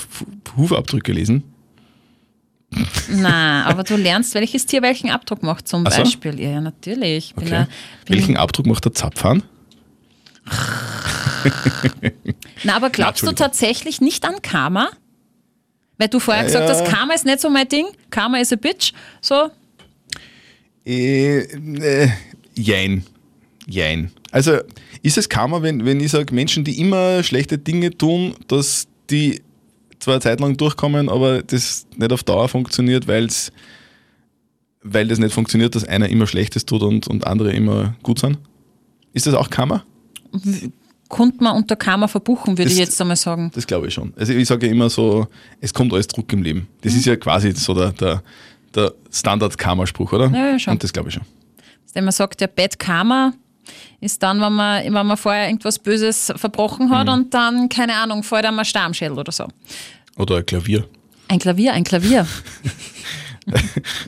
Hufabdrücke 0.57 1.13
lesen. 1.13 1.45
Nein, 3.09 3.65
aber 3.65 3.85
du 3.85 3.95
lernst, 3.95 4.35
welches 4.35 4.67
Tier 4.67 4.83
welchen 4.83 5.09
Abdruck 5.09 5.45
macht, 5.45 5.69
zum 5.69 5.87
so? 5.87 5.97
Beispiel. 5.97 6.41
Ja, 6.41 6.51
ja, 6.51 6.61
natürlich. 6.61 7.33
Okay. 7.37 7.67
bin 8.07 8.17
Welchen 8.17 8.37
Abdruck 8.37 8.67
macht 8.67 8.85
der 8.85 8.93
Zapfhahn? 8.93 9.45
Na, 12.65 12.75
aber 12.75 12.91
glaubst 12.91 13.23
du 13.23 13.29
Entschuldigung. 13.29 13.37
tatsächlich 13.37 14.01
nicht 14.01 14.25
an 14.25 14.43
Karma? 14.43 14.89
Weil 15.99 16.09
du 16.09 16.19
vorher 16.19 16.43
gesagt 16.43 16.69
Ja. 16.69 16.75
hast, 16.75 16.85
Karma 16.87 17.15
ist 17.15 17.25
nicht 17.25 17.41
so 17.41 17.49
mein 17.49 17.69
Ding. 17.69 17.87
Karma 18.11 18.39
is 18.39 18.53
a 18.53 18.57
bitch. 18.57 18.93
So, 19.21 19.51
Äh, 20.85 21.39
äh, 21.39 22.09
jein. 22.57 23.05
Jein. 23.67 24.11
Also 24.31 24.59
ist 25.03 25.17
es 25.17 25.29
Karma, 25.29 25.63
wenn, 25.63 25.85
wenn 25.87 26.01
ich 26.01 26.11
sage, 26.11 26.35
Menschen, 26.35 26.65
die 26.65 26.79
immer 26.81 27.23
schlechte 27.23 27.57
Dinge 27.59 27.97
tun, 27.97 28.35
dass 28.49 28.87
die 29.11 29.41
zwar 30.01 30.15
eine 30.15 30.21
Zeit 30.21 30.41
lang 30.41 30.57
durchkommen, 30.57 31.09
aber 31.09 31.43
das 31.43 31.87
nicht 31.97 32.13
auf 32.13 32.23
Dauer 32.25 32.49
funktioniert, 32.49 33.07
weil's, 33.09 33.53
weil 34.83 35.09
das 35.09 35.19
nicht 35.19 35.33
funktioniert, 35.33 35.75
dass 35.75 35.85
einer 35.85 36.09
immer 36.11 36.27
Schlechtes 36.27 36.67
tut 36.67 36.83
und, 36.83 37.09
und 37.09 37.27
andere 37.27 37.53
immer 37.53 37.95
gut 38.03 38.19
sind? 38.19 38.39
Ist 39.15 39.27
das 39.27 39.35
auch 39.35 39.49
Karma? 39.49 39.85
Konnte 41.09 41.43
man 41.45 41.57
unter 41.57 41.77
Karma 41.77 42.09
verbuchen, 42.09 42.59
würde 42.59 42.65
Das- 42.65 42.73
ich 42.73 42.79
jetzt 42.79 43.01
einmal 43.01 43.17
sagen. 43.17 43.51
Das 43.55 43.67
glaube 43.67 43.87
ich 43.89 43.95
schon. 43.95 44.13
Also 44.17 44.33
ich 44.33 44.47
sage 44.49 44.67
ja 44.67 44.73
immer 44.73 44.91
so, 44.91 45.27
es 45.61 45.73
kommt 45.73 45.93
alles 45.93 46.09
Druck 46.09 46.31
im 46.33 46.43
Leben. 46.43 46.67
Das 46.83 46.93
Mhm. 46.93 46.99
ist 46.99 47.05
ja 47.07 47.17
quasi 47.17 47.53
so 47.53 47.73
der, 47.73 47.93
der, 47.93 48.23
der 48.75 48.93
Standard-Karma-Spruch, 49.11 50.13
oder? 50.13 50.31
Ja, 50.31 50.51
ja, 50.53 50.59
schon. 50.59 50.73
Und 50.73 50.83
das 50.85 50.93
glaube 50.93 51.09
ich 51.09 51.15
schon. 51.15 51.25
Wenn 51.95 52.05
man 52.05 52.13
sagt, 52.13 52.41
der 52.41 52.49
Bad 52.49 52.79
Karma 52.79 53.33
ist 54.01 54.23
dann, 54.23 54.41
wenn 54.41 54.53
man, 54.53 54.85
wenn 54.85 55.07
man 55.07 55.17
vorher 55.17 55.47
irgendwas 55.49 55.79
Böses 55.79 56.33
verbrochen 56.37 56.91
hat 56.91 57.07
Mhm. 57.07 57.13
und 57.13 57.35
dann, 57.35 57.69
keine 57.69 57.95
Ahnung, 57.95 58.23
fällt 58.23 58.45
einem 58.45 58.59
ein 58.59 58.65
Stammschädel 58.65 59.19
oder 59.19 59.33
so. 59.33 59.47
Oder 60.19 60.37
ein 60.37 60.47
Klavier. 60.47 60.87
Ein 61.29 61.39
Klavier, 61.39 61.73
ein 61.73 61.85
Klavier. 61.85 62.27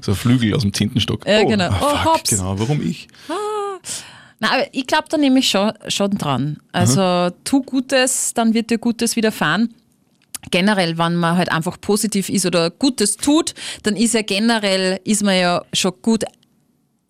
So 0.01 0.13
ein 0.13 0.17
Flügel 0.17 0.55
aus 0.55 0.63
dem 0.63 0.73
Tintenstock. 0.73 1.27
Ja, 1.27 1.43
genau. 1.45 1.69
ah, 1.69 1.79
Oh, 1.83 1.97
fuck, 1.97 2.15
hops. 2.15 2.31
genau. 2.31 2.59
Warum 2.59 2.81
ich? 2.81 3.07
Na, 4.41 4.51
aber 4.53 4.67
ich 4.73 4.87
glaube 4.87 5.05
da 5.11 5.19
nämlich 5.19 5.49
schon, 5.51 5.73
schon 5.89 6.13
dran. 6.13 6.59
Also 6.73 7.31
tu 7.45 7.63
Gutes, 7.63 8.33
dann 8.33 8.55
wird 8.55 8.71
dir 8.71 8.79
Gutes 8.79 9.15
widerfahren. 9.17 9.75
Generell, 10.51 10.97
wenn 10.97 11.17
man 11.17 11.37
halt 11.37 11.51
einfach 11.53 11.79
positiv 11.81 12.29
ist 12.31 12.47
oder 12.47 12.71
Gutes 12.71 13.17
tut, 13.19 13.53
dann 13.83 13.95
ist 13.97 14.15
ja 14.15 14.23
generell, 14.23 15.01
ist 15.05 15.23
man 15.23 15.37
ja 15.39 15.63
schon 15.73 15.93
gut 16.01 16.25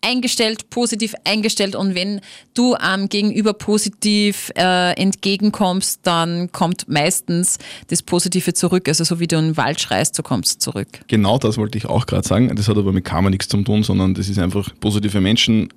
eingestellt, 0.02 0.70
positiv 0.70 1.14
eingestellt 1.24 1.74
und 1.74 1.94
wenn 1.94 2.20
du 2.54 2.74
am 2.74 3.08
Gegenüber 3.08 3.52
positiv 3.52 4.50
äh, 4.56 4.92
entgegenkommst, 4.92 6.00
dann 6.04 6.52
kommt 6.52 6.88
meistens 6.88 7.58
das 7.88 8.02
Positive 8.02 8.54
zurück. 8.54 8.88
Also 8.88 9.04
so 9.04 9.20
wie 9.20 9.26
du 9.26 9.36
in 9.36 9.46
den 9.46 9.56
Wald 9.56 9.80
schreist, 9.80 10.14
so 10.14 10.22
kommst 10.22 10.56
du 10.56 10.70
zurück. 10.70 10.88
Genau 11.08 11.38
das 11.38 11.58
wollte 11.58 11.78
ich 11.78 11.86
auch 11.86 12.06
gerade 12.06 12.26
sagen. 12.26 12.54
Das 12.54 12.68
hat 12.68 12.76
aber 12.76 12.92
mit 12.92 13.04
Karma 13.04 13.30
nichts 13.30 13.48
zu 13.48 13.60
tun, 13.62 13.82
sondern 13.82 14.14
das 14.14 14.28
ist 14.28 14.38
einfach 14.38 14.70
positive 14.80 15.20
Menschen 15.20 15.68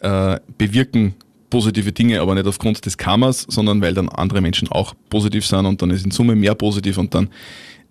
äh, 0.00 0.38
bewirken 0.58 1.14
positive 1.50 1.92
Dinge, 1.92 2.20
aber 2.20 2.34
nicht 2.34 2.46
aufgrund 2.46 2.84
des 2.84 2.96
Karmas, 2.96 3.46
sondern 3.48 3.80
weil 3.80 3.94
dann 3.94 4.08
andere 4.08 4.40
Menschen 4.40 4.68
auch 4.68 4.94
positiv 5.08 5.46
sind 5.46 5.66
und 5.66 5.80
dann 5.80 5.90
ist 5.90 6.04
in 6.04 6.10
Summe 6.10 6.34
mehr 6.34 6.54
positiv 6.54 6.98
und 6.98 7.14
dann 7.14 7.28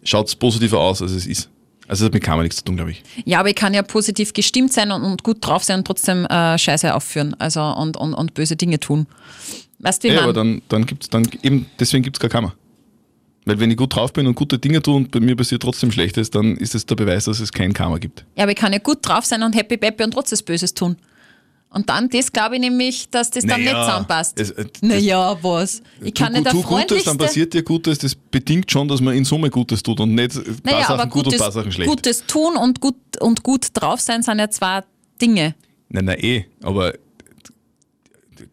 schaut 0.04 0.28
es 0.28 0.36
positiver 0.36 0.80
aus, 0.80 1.02
als 1.02 1.12
es 1.12 1.26
ist. 1.26 1.50
Also 1.88 2.04
es 2.04 2.08
hat 2.08 2.14
mit 2.14 2.24
Karma 2.24 2.44
nichts 2.44 2.58
zu 2.58 2.64
tun, 2.64 2.76
glaube 2.76 2.92
ich. 2.92 3.04
Ja, 3.26 3.40
aber 3.40 3.50
ich 3.50 3.56
kann 3.56 3.74
ja 3.74 3.84
positiv 3.84 4.34
gestimmt 4.34 4.74
sein 4.74 4.92
und, 4.92 5.04
und 5.04 5.24
gut 5.24 5.38
drauf 5.42 5.64
sein 5.64 5.80
und 5.80 5.86
trotzdem 5.86 6.26
äh, 6.26 6.58
Scheiße 6.58 6.94
aufführen 6.94 7.36
also 7.40 7.62
und, 7.62 7.98
und, 7.98 8.14
und 8.14 8.34
böse 8.34 8.56
Dinge 8.56 8.80
tun. 8.80 9.08
Weißt 9.80 10.04
du, 10.04 10.10
wie 10.10 10.14
Ja, 10.14 10.24
aber 10.24 10.34
dann, 10.34 10.62
dann 10.70 10.86
gibt 10.86 11.04
es 11.04 11.10
dann 11.10 11.28
eben, 11.44 11.68
deswegen 11.80 12.04
gibt 12.04 12.18
es 12.18 12.20
kein 12.20 12.30
Karma. 12.30 12.54
Weil 13.46 13.60
wenn 13.60 13.70
ich 13.70 13.78
gut 13.78 13.96
drauf 13.96 14.12
bin 14.12 14.26
und 14.26 14.34
gute 14.34 14.58
Dinge 14.58 14.82
tue 14.82 14.96
und 14.96 15.12
bei 15.12 15.20
mir 15.20 15.36
passiert 15.36 15.62
trotzdem 15.62 15.92
Schlechtes, 15.92 16.32
dann 16.32 16.58
ist 16.58 16.74
es 16.74 16.88
der 16.88 16.96
Beweis, 16.96 17.26
dass 17.26 17.40
es 17.40 17.52
kein 17.52 17.74
Karma 17.74 18.00
gibt. 18.00 18.26
Ja, 18.36 18.44
aber 18.44 18.52
ich 18.52 18.58
kann 18.58 18.74
ja 18.74 18.80
gut 18.80 19.08
drauf 19.08 19.26
sein 19.26 19.44
und 19.44 19.56
happy 19.56 19.78
peppy 19.78 20.04
und 20.04 20.12
trotzdem 20.12 20.40
Böses 20.46 20.74
tun. 20.74 20.98
Und 21.76 21.90
dann, 21.90 22.08
das 22.10 22.32
glaube 22.32 22.56
ich 22.56 22.62
nämlich, 22.62 23.10
dass 23.10 23.30
das 23.32 23.46
dann 23.46 23.62
Naja, 23.62 23.74
nicht 23.74 23.86
zusammenpasst. 23.86 24.40
es- 24.40 24.52
äh, 24.52 24.66
naja, 24.80 25.38
was? 25.42 25.82
Ich 26.02 26.14
kann 26.14 26.34
tu, 26.34 26.40
nicht 26.40 26.52
tu 26.52 26.62
Gutes, 26.64 27.04
dann 27.04 27.18
passiert 27.18 27.54
dir 27.54 27.64
Gutes, 27.64 27.98
das 27.98 28.16
bedingt 28.16 28.72
schon, 28.72 28.88
dass 28.88 29.02
man 29.02 29.14
in 29.14 29.26
Summe 29.26 29.50
Gutes 29.50 29.84
tut 29.84 30.00
und 30.00 30.16
nicht 30.16 30.38
ein 30.38 30.44
paar 30.62 30.74
naja, 30.74 30.86
Sachen 30.88 31.10
gut 31.10 31.20
und 31.20 31.24
gutes, 31.26 31.34
ein 31.34 31.44
paar 31.44 31.52
Sachen 31.52 31.72
schlecht. 31.74 31.90
gutes 31.90 32.26
tun 32.26 32.56
und 32.56 32.80
gut, 32.80 32.96
und 33.20 33.44
gut 33.44 33.68
drauf 33.74 34.00
sein 34.00 34.24
sind 34.24 34.40
ja 34.40 34.50
zwei 34.50 34.84
Dinge. 35.22 35.54
Nein, 35.90 36.06
nein, 36.06 36.18
eh, 36.22 36.46
aber 36.64 36.94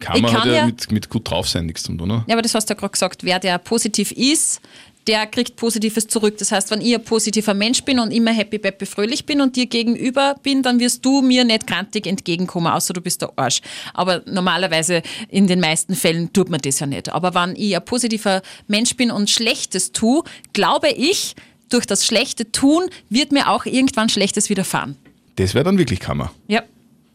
kann 0.00 0.22
ja, 0.22 0.44
ja- 0.46 0.66
mit, 0.66 0.90
mit 0.90 1.08
gut 1.08 1.30
drauf 1.30 1.48
sein 1.48 1.66
nichts 1.66 1.84
zu 1.84 1.92
tun, 1.96 2.00
oder? 2.10 2.24
Ja, 2.26 2.34
aber 2.34 2.42
das 2.42 2.54
hast 2.56 2.68
du 2.68 2.74
ja 2.74 2.78
gerade 2.80 2.90
gesagt, 2.92 3.22
wer 3.24 3.38
der 3.38 3.58
positiv 3.58 4.10
ist, 4.12 4.60
der 5.06 5.26
kriegt 5.26 5.56
Positives 5.56 6.06
zurück. 6.06 6.38
Das 6.38 6.52
heißt, 6.52 6.71
wenn 6.71 6.80
ich 6.80 6.94
ein 6.94 7.04
positiver 7.04 7.54
Mensch 7.54 7.82
bin 7.82 7.99
und 7.99 8.11
immer 8.11 8.32
happy, 8.32 8.59
peppy, 8.59 8.87
fröhlich 8.87 9.26
bin 9.26 9.40
und 9.40 9.56
dir 9.56 9.66
gegenüber 9.66 10.37
bin, 10.42 10.62
dann 10.62 10.80
wirst 10.80 11.04
du 11.04 11.23
mir 11.23 11.44
nicht 11.44 11.66
grantig 11.66 12.06
entgegenkommen, 12.06 12.73
außer 12.73 12.94
du 12.94 13.00
bist 13.00 13.23
der 13.23 13.32
Arsch. 13.37 13.61
Aber 13.94 14.23
normalerweise 14.26 15.02
in 15.28 15.47
den 15.47 15.61
meisten 15.61 15.94
Fällen 15.94 16.32
tut 16.32 16.50
man 16.50 16.61
das 16.61 16.80
ja 16.80 16.87
nicht. 16.87 17.09
Aber 17.09 17.35
wenn 17.35 17.56
ich 17.56 17.76
ein 17.76 17.85
positiver 17.85 18.42
Mensch 18.68 18.97
bin 18.97 19.11
und 19.11 19.30
Schlechtes 19.30 19.92
tue, 19.92 20.23
glaube 20.52 20.90
ich, 20.90 21.35
durch 21.68 21.87
das 21.87 22.06
schlechte 22.06 22.52
Tun 22.52 22.85
wird 23.09 23.32
mir 23.32 23.49
auch 23.49 23.64
irgendwann 23.66 24.09
Schlechtes 24.09 24.50
widerfahren. 24.50 24.97
Das 25.37 25.54
wäre 25.54 25.64
dann 25.64 25.78
wirklich 25.78 26.00
Karma. 26.00 26.30
Ja, 26.47 26.62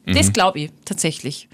das 0.06 0.34
glaube 0.34 0.60
ich 0.60 0.72
tatsächlich. 0.86 1.48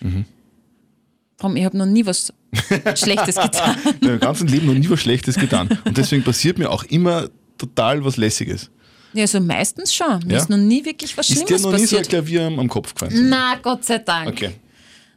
Darum, 1.43 1.58
ich 1.58 1.65
habe 1.65 1.77
noch 1.77 1.86
nie 1.86 2.06
was 2.06 2.34
Schlechtes 2.95 3.36
getan. 3.36 3.75
Ich 3.84 3.86
habe 4.08 4.13
im 4.13 4.19
ganzen 4.19 4.47
Leben 4.47 4.67
noch 4.67 4.73
nie 4.73 4.89
was 4.89 5.01
Schlechtes 5.01 5.36
getan. 5.36 5.67
Und 5.84 5.97
deswegen 5.97 6.23
passiert 6.23 6.58
mir 6.58 6.69
auch 6.71 6.84
immer 6.86 7.27
total 7.58 8.03
was 8.06 8.15
Lässiges. 8.17 8.71
Ja, 9.13 9.27
so 9.27 9.39
meistens 9.41 9.93
schon. 9.93 10.19
Mir 10.25 10.34
Ja? 10.34 10.38
ist 10.39 10.49
noch 10.49 10.58
nie 10.58 10.84
wirklich 10.86 11.15
was 11.17 11.29
Ist 11.29 11.41
dir 11.41 11.45
Schlimmes 11.45 11.62
noch 11.63 11.71
nie 11.73 11.77
so 11.86 11.97
ein 11.97 12.01
passiert. 12.03 12.10
Klavier 12.10 12.47
am, 12.47 12.60
am 12.60 12.69
Kopf 12.69 12.93
gefallen? 12.93 13.29
Na, 13.29 13.56
Gott 13.62 13.84
sei 13.86 13.99
Dank. 13.99 14.29
Okay. 14.29 14.51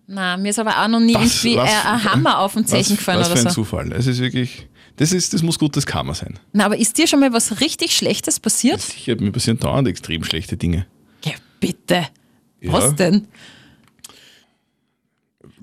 Na, 0.08 0.36
mir 0.36 0.50
ist 0.50 0.58
aber 0.58 0.82
auch 0.82 0.88
noch 0.88 1.00
nie 1.00 1.14
Was- 1.14 1.44
irgendwie 1.44 1.56
was- 1.56 1.70
ein, 1.70 1.86
ein 1.94 2.04
Hammer 2.04 2.38
auf 2.40 2.52
dem 2.54 2.66
Zeichen 2.66 2.90
Was, 2.92 2.98
gefallen 2.98 3.20
was 3.20 3.30
oder 3.30 3.40
ein 3.40 3.48
so. 3.48 3.54
Zufall. 3.54 3.92
Es 3.92 4.06
ist 4.06 4.18
wirklich, 4.20 4.66
das, 4.96 5.12
ist, 5.12 5.32
das 5.32 5.42
muss 5.42 5.58
gutes 5.58 5.86
Karma 5.86 6.12
sein. 6.14 6.38
Na, 6.52 6.66
aber 6.66 6.76
ist 6.76 6.98
dir 6.98 7.06
schon 7.06 7.20
mal 7.20 7.32
was 7.32 7.60
richtig 7.60 7.96
Schlechtes 7.96 8.38
passiert? 8.40 8.80
Sicher, 8.80 9.14
mir 9.20 9.30
passieren 9.32 9.58
dauernd 9.58 9.86
extrem 9.88 10.24
schlechte 10.24 10.56
Dinge. 10.56 10.86
Ja, 11.24 11.32
bitte. 11.60 12.06
Ja. 12.60 12.72
Was 12.72 12.94
denn? 12.96 13.28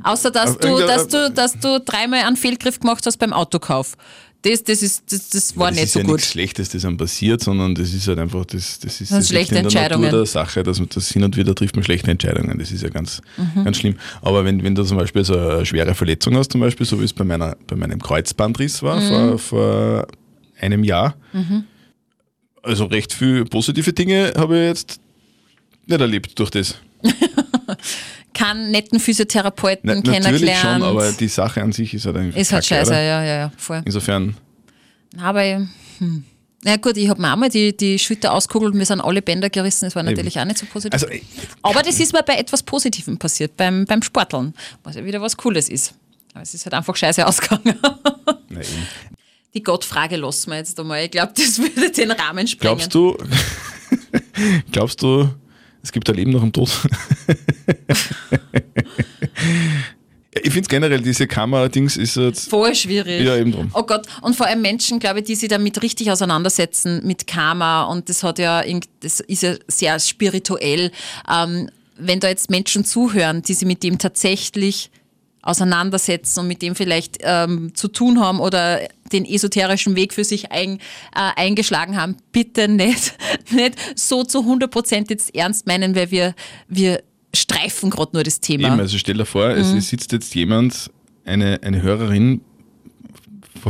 Außer 0.02 0.32
dass 0.32 0.52
Auf 0.52 0.58
du, 0.58 0.68
irgendeiner- 0.70 0.96
dass 0.98 1.08
du, 1.08 1.32
dass 1.32 1.60
du 1.60 1.80
dreimal 1.80 2.22
einen 2.22 2.36
Fehlgriff 2.38 2.80
gemacht 2.80 3.06
hast 3.06 3.18
beim 3.18 3.34
Autokauf. 3.34 3.96
Das, 4.42 4.62
das, 4.62 4.82
ist, 4.82 5.04
das, 5.10 5.30
das 5.30 5.56
war 5.56 5.68
das 5.70 5.76
nicht 5.76 5.84
ist 5.86 5.94
so 5.94 6.00
ja 6.00 6.06
gut. 6.06 6.16
nichts 6.16 6.32
Schlechtes, 6.32 6.68
das 6.70 6.84
einem 6.84 6.98
passiert, 6.98 7.42
sondern 7.42 7.76
das 7.76 7.94
ist 7.94 8.08
halt 8.10 8.20
einfach, 8.20 8.44
das, 8.44 8.78
das 8.80 9.00
ist 9.00 9.10
das 9.14 9.30
schlechte 9.30 9.52
in 9.56 9.62
der 9.62 9.64
Entscheidungen. 9.64 10.02
Natur 10.04 10.20
der 10.20 10.26
Sache, 10.26 10.64
dass 10.64 10.80
man 10.80 10.90
das 10.94 11.08
hin 11.12 11.24
und 11.24 11.38
wieder 11.38 11.56
trifft 11.56 11.76
man 11.78 11.86
schlechte 11.86 12.12
Entscheidungen. 12.12 12.60
Das 12.60 12.70
ist 12.72 12.82
ja 12.84 12.90
ganz, 12.90 13.22
Mhm. 13.38 13.64
ganz 13.64 13.78
schlimm. 13.78 13.96
Aber 14.22 14.44
wenn, 14.44 14.62
wenn 14.62 14.76
du 14.76 14.84
zum 14.84 14.98
Beispiel 14.98 15.24
so 15.24 15.38
eine 15.38 15.66
schwere 15.66 15.96
Verletzung 15.96 16.36
hast, 16.36 16.52
zum 16.52 16.60
Beispiel, 16.60 16.86
so 16.86 17.00
wie 17.00 17.06
es 17.06 17.14
bei, 17.14 17.24
meiner, 17.24 17.56
bei 17.68 17.78
meinem 17.78 18.02
Kreuzbandriss 18.02 18.84
war 18.84 19.00
Mhm. 19.00 19.08
vor, 19.08 19.40
vor 19.40 20.08
einem 20.60 20.84
Jahr, 20.84 21.16
also 22.64 22.84
recht 22.86 23.14
viel 23.14 23.46
positive 23.46 23.94
Dinge 23.94 24.34
habe 24.36 24.58
ich 24.60 24.68
jetzt 24.68 25.00
nicht 25.86 26.02
erlebt 26.02 26.38
durch 26.38 26.50
das. 26.50 26.76
Keinen 28.34 28.72
netten 28.72 29.00
Physiotherapeuten 29.00 29.88
Na, 29.88 29.96
natürlich 29.96 30.24
kennengelernt. 30.24 30.62
schon, 30.62 30.84
aber 30.84 31.12
die 31.12 31.28
Sache 31.28 31.62
an 31.62 31.72
sich 31.72 31.94
ist 31.94 32.06
halt 32.06 32.18
einfach 32.18 32.38
ist 32.40 32.52
halt 32.52 32.64
Kacke, 32.68 32.80
scheiße, 32.82 32.92
oder? 32.92 33.02
ja, 33.02 33.24
ja, 33.24 33.36
ja, 33.36 33.52
voll. 33.58 33.82
Insofern, 33.86 34.36
Aber, 35.22 35.42
hm. 36.00 36.24
na 36.64 36.76
gut, 36.78 36.98
ich 36.98 37.10
habe 37.10 37.22
mir 37.22 37.32
einmal 37.32 37.50
die, 37.50 37.76
die 37.76 38.00
Schulter 38.00 38.34
auskugelt, 38.34 38.74
mir 38.74 38.86
sind 38.86 39.02
alle 39.02 39.22
Bänder 39.22 39.50
gerissen, 39.50 39.86
das 39.86 39.96
war 39.96 40.04
natürlich 40.04 40.40
auch 40.40 40.46
nicht 40.46 40.58
so 40.58 40.66
positiv. 40.66 40.94
also 40.94 41.08
Aber 41.62 41.82
das 41.84 42.00
ist 42.00 42.14
mir 42.14 42.24
bei 42.24 42.36
etwas 42.36 42.64
Positivem 42.64 43.18
passiert, 43.18 43.56
beim, 43.58 43.86
beim 43.86 44.02
Sporteln, 44.02 44.54
was 44.84 44.96
ja 44.96 45.06
wieder 45.06 45.22
was 45.22 45.38
Cooles 45.38 45.70
ist. 45.70 45.94
Aber 46.34 46.42
es 46.42 46.54
ist 46.54 46.66
halt 46.66 46.74
einfach 46.74 46.96
scheiße 46.96 47.26
ausgegangen. 47.28 47.80
nein. 48.50 48.64
Die 49.54 49.62
Gottfrage 49.62 50.16
lassen 50.16 50.50
wir 50.50 50.58
jetzt 50.58 50.80
einmal. 50.80 51.04
Ich 51.04 51.12
glaube, 51.12 51.32
das 51.38 51.60
würde 51.60 51.92
den 51.92 52.10
Rahmen 52.10 52.48
sprengen. 52.48 52.78
Glaubst 52.80 52.96
du, 52.96 53.16
glaubst 54.72 55.02
du, 55.04 55.30
es 55.84 55.92
gibt 55.92 56.10
ein 56.10 56.16
Leben 56.16 56.32
nach 56.32 56.42
dem 56.42 56.52
Tod? 56.52 56.70
Ich 60.42 60.52
finde 60.52 60.68
generell, 60.68 61.02
diese 61.02 61.28
Kamera-Dings 61.28 61.96
ist 61.96 62.18
jetzt. 62.18 62.50
Voll 62.50 62.74
schwierig. 62.74 63.22
Ja, 63.22 63.38
eben 63.38 63.52
drum. 63.52 63.70
Oh 63.74 63.84
Gott, 63.84 64.08
und 64.22 64.36
vor 64.36 64.48
allem 64.48 64.62
Menschen, 64.62 65.00
glaube 65.00 65.20
ich, 65.20 65.26
die 65.26 65.36
sich 65.36 65.48
damit 65.48 65.82
richtig 65.84 66.12
auseinandersetzen, 66.12 67.06
mit 67.06 67.28
Karma 67.28 67.84
und 67.84 68.10
das 68.10 68.24
hat 68.24 68.40
ja, 68.40 68.64
das 69.02 69.20
ist 69.20 69.44
ja 69.44 69.56
sehr 69.68 70.00
spirituell. 70.00 70.92
Ähm, 71.32 71.70
wenn 71.98 72.20
da 72.20 72.30
jetzt 72.30 72.50
Menschen 72.50 72.84
zuhören, 72.84 73.44
die 73.44 73.54
sich 73.54 73.68
mit 73.68 73.84
dem 73.84 74.00
tatsächlich 74.00 74.90
auseinandersetzen 75.44 76.40
und 76.40 76.48
mit 76.48 76.62
dem 76.62 76.76
vielleicht 76.76 77.18
ähm, 77.22 77.76
zu 77.76 77.88
tun 77.90 78.20
haben 78.20 78.40
oder 78.40 78.80
den 79.12 79.26
esoterischen 79.26 79.96
Weg 79.96 80.14
für 80.14 80.24
sich 80.24 80.52
ein, 80.52 80.78
äh, 81.16 81.32
eingeschlagen 81.36 81.98
haben, 81.98 82.18
bitte 82.32 82.68
nicht, 82.68 83.14
nicht 83.52 83.76
so 83.96 84.24
zu 84.24 84.40
100% 84.40 85.10
jetzt 85.10 85.36
ernst 85.36 85.68
meinen, 85.68 85.96
weil 85.96 86.10
wir, 86.12 86.34
wir 86.68 87.04
streifen 87.36 87.90
gerade 87.90 88.12
nur 88.14 88.24
das 88.24 88.40
Thema. 88.40 88.68
Eben, 88.70 88.80
also 88.80 88.98
stell 88.98 89.18
dir 89.18 89.26
vor, 89.26 89.50
Mhm. 89.50 89.78
es 89.78 89.90
sitzt 89.90 90.12
jetzt 90.12 90.34
jemand, 90.34 90.90
eine, 91.26 91.60
eine 91.64 91.82
Hörerin 91.82 92.42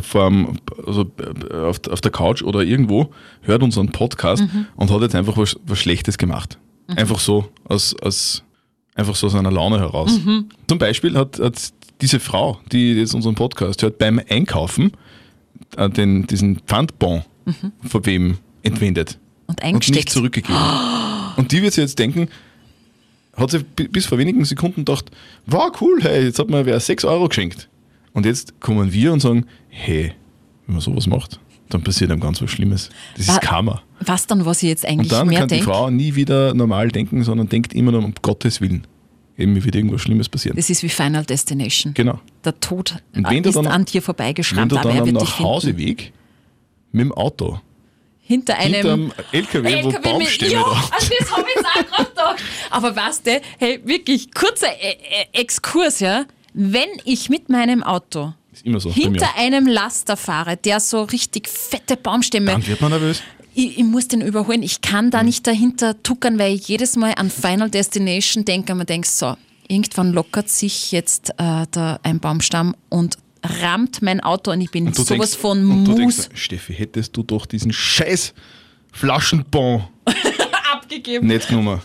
vorm- 0.01 0.57
also 0.85 1.11
auf, 1.51 1.79
auf 1.89 2.01
der 2.01 2.11
Couch 2.11 2.41
oder 2.41 2.61
irgendwo, 2.61 3.11
hört 3.41 3.63
unseren 3.63 3.91
Podcast 3.91 4.43
Mhm. 4.43 4.65
und 4.75 4.91
hat 4.91 5.01
jetzt 5.01 5.15
einfach 5.15 5.37
was, 5.37 5.55
was 5.65 5.79
Schlechtes 5.79 6.17
gemacht. 6.17 6.57
Einfach 6.87 7.19
so, 7.19 7.47
aus, 7.65 7.95
aus, 8.01 8.43
einfach 8.95 9.15
so 9.15 9.27
aus 9.27 9.35
einer 9.35 9.51
Laune 9.51 9.79
heraus. 9.79 10.19
Mhm. 10.23 10.49
Zum 10.67 10.77
Beispiel 10.77 11.17
hat, 11.17 11.39
hat 11.39 11.73
diese 12.01 12.19
Frau, 12.19 12.59
die 12.71 12.93
jetzt 12.93 13.13
unseren 13.13 13.35
Podcast 13.35 13.81
hört, 13.81 13.97
beim 13.97 14.19
Einkaufen 14.29 14.91
äh, 15.77 15.89
den, 15.89 16.27
diesen 16.27 16.59
Pfandbon 16.59 17.23
von 17.85 18.05
wem 18.05 18.37
entwendet 18.61 19.17
und 19.47 19.49
und 19.61 19.63
nicht 19.63 19.73
eingesteckt. 19.75 20.09
zurückgegeben. 20.09 20.57
Und 21.35 21.51
die 21.51 21.63
wird 21.63 21.73
sich 21.73 21.81
jetzt 21.81 21.97
denken, 21.97 22.27
hat 23.35 23.49
sie 23.49 23.59
bi- 23.63 23.87
bis 23.87 24.05
vor 24.05 24.19
wenigen 24.19 24.45
Sekunden 24.45 24.85
gedacht, 24.85 25.09
wow, 25.47 25.71
cool, 25.81 25.97
hey, 26.01 26.25
jetzt 26.25 26.37
hat 26.37 26.47
mir 26.49 26.63
wer 26.67 26.79
6 26.79 27.05
Euro 27.05 27.27
geschenkt. 27.27 27.69
Und 28.13 28.27
jetzt 28.27 28.59
kommen 28.61 28.93
wir 28.93 29.11
und 29.11 29.19
sagen, 29.19 29.47
hey, 29.69 30.13
wenn 30.67 30.75
man 30.75 30.81
sowas 30.81 31.07
macht, 31.07 31.39
dann 31.69 31.83
passiert 31.83 32.11
einem 32.11 32.19
ganz 32.21 32.41
was 32.41 32.49
Schlimmes. 32.51 32.89
Das 33.17 33.27
Wa- 33.27 33.33
ist 33.33 33.41
Karma. 33.41 33.81
Was 33.99 34.27
dann, 34.27 34.45
was 34.45 34.61
ich 34.63 34.69
jetzt 34.69 34.83
Und 34.83 34.89
eigentlich 34.91 35.09
dann 35.09 35.27
mehr 35.27 35.39
kann 35.39 35.47
die 35.47 35.55
denke, 35.55 35.71
Frau 35.71 35.89
nie 35.89 36.15
wieder 36.15 36.53
normal 36.53 36.89
denken, 36.89 37.23
sondern 37.23 37.49
denkt 37.49 37.73
immer 37.73 37.91
nur 37.91 38.03
um 38.03 38.13
Gottes 38.21 38.61
Willen. 38.61 38.85
Eben, 39.37 39.53
mir 39.53 39.63
wird 39.63 39.75
irgendwas 39.75 40.01
Schlimmes 40.01 40.29
passieren. 40.29 40.55
das 40.55 40.69
ist 40.69 40.83
wie 40.83 40.89
Final 40.89 41.25
Destination. 41.25 41.93
Genau. 41.95 42.19
Der 42.45 42.59
Tod 42.59 42.97
Und 43.15 43.27
wenn 43.29 43.41
du 43.43 43.49
ist 43.49 43.55
dann- 43.55 43.67
an 43.67 43.85
dir 43.85 43.93
Wenn 43.95 44.01
vorbeigeschrammt, 44.03 44.71
du 44.71 44.77
aber 44.77 44.89
dann 44.89 44.97
am. 44.99 45.23
Nachhauseweg 45.23 46.11
mit 46.91 47.01
dem 47.05 47.11
Auto 47.13 47.59
Hinter 48.21 48.57
einem 48.57 48.73
hinterm 48.73 49.13
LKW, 49.31 49.63
wo 49.63 49.67
LKW 49.89 49.91
mit, 49.93 50.01
Baumstämme 50.03 50.51
ja, 50.51 50.61
an 50.63 50.83
das 50.91 51.31
habe 51.31 51.45
ich 51.47 51.55
jetzt 51.55 51.65
auch 51.65 51.95
gerade 51.97 52.09
gedacht. 52.09 52.43
Aber 52.69 52.95
weißt 52.95 53.25
du, 53.25 53.41
hey, 53.57 53.81
wirklich, 53.85 54.31
kurzer 54.33 54.67
äh, 54.67 54.91
äh, 54.91 55.41
Exkurs, 55.41 55.99
ja. 55.99 56.25
Wenn 56.53 56.89
ich 57.03 57.29
mit 57.29 57.49
meinem 57.49 57.81
Auto 57.81 58.33
ist 58.53 58.65
immer 58.65 58.79
so. 58.79 58.91
hinter 58.93 59.27
einem 59.37 59.67
Laster 59.67 60.17
fahre, 60.17 60.57
der 60.57 60.79
so 60.79 61.03
richtig 61.03 61.47
fette 61.49 61.97
Baumstämme, 61.97 62.51
Dann 62.51 62.65
wird 62.67 62.81
man 62.81 62.91
nervös. 62.91 63.21
ich, 63.53 63.77
ich 63.77 63.83
muss 63.83 64.07
den 64.07 64.21
überholen. 64.21 64.63
Ich 64.63 64.81
kann 64.81 65.05
Mhm. 65.07 65.11
da 65.11 65.23
nicht 65.23 65.45
dahinter 65.47 66.01
tuckern, 66.03 66.39
weil 66.39 66.53
ich 66.55 66.67
jedes 66.67 66.95
Mal 66.95 67.13
an 67.17 67.29
Final 67.29 67.69
Destination 67.69 68.45
denke 68.45 68.71
und 68.73 68.79
mir 68.79 68.85
denke, 68.85 69.07
so, 69.07 69.35
irgendwann 69.67 70.11
lockert 70.13 70.49
sich 70.49 70.91
jetzt 70.91 71.31
äh, 71.37 71.65
da 71.71 71.99
ein 72.03 72.19
Baumstamm 72.19 72.75
und 72.89 73.17
rammt 73.61 74.01
mein 74.01 74.21
Auto 74.21 74.51
und 74.51 74.61
ich 74.61 74.71
bin 74.71 74.87
Und 74.87 74.95
sowas 74.95 75.07
denkst, 75.07 75.35
von 75.35 75.69
und 75.69 75.85
du 75.85 75.95
denkst, 75.95 76.29
Steffi, 76.33 76.73
hättest 76.73 77.15
du 77.17 77.23
doch 77.23 77.45
diesen 77.45 77.73
scheiß 77.73 78.33
Flaschenbon 78.91 79.83
abgegeben. 80.73 81.27
nicht 81.27 81.47
genommen. 81.49 81.81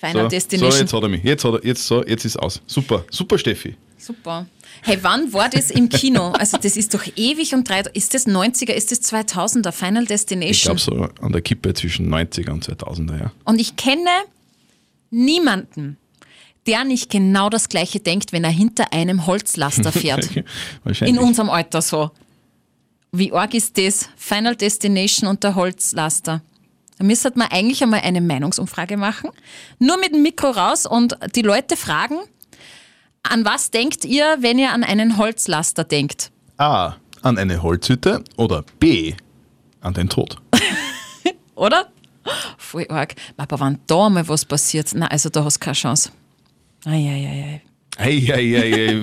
Final 0.00 0.14
So, 0.14 0.22
so, 0.22 0.28
Destination. 0.28 0.80
jetzt 0.80 0.92
hat 0.92 1.02
er 1.02 1.08
mich. 1.08 1.24
Jetzt, 1.24 1.44
hat 1.44 1.54
er, 1.54 1.64
jetzt, 1.66 1.86
so, 1.86 2.04
jetzt 2.04 2.24
ist 2.24 2.36
aus. 2.38 2.60
Super, 2.66 3.04
super 3.10 3.36
Steffi. 3.38 3.74
Super. 3.96 4.46
Hey, 4.82 4.98
wann 5.02 5.32
war 5.32 5.48
das 5.48 5.72
im 5.72 5.88
Kino? 5.88 6.28
Also 6.30 6.56
das 6.56 6.76
ist 6.76 6.94
doch 6.94 7.02
ewig 7.16 7.52
und 7.52 7.68
drei. 7.68 7.80
Ist 7.94 8.14
das 8.14 8.26
90er, 8.28 8.70
ist 8.72 8.92
das 8.92 9.02
2000er? 9.02 9.72
Final 9.72 10.02
Ich 10.04 10.08
Destination? 10.08 10.76
glaube 10.76 11.10
so 11.18 11.22
an 11.24 11.32
der 11.32 11.42
Kippe 11.42 11.74
zwischen 11.74 12.08
90er 12.14 12.50
und 12.52 12.64
2000er, 12.64 13.18
ja. 13.18 13.32
Und 13.44 13.60
ich 13.60 13.74
kenne 13.74 14.08
niemanden, 15.10 15.96
der 16.66 16.84
nicht 16.84 17.10
genau 17.10 17.48
das 17.50 17.68
Gleiche 17.68 17.98
denkt, 17.98 18.32
wenn 18.32 18.44
er 18.44 18.50
hinter 18.50 18.92
einem 18.92 19.26
Holzlaster 19.26 19.90
fährt. 19.90 20.28
Wahrscheinlich. 20.84 21.16
In 21.16 21.22
unserem 21.22 21.50
Alter 21.50 21.82
so. 21.82 22.10
Wie 23.10 23.32
arg 23.32 23.54
ist 23.54 23.76
das? 23.78 24.08
Final 24.16 24.54
Destination 24.54 25.28
und 25.28 25.42
der 25.42 25.54
Holzlaster. 25.54 26.42
Da 26.98 27.04
müsste 27.04 27.32
man 27.36 27.48
eigentlich 27.48 27.82
einmal 27.82 28.00
eine 28.00 28.20
Meinungsumfrage 28.20 28.96
machen. 28.96 29.30
Nur 29.78 29.98
mit 29.98 30.12
dem 30.12 30.22
Mikro 30.22 30.50
raus 30.50 30.84
und 30.84 31.16
die 31.36 31.42
Leute 31.42 31.76
fragen, 31.76 32.16
an 33.22 33.44
was 33.44 33.70
denkt 33.70 34.04
ihr, 34.04 34.38
wenn 34.40 34.58
ihr 34.58 34.72
an 34.72 34.82
einen 34.82 35.16
Holzlaster 35.16 35.84
denkt? 35.84 36.30
A. 36.56 36.96
An 37.22 37.38
eine 37.38 37.62
Holzhütte 37.62 38.24
oder 38.36 38.64
B. 38.80 39.14
An 39.80 39.94
den 39.94 40.08
Tod. 40.08 40.36
Oder? 41.54 41.88
Voll 42.56 42.86
arg. 42.88 43.14
Aber 43.36 43.60
wenn 43.60 43.78
da 43.86 44.08
mal 44.08 44.28
was 44.28 44.44
passiert, 44.44 44.90
na 44.94 45.06
also 45.06 45.28
da 45.28 45.44
hast 45.44 45.56
du 45.56 45.64
keine 45.64 45.74
Chance. 45.74 46.10
Eieiei. 46.84 47.62
Hey. 47.96 49.02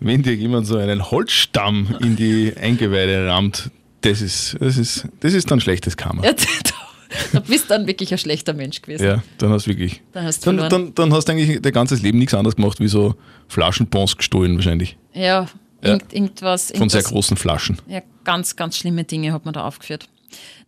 wenn 0.00 0.22
dir 0.22 0.34
jemand 0.34 0.66
so 0.66 0.76
einen 0.76 1.10
Holzstamm 1.10 1.96
in 2.00 2.16
die 2.16 2.52
Eingeweide 2.54 3.28
rammt, 3.28 3.70
das 4.02 4.20
ist, 4.20 4.56
das 4.60 4.76
ist, 4.76 5.08
das 5.20 5.32
ist 5.32 5.50
dann 5.50 5.60
schlechtes 5.60 5.96
Karma. 5.96 6.24
Ja, 6.24 6.32
da, 7.10 7.16
da 7.32 7.40
bist 7.40 7.64
du 7.64 7.68
dann 7.68 7.86
wirklich 7.86 8.12
ein 8.12 8.18
schlechter 8.18 8.52
Mensch 8.54 8.80
gewesen. 8.82 9.04
Ja, 9.04 9.22
dann 9.38 9.50
hast 9.50 9.66
du 9.66 9.70
wirklich. 9.70 10.02
Dann 10.12 10.24
hast 10.24 10.46
du 10.46 10.52
dann, 10.52 10.68
dann, 10.70 10.94
dann 10.94 11.12
hast 11.12 11.26
du 11.28 11.32
eigentlich 11.32 11.60
dein 11.60 11.72
ganzes 11.72 12.02
Leben 12.02 12.18
nichts 12.18 12.34
anderes 12.34 12.56
gemacht, 12.56 12.80
wie 12.80 12.88
so 12.88 13.14
Flaschenbons 13.48 14.16
gestohlen 14.16 14.56
wahrscheinlich. 14.56 14.96
Ja, 15.12 15.46
Ja. 15.82 15.92
Irgend, 15.92 16.12
irgendwas. 16.12 16.68
Von 16.76 16.88
sehr 16.88 17.00
irgendwas 17.00 17.04
großen 17.12 17.36
Flaschen. 17.36 17.78
Ja, 17.88 18.00
ganz, 18.24 18.56
ganz 18.56 18.76
schlimme 18.76 19.04
Dinge 19.04 19.32
hat 19.32 19.44
man 19.44 19.54
da 19.54 19.64
aufgeführt. 19.64 20.08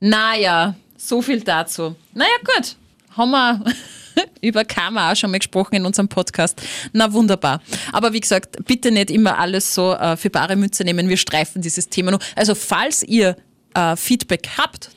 Naja, 0.00 0.74
so 0.96 1.22
viel 1.22 1.40
dazu. 1.40 1.94
Naja, 2.14 2.30
gut. 2.44 2.76
Haben 3.16 3.30
wir 3.30 3.64
über 4.40 4.64
Karma 4.64 5.12
auch 5.12 5.16
schon 5.16 5.30
mal 5.30 5.38
gesprochen 5.38 5.74
in 5.76 5.84
unserem 5.86 6.08
Podcast. 6.08 6.60
Na 6.92 7.12
wunderbar. 7.12 7.60
Aber 7.92 8.12
wie 8.12 8.20
gesagt, 8.20 8.64
bitte 8.66 8.90
nicht 8.90 9.10
immer 9.10 9.38
alles 9.38 9.74
so 9.74 9.92
äh, 9.92 10.16
für 10.16 10.30
bare 10.30 10.56
Mütze 10.56 10.82
nehmen. 10.84 11.08
Wir 11.08 11.16
streifen 11.16 11.62
dieses 11.62 11.88
Thema 11.88 12.10
noch. 12.12 12.20
Also 12.34 12.54
falls 12.54 13.02
ihr 13.02 13.36
äh, 13.74 13.96
Feedback 13.96 14.48
habt, 14.56 14.90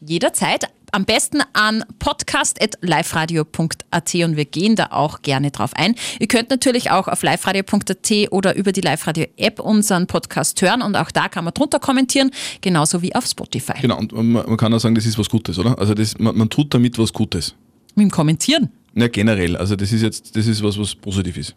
jederzeit. 0.00 0.68
Am 0.92 1.04
besten 1.04 1.40
an 1.52 1.84
podcast.liferadio.at 2.00 4.14
und 4.14 4.36
wir 4.36 4.44
gehen 4.44 4.74
da 4.74 4.88
auch 4.90 5.22
gerne 5.22 5.52
drauf 5.52 5.70
ein. 5.74 5.94
Ihr 6.18 6.26
könnt 6.26 6.50
natürlich 6.50 6.90
auch 6.90 7.06
auf 7.06 7.22
liveradio.at 7.22 8.32
oder 8.32 8.56
über 8.56 8.72
die 8.72 8.80
Live-Radio-App 8.80 9.60
unseren 9.60 10.08
Podcast 10.08 10.60
hören 10.62 10.82
und 10.82 10.96
auch 10.96 11.12
da 11.12 11.28
kann 11.28 11.44
man 11.44 11.54
drunter 11.54 11.78
kommentieren, 11.78 12.32
genauso 12.60 13.02
wie 13.02 13.14
auf 13.14 13.26
Spotify. 13.26 13.74
Genau, 13.80 13.98
und 13.98 14.12
man, 14.12 14.56
kann 14.56 14.74
auch 14.74 14.80
sagen, 14.80 14.96
das 14.96 15.06
ist 15.06 15.16
was 15.18 15.28
Gutes, 15.28 15.58
oder? 15.58 15.78
Also 15.78 15.94
das, 15.94 16.18
man, 16.18 16.36
man 16.36 16.50
tut 16.50 16.74
damit 16.74 16.98
was 16.98 17.12
Gutes. 17.12 17.54
Mit 17.94 18.02
dem 18.04 18.10
Kommentieren. 18.10 18.70
Ja, 18.94 19.06
generell. 19.06 19.56
Also 19.56 19.76
das 19.76 19.92
ist 19.92 20.02
jetzt, 20.02 20.34
das 20.34 20.48
ist 20.48 20.60
was, 20.62 20.76
was 20.78 20.96
positiv 20.96 21.36
ist. 21.36 21.54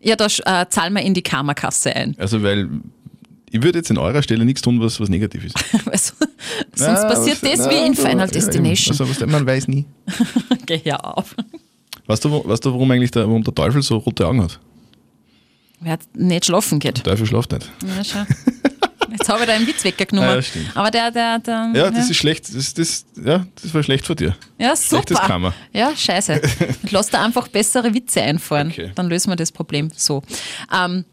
Ja, 0.00 0.14
da 0.14 0.26
äh, 0.26 0.68
zahlen 0.68 0.92
wir 0.92 1.02
in 1.02 1.14
die 1.14 1.22
Karma-Kasse 1.22 1.96
ein. 1.96 2.14
Also 2.18 2.40
weil 2.42 2.68
ich 3.50 3.62
würde 3.62 3.78
jetzt 3.78 3.90
in 3.90 3.98
eurer 3.98 4.22
Stelle 4.22 4.44
nichts 4.44 4.62
tun, 4.62 4.80
was, 4.80 5.00
was 5.00 5.08
negativ 5.08 5.44
ist. 5.44 5.54
Also, 5.86 6.12
sonst 6.74 7.02
passiert 7.02 7.42
was- 7.42 7.58
das 7.58 7.70
wie 7.70 7.86
in 7.86 7.92
ja, 7.94 8.00
Final 8.02 8.26
ja, 8.26 8.32
Destination. 8.32 8.92
Also, 8.98 9.08
was, 9.08 9.26
man 9.26 9.46
weiß 9.46 9.68
nie. 9.68 9.84
Geh 10.66 10.80
ja 10.84 10.96
auf. 10.96 11.34
Weißt 12.06 12.24
du, 12.24 12.48
weißt 12.48 12.64
du 12.64 12.72
warum 12.72 12.90
eigentlich 12.90 13.10
der, 13.10 13.26
warum 13.26 13.42
der 13.42 13.54
Teufel 13.54 13.82
so 13.82 13.96
rote 13.98 14.26
Augen 14.26 14.42
hat? 14.42 14.60
Wer 15.80 15.98
nicht 16.14 16.46
schlafen 16.46 16.78
geht. 16.78 16.98
Der 16.98 17.04
Teufel 17.04 17.26
schlaft 17.26 17.52
nicht. 17.52 17.70
Ja, 17.82 18.04
schau. 18.04 18.24
Jetzt 19.10 19.28
habe 19.28 19.40
ich 19.40 19.46
da 19.46 19.54
einen 19.54 19.66
Witz 19.66 19.84
weggenommen. 19.84 20.30
Ah, 20.30 20.34
ja, 20.36 20.42
stimmt. 20.42 20.76
Aber 20.76 20.90
der, 20.90 21.10
der, 21.10 21.38
der. 21.38 21.70
Ja, 21.74 21.90
das 21.90 22.10
ist 22.10 22.16
schlecht. 22.16 22.54
Das, 22.54 22.74
das, 22.74 23.06
ja, 23.24 23.46
das 23.62 23.72
war 23.72 23.82
schlecht 23.82 24.06
von 24.06 24.16
dir. 24.16 24.36
Ja, 24.58 24.76
Schlechtes 24.76 25.16
super. 25.16 25.26
Karma. 25.28 25.54
Ja, 25.72 25.94
scheiße. 25.96 26.40
Lass 26.90 27.08
da 27.10 27.24
einfach 27.24 27.48
bessere 27.48 27.92
Witze 27.94 28.22
einfahren. 28.22 28.68
Okay. 28.68 28.90
Dann 28.94 29.08
lösen 29.08 29.30
wir 29.30 29.36
das 29.36 29.52
Problem 29.52 29.90
so. 29.94 30.22
Ähm, 30.74 31.04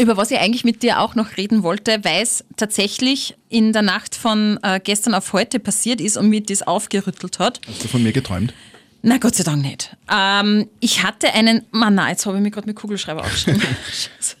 über 0.00 0.16
was 0.16 0.30
ich 0.30 0.38
eigentlich 0.38 0.64
mit 0.64 0.82
dir 0.82 1.00
auch 1.00 1.14
noch 1.16 1.36
reden 1.36 1.62
wollte, 1.62 2.04
weil 2.04 2.22
es 2.22 2.44
tatsächlich 2.56 3.34
in 3.48 3.72
der 3.72 3.82
Nacht 3.82 4.14
von 4.14 4.58
äh, 4.62 4.80
gestern 4.82 5.14
auf 5.14 5.32
heute 5.32 5.58
passiert 5.58 6.00
ist 6.00 6.16
und 6.16 6.28
mir 6.28 6.40
das 6.42 6.62
aufgerüttelt 6.62 7.38
hat. 7.40 7.60
Hast 7.68 7.82
du 7.84 7.88
von 7.88 8.02
mir 8.02 8.12
geträumt? 8.12 8.54
Na, 9.02 9.18
Gott 9.18 9.34
sei 9.34 9.44
Dank 9.44 9.62
nicht. 9.62 9.96
Ähm, 10.12 10.68
ich 10.80 11.02
hatte 11.02 11.32
einen. 11.34 11.64
Mann, 11.70 11.94
nein, 11.96 12.10
jetzt 12.10 12.26
habe 12.26 12.36
ich 12.36 12.42
mich 12.42 12.52
gerade 12.52 12.66
mit 12.66 12.76
Kugelschreiber 12.76 13.20
aufgeschrieben. 13.22 13.60
Scheiße. 13.86 14.36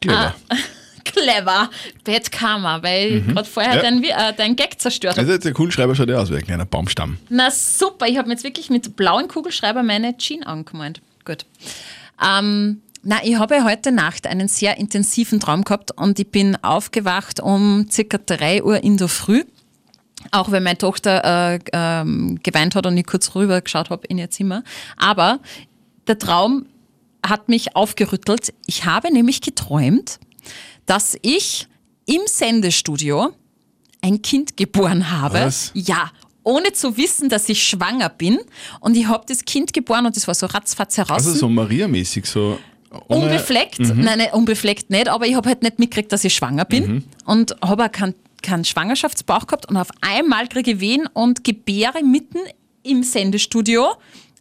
Clever. 0.00 0.34
Clever. 1.04 1.70
Bad 2.04 2.30
Karma, 2.32 2.82
weil 2.82 3.16
ich 3.16 3.26
gerade 3.26 3.48
vorher 3.48 3.90
Mhm. 3.92 4.04
Ja. 4.04 4.16
dein, 4.16 4.30
äh, 4.32 4.34
dein 4.36 4.56
Gag 4.56 4.80
zerstört 4.80 5.16
habe. 5.18 5.26
Also 5.26 5.38
der 5.42 5.52
Kugelschreiber 5.52 5.94
schaut 5.94 6.08
ja 6.08 6.18
aus 6.18 6.30
wie 6.30 6.36
ein 6.36 6.44
kleiner 6.44 6.66
Baumstamm. 6.66 7.18
Na 7.28 7.50
super, 7.50 8.06
ich 8.06 8.16
habe 8.16 8.28
mir 8.28 8.34
jetzt 8.34 8.44
wirklich 8.44 8.70
mit 8.70 8.96
blauen 8.96 9.26
Kugelschreiber 9.28 9.82
meine 9.82 10.16
Jeans 10.18 10.46
angemalt. 10.46 11.00
Gut. 11.24 11.46
Ähm, 12.24 12.82
na, 13.02 13.24
ich 13.24 13.38
habe 13.38 13.64
heute 13.64 13.92
Nacht 13.92 14.26
einen 14.26 14.48
sehr 14.48 14.76
intensiven 14.76 15.40
Traum 15.40 15.64
gehabt 15.64 15.92
und 15.92 16.18
ich 16.18 16.30
bin 16.30 16.56
aufgewacht 16.62 17.40
um 17.40 17.86
circa 17.90 18.18
3 18.18 18.62
Uhr 18.62 18.82
in 18.82 18.96
der 18.96 19.08
Früh. 19.08 19.44
Auch 20.32 20.50
wenn 20.50 20.62
meine 20.62 20.76
Tochter 20.76 21.54
äh, 21.54 21.58
ähm, 21.72 22.38
geweint 22.42 22.74
hat 22.74 22.84
und 22.84 22.96
ich 22.96 23.06
kurz 23.06 23.34
rüber 23.34 23.60
geschaut 23.62 23.88
habe 23.88 24.06
in 24.06 24.18
ihr 24.18 24.30
Zimmer. 24.30 24.62
Aber 24.98 25.40
der 26.06 26.18
Traum 26.18 26.66
hat 27.26 27.48
mich 27.48 27.74
aufgerüttelt. 27.74 28.52
Ich 28.66 28.84
habe 28.84 29.12
nämlich 29.12 29.40
geträumt, 29.40 30.20
dass 30.84 31.16
ich 31.22 31.68
im 32.04 32.20
Sendestudio 32.26 33.30
ein 34.02 34.20
Kind 34.20 34.58
geboren 34.58 35.10
habe. 35.10 35.40
Was? 35.40 35.70
Ja, 35.74 36.10
ohne 36.42 36.72
zu 36.72 36.96
wissen, 36.96 37.28
dass 37.28 37.48
ich 37.48 37.62
schwanger 37.62 38.08
bin. 38.08 38.38
Und 38.80 38.96
ich 38.96 39.06
habe 39.06 39.24
das 39.26 39.44
Kind 39.44 39.72
geboren 39.72 40.06
und 40.06 40.16
das 40.16 40.26
war 40.26 40.34
so 40.34 40.46
ratzfatz 40.46 40.98
heraus. 40.98 41.26
Also 41.26 41.34
so 41.34 41.48
Maria-mäßig, 41.48 42.26
so 42.26 42.58
unbefleckt. 43.08 43.78
Nein, 43.80 44.18
nein, 44.18 44.28
unbefleckt 44.32 44.90
nicht, 44.90 45.08
aber 45.08 45.26
ich 45.26 45.34
habe 45.34 45.48
halt 45.48 45.62
nicht 45.62 45.78
mitgekriegt, 45.78 46.12
dass 46.12 46.24
ich 46.24 46.34
schwanger 46.34 46.64
bin. 46.64 47.04
Und 47.24 47.54
habe 47.62 47.84
auch 47.84 47.92
keinen 47.92 48.14
keinen 48.42 48.64
Schwangerschaftsbauch 48.64 49.46
gehabt. 49.46 49.68
Und 49.68 49.76
auf 49.76 49.88
einmal 50.00 50.48
kriege 50.48 50.72
ich 50.72 50.80
Wehen 50.80 51.06
und 51.12 51.44
gebäre 51.44 52.02
mitten 52.02 52.38
im 52.82 53.02
Sendestudio 53.02 53.92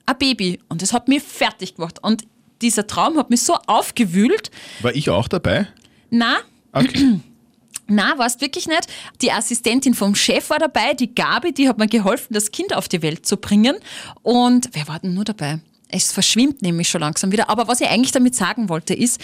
ein 0.06 0.18
Baby. 0.18 0.60
Und 0.70 0.82
das 0.82 0.94
hat 0.94 1.08
mich 1.10 1.22
fertig 1.22 1.76
gemacht. 1.76 2.00
Und 2.02 2.24
dieser 2.62 2.88
Traum 2.88 3.18
hat 3.18 3.30
mich 3.30 3.42
so 3.42 3.56
aufgewühlt. 3.68 4.52
War 4.82 4.96
ich 4.96 5.10
auch 5.10 5.28
dabei? 5.28 5.68
Na, 6.10 6.38
Okay. 6.72 7.20
na, 7.88 8.18
warst 8.18 8.42
wirklich 8.42 8.68
nicht. 8.68 8.88
Die 9.22 9.32
Assistentin 9.32 9.94
vom 9.94 10.16
Chef 10.16 10.50
war 10.50 10.60
dabei, 10.60 10.94
die 10.94 11.14
Gabi, 11.14 11.52
die 11.52 11.68
hat 11.68 11.78
mir 11.78 11.88
geholfen, 11.88 12.34
das 12.34 12.52
Kind 12.52 12.76
auf 12.76 12.88
die 12.88 13.02
Welt 13.02 13.26
zu 13.26 13.38
bringen. 13.38 13.76
Und 14.22 14.70
wer 14.74 14.88
war 14.88 15.00
denn 15.00 15.14
nur 15.14 15.26
dabei? 15.26 15.60
Es 15.92 16.12
verschwimmt 16.12 16.62
nämlich 16.62 16.88
schon 16.88 17.02
langsam 17.02 17.32
wieder. 17.32 17.50
Aber 17.50 17.68
was 17.68 17.82
ich 17.82 17.88
eigentlich 17.88 18.12
damit 18.12 18.36
sagen 18.36 18.70
wollte, 18.70 18.94
ist, 18.94 19.20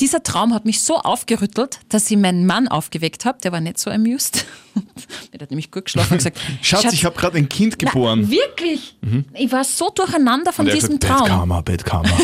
dieser 0.00 0.22
Traum 0.24 0.52
hat 0.52 0.64
mich 0.64 0.80
so 0.82 0.96
aufgerüttelt, 0.98 1.78
dass 1.90 2.10
ich 2.10 2.16
meinen 2.16 2.44
Mann 2.44 2.66
aufgeweckt 2.66 3.24
habe. 3.24 3.38
Der 3.42 3.52
war 3.52 3.60
nicht 3.60 3.78
so 3.78 3.88
amused. 3.88 4.44
Der 5.32 5.40
hat 5.40 5.50
nämlich 5.50 5.70
gut 5.70 5.84
geschlafen 5.84 6.14
und 6.14 6.18
gesagt, 6.18 6.40
Schatz, 6.62 6.92
ich 6.92 7.04
habe 7.04 7.16
gerade 7.16 7.38
ein 7.38 7.48
Kind 7.48 7.76
Na, 7.80 7.88
geboren. 7.90 8.28
wirklich? 8.30 8.96
Ich 9.34 9.52
war 9.52 9.62
so 9.62 9.90
durcheinander 9.90 10.52
von 10.52 10.66
diesem 10.66 10.92
sagt, 10.92 11.00
Bad 11.06 11.18
Traum. 11.18 11.28
Karma, 11.28 11.60
Bad 11.60 11.84
Karma. 11.84 12.10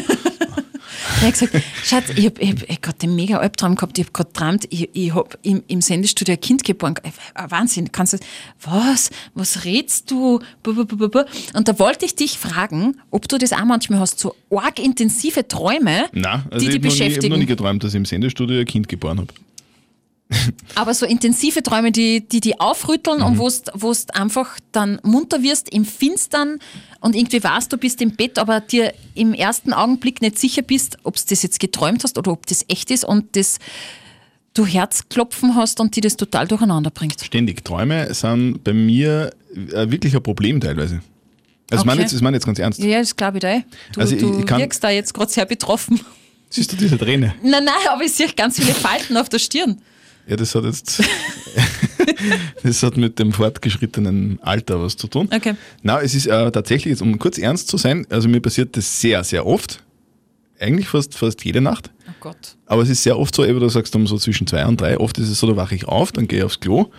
Er 1.20 1.26
hat 1.28 1.32
gesagt, 1.38 1.62
Schatz, 1.84 2.10
ich 2.16 2.24
habe 2.26 2.46
hab, 2.46 2.60
hab 2.68 2.82
gerade 2.82 2.98
den 2.98 3.14
mega 3.14 3.38
Albtraum 3.38 3.74
gehabt, 3.76 3.98
ich 3.98 4.04
habe 4.06 4.12
gerade 4.12 4.30
geträumt, 4.32 4.66
ich, 4.70 4.88
ich 4.92 5.14
habe 5.14 5.28
im, 5.42 5.62
im 5.68 5.80
Sendestudio 5.80 6.34
ein 6.34 6.40
Kind 6.40 6.64
geboren. 6.64 6.94
Äh, 7.02 7.10
Wahnsinn, 7.50 7.92
kannst 7.92 8.14
du, 8.14 8.18
was, 8.62 9.10
was 9.34 9.64
redst 9.64 10.10
du? 10.10 10.40
Und 10.64 11.68
da 11.68 11.78
wollte 11.78 12.04
ich 12.06 12.14
dich 12.16 12.38
fragen, 12.38 13.00
ob 13.10 13.28
du 13.28 13.38
das 13.38 13.52
auch 13.52 13.64
manchmal 13.64 14.00
hast, 14.00 14.18
so 14.18 14.34
arg 14.50 14.78
intensive 14.78 15.46
Träume, 15.46 16.06
Nein, 16.12 16.44
also 16.50 16.58
die 16.68 16.76
ich 16.76 16.80
dich 16.80 16.82
habe 16.82 16.82
noch, 16.82 16.82
nie- 16.82 16.86
ich 16.86 16.86
hab 16.86 16.90
beschäftigen. 17.08 17.32
noch 17.32 17.38
nie 17.38 17.46
geträumt, 17.46 17.84
dass 17.84 17.92
ich 17.92 17.98
im 17.98 18.04
Sendestudio 18.04 18.60
ein 18.60 18.66
Kind 18.66 18.88
geboren 18.88 19.18
habe. 19.20 19.28
Aber 20.74 20.94
so 20.94 21.06
intensive 21.06 21.62
Träume, 21.62 21.92
die 21.92 22.26
die, 22.26 22.40
die 22.40 22.58
aufrütteln 22.58 23.18
Mhm. 23.18 23.24
und 23.24 23.38
wo 23.38 23.48
du 23.92 23.94
einfach 24.14 24.58
dann 24.72 24.98
munter 25.02 25.42
wirst 25.42 25.68
im 25.68 25.84
Finstern 25.84 26.58
und 27.00 27.14
irgendwie 27.14 27.42
weißt, 27.44 27.72
du 27.72 27.76
bist 27.76 28.00
im 28.02 28.16
Bett, 28.16 28.38
aber 28.38 28.60
dir 28.60 28.92
im 29.14 29.34
ersten 29.34 29.72
Augenblick 29.72 30.22
nicht 30.22 30.38
sicher 30.38 30.62
bist, 30.62 30.98
ob 31.04 31.16
du 31.16 31.22
das 31.28 31.42
jetzt 31.42 31.60
geträumt 31.60 32.02
hast 32.04 32.16
oder 32.18 32.32
ob 32.32 32.46
das 32.46 32.64
echt 32.68 32.90
ist 32.90 33.04
und 33.04 33.36
das 33.36 33.58
du 34.54 34.64
Herzklopfen 34.66 35.54
hast 35.56 35.78
und 35.80 35.94
die 35.96 36.00
das 36.00 36.16
total 36.16 36.46
durcheinander 36.48 36.90
bringt. 36.90 37.20
Ständig. 37.20 37.64
Träume 37.64 38.12
sind 38.14 38.62
bei 38.64 38.72
mir 38.72 39.32
äh, 39.54 39.90
wirklich 39.90 40.14
ein 40.16 40.22
Problem 40.22 40.60
teilweise. 40.60 41.00
Also 41.70 41.82
ich 41.82 41.86
meine 41.86 42.00
Okay. 42.00 42.02
jetzt, 42.02 42.12
ich 42.14 42.20
meine 42.22 42.36
jetzt 42.36 42.46
ganz 42.46 42.58
ernst. 42.58 42.78
Ja, 42.80 42.98
das 42.98 43.14
glaube 43.16 43.38
ich 43.38 43.42
da. 43.42 43.48
eh. 43.56 43.64
Du, 43.92 44.00
Also 44.00 44.14
ich- 44.14 44.20
du 44.20 44.38
ich 44.40 44.48
wirkst 44.50 44.82
da 44.82 44.90
jetzt 44.90 45.12
gerade 45.12 45.30
sehr 45.30 45.44
betroffen. 45.46 46.00
Siehst 46.50 46.72
du 46.72 46.76
diese 46.76 46.96
Träne? 46.98 47.34
Nein, 47.42 47.64
nein, 47.64 47.74
aber 47.90 48.04
ich 48.04 48.12
sehe 48.12 48.28
ganz 48.34 48.56
viele 48.60 48.74
Falten 48.74 49.16
auf 49.16 49.28
der 49.28 49.38
Stirn. 49.40 49.80
Ja, 50.26 50.36
das 50.36 50.54
hat 50.54 50.64
jetzt 50.64 51.02
das 52.62 52.82
hat 52.82 52.96
mit 52.96 53.18
dem 53.18 53.32
fortgeschrittenen 53.32 54.38
Alter 54.42 54.80
was 54.80 54.96
zu 54.96 55.06
tun. 55.06 55.28
Okay. 55.34 55.54
Na, 55.82 56.00
es 56.00 56.14
ist 56.14 56.26
äh, 56.26 56.50
tatsächlich, 56.50 56.92
jetzt, 56.92 57.02
um 57.02 57.18
kurz 57.18 57.38
ernst 57.38 57.68
zu 57.68 57.76
sein, 57.76 58.06
also 58.10 58.28
mir 58.28 58.40
passiert 58.40 58.76
das 58.76 59.00
sehr, 59.00 59.22
sehr 59.24 59.46
oft. 59.46 59.82
Eigentlich 60.58 60.88
fast, 60.88 61.14
fast 61.14 61.44
jede 61.44 61.60
Nacht. 61.60 61.90
Oh 62.08 62.12
Gott. 62.20 62.56
Aber 62.66 62.82
es 62.82 62.88
ist 62.88 63.02
sehr 63.02 63.18
oft 63.18 63.34
so, 63.34 63.44
eben, 63.44 63.60
du 63.60 63.68
sagst 63.68 63.94
um 63.96 64.06
so 64.06 64.16
zwischen 64.18 64.46
zwei 64.46 64.64
und 64.66 64.80
drei, 64.80 64.98
oft 64.98 65.18
ist 65.18 65.28
es 65.28 65.38
so, 65.38 65.46
da 65.46 65.56
wache 65.56 65.74
ich 65.74 65.86
auf, 65.86 66.12
dann 66.12 66.28
gehe 66.28 66.38
ich 66.38 66.44
aufs 66.44 66.60
Klo 66.60 66.90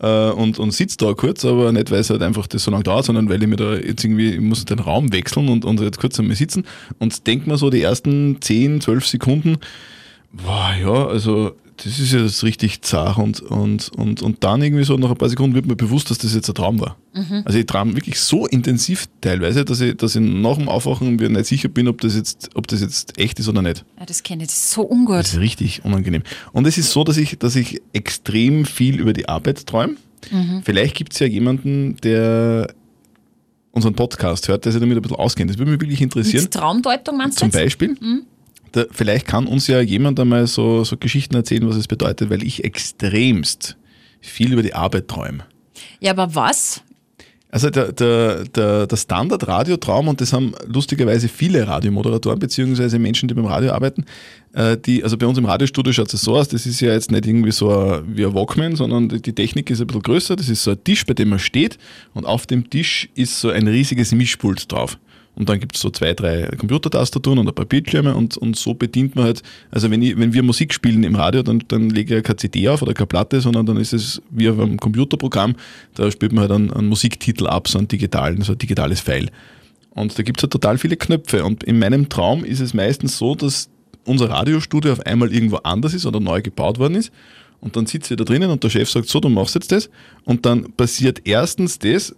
äh, 0.00 0.30
und, 0.30 0.58
und 0.58 0.72
sitze 0.72 0.96
da 0.98 1.14
kurz, 1.14 1.44
aber 1.44 1.72
nicht, 1.72 1.90
weil 1.90 2.00
es 2.00 2.10
halt 2.10 2.22
einfach 2.22 2.46
das 2.46 2.64
so 2.64 2.70
lange 2.70 2.82
dauert, 2.82 3.04
sondern 3.04 3.28
weil 3.28 3.42
ich 3.42 3.48
mir 3.48 3.56
da 3.56 3.74
jetzt 3.74 4.04
irgendwie, 4.04 4.30
ich 4.30 4.40
muss 4.40 4.64
den 4.64 4.80
Raum 4.80 5.12
wechseln 5.12 5.48
und, 5.48 5.64
und 5.64 5.80
jetzt 5.80 6.00
kurz 6.00 6.18
einmal 6.18 6.36
sitzen 6.36 6.64
und 6.98 7.26
denk 7.26 7.46
mir 7.46 7.56
so 7.56 7.70
die 7.70 7.82
ersten 7.82 8.40
10, 8.40 8.80
12 8.80 9.06
Sekunden, 9.06 9.58
boah, 10.32 10.74
ja, 10.80 11.06
also 11.06 11.54
das 11.84 11.98
ist 11.98 12.12
jetzt 12.12 12.44
richtig 12.44 12.82
zart 12.82 13.18
und, 13.18 13.40
und, 13.40 13.90
und, 13.96 14.22
und 14.22 14.44
dann 14.44 14.62
irgendwie 14.62 14.84
so 14.84 14.96
nach 14.96 15.10
ein 15.10 15.16
paar 15.16 15.28
Sekunden 15.28 15.54
wird 15.54 15.66
mir 15.66 15.76
bewusst, 15.76 16.10
dass 16.10 16.18
das 16.18 16.34
jetzt 16.34 16.48
ein 16.48 16.54
Traum 16.54 16.80
war. 16.80 16.96
Also 17.44 17.58
ich 17.58 17.66
träume 17.66 17.94
wirklich 17.94 18.20
so 18.20 18.46
intensiv 18.46 19.06
teilweise, 19.20 19.64
dass 19.64 19.80
ich, 19.80 19.96
dass 19.96 20.14
ich 20.14 20.22
nach 20.22 20.56
dem 20.56 20.68
Aufwachen 20.68 21.16
mir 21.16 21.28
nicht 21.28 21.46
sicher 21.46 21.68
bin, 21.68 21.88
ob 21.88 22.00
das 22.00 22.14
jetzt, 22.14 22.50
ob 22.54 22.66
das 22.68 22.80
jetzt 22.80 23.18
echt 23.18 23.38
ist 23.38 23.48
oder 23.48 23.62
nicht. 23.62 23.84
Ja, 23.98 24.06
das 24.06 24.22
kenne 24.22 24.44
ich, 24.44 24.48
das 24.48 24.56
ist 24.56 24.70
so 24.70 24.82
ungut. 24.82 25.18
Das 25.18 25.34
ist 25.34 25.40
richtig 25.40 25.84
unangenehm. 25.84 26.22
Und 26.52 26.66
es 26.66 26.78
ist 26.78 26.90
so, 26.90 27.04
dass 27.04 27.16
ich, 27.16 27.38
dass 27.38 27.56
ich 27.56 27.82
extrem 27.92 28.64
viel 28.64 28.98
über 29.00 29.12
die 29.12 29.28
Arbeit 29.28 29.66
träume. 29.66 29.96
Vielleicht 30.64 30.94
gibt 30.94 31.12
es 31.12 31.18
ja 31.18 31.26
jemanden, 31.26 31.96
der 31.96 32.72
unseren 33.72 33.94
Podcast 33.94 34.48
hört, 34.48 34.64
der 34.64 34.72
sich 34.72 34.80
damit 34.80 34.96
ein 34.96 35.02
bisschen 35.02 35.16
auskennt. 35.16 35.50
Das 35.50 35.58
würde 35.58 35.72
mich 35.72 35.80
wirklich 35.80 36.00
interessieren. 36.00 36.44
Mit 36.44 36.54
Traumdeutung 36.54 37.16
meinst 37.16 37.38
du 37.40 37.44
Zum? 37.44 37.50
Beispiel. 37.50 37.96
Da, 38.72 38.84
vielleicht 38.90 39.26
kann 39.26 39.46
uns 39.46 39.66
ja 39.66 39.80
jemand 39.80 40.18
einmal 40.18 40.46
so, 40.46 40.84
so 40.84 40.96
Geschichten 40.96 41.34
erzählen, 41.34 41.68
was 41.68 41.76
es 41.76 41.88
bedeutet, 41.88 42.30
weil 42.30 42.42
ich 42.42 42.64
extremst 42.64 43.76
viel 44.20 44.52
über 44.52 44.62
die 44.62 44.74
Arbeit 44.74 45.08
träume. 45.08 45.44
Ja, 46.00 46.12
aber 46.12 46.34
was? 46.34 46.82
Also 47.52 47.68
der, 47.68 47.92
der, 47.92 48.44
der, 48.44 48.86
der 48.86 48.96
Standard-Radiotraum, 48.96 50.08
und 50.08 50.22
das 50.22 50.32
haben 50.32 50.54
lustigerweise 50.66 51.28
viele 51.28 51.68
Radiomoderatoren 51.68 52.38
beziehungsweise 52.38 52.98
Menschen, 52.98 53.28
die 53.28 53.34
beim 53.34 53.44
Radio 53.44 53.72
arbeiten, 53.72 54.06
äh, 54.54 54.78
die, 54.78 55.04
also 55.04 55.18
bei 55.18 55.26
uns 55.26 55.36
im 55.36 55.44
Radiostudio 55.44 55.92
schaut 55.92 56.14
es 56.14 56.22
so 56.22 56.34
aus, 56.34 56.48
das 56.48 56.64
ist 56.64 56.80
ja 56.80 56.92
jetzt 56.92 57.10
nicht 57.10 57.26
irgendwie 57.26 57.52
so 57.52 57.70
ein, 57.70 58.04
wie 58.16 58.24
ein 58.24 58.32
Walkman, 58.32 58.74
sondern 58.74 59.10
die 59.10 59.20
die 59.20 59.34
Technik 59.34 59.68
ist 59.68 59.82
ein 59.82 59.86
bisschen 59.86 60.02
größer, 60.02 60.34
das 60.34 60.48
ist 60.48 60.64
so 60.64 60.70
ein 60.70 60.82
Tisch, 60.82 61.04
bei 61.04 61.12
dem 61.12 61.28
man 61.28 61.38
steht 61.38 61.76
und 62.14 62.24
auf 62.24 62.46
dem 62.46 62.70
Tisch 62.70 63.10
ist 63.16 63.38
so 63.38 63.50
ein 63.50 63.68
riesiges 63.68 64.12
Mischpult 64.12 64.72
drauf. 64.72 64.98
Und 65.34 65.48
dann 65.48 65.60
gibt 65.60 65.76
es 65.76 65.80
so 65.80 65.90
zwei, 65.90 66.12
drei 66.12 66.46
Computertastaturen 66.58 67.38
und 67.38 67.48
ein 67.48 67.54
paar 67.54 67.64
Bildschirme 67.64 68.14
und, 68.14 68.36
und 68.36 68.56
so 68.56 68.74
bedient 68.74 69.16
man 69.16 69.24
halt, 69.24 69.42
also 69.70 69.90
wenn, 69.90 70.02
ich, 70.02 70.18
wenn 70.18 70.34
wir 70.34 70.42
Musik 70.42 70.74
spielen 70.74 71.04
im 71.04 71.14
Radio, 71.14 71.42
dann, 71.42 71.62
dann 71.68 71.88
lege 71.88 72.18
ich 72.18 72.24
keine 72.24 72.36
CD 72.36 72.68
auf 72.68 72.82
oder 72.82 72.92
keine 72.92 73.06
Platte, 73.06 73.40
sondern 73.40 73.64
dann 73.64 73.78
ist 73.78 73.94
es 73.94 74.20
wie 74.30 74.48
auf 74.50 74.58
einem 74.58 74.78
Computerprogramm, 74.78 75.54
da 75.94 76.10
spielt 76.10 76.32
man 76.32 76.42
halt 76.42 76.52
einen, 76.52 76.70
einen 76.70 76.88
Musiktitel 76.88 77.46
ab, 77.46 77.66
so 77.68 77.78
einen 77.78 77.88
digitalen, 77.88 78.42
so 78.42 78.52
ein 78.52 78.58
digitales 78.58 79.00
File. 79.00 79.30
Und 79.94 80.18
da 80.18 80.22
gibt 80.22 80.38
es 80.38 80.42
halt 80.42 80.52
total 80.52 80.78
viele 80.78 80.96
Knöpfe. 80.96 81.44
Und 81.44 81.64
in 81.64 81.78
meinem 81.78 82.08
Traum 82.08 82.44
ist 82.44 82.60
es 82.60 82.74
meistens 82.74 83.18
so, 83.18 83.34
dass 83.34 83.68
unser 84.04 84.30
Radiostudio 84.30 84.92
auf 84.92 85.00
einmal 85.06 85.32
irgendwo 85.32 85.56
anders 85.56 85.94
ist 85.94 86.06
oder 86.06 86.20
neu 86.20 86.42
gebaut 86.42 86.78
worden 86.78 86.94
ist. 86.96 87.12
Und 87.60 87.76
dann 87.76 87.86
sitze 87.86 88.14
ich 88.14 88.18
da 88.18 88.24
drinnen 88.24 88.50
und 88.50 88.64
der 88.64 88.70
Chef 88.70 88.90
sagt 88.90 89.08
so, 89.08 89.20
du 89.20 89.28
machst 89.28 89.54
jetzt 89.54 89.70
das. 89.70 89.88
Und 90.24 90.44
dann 90.46 90.72
passiert 90.72 91.20
erstens 91.24 91.78
das, 91.78 92.14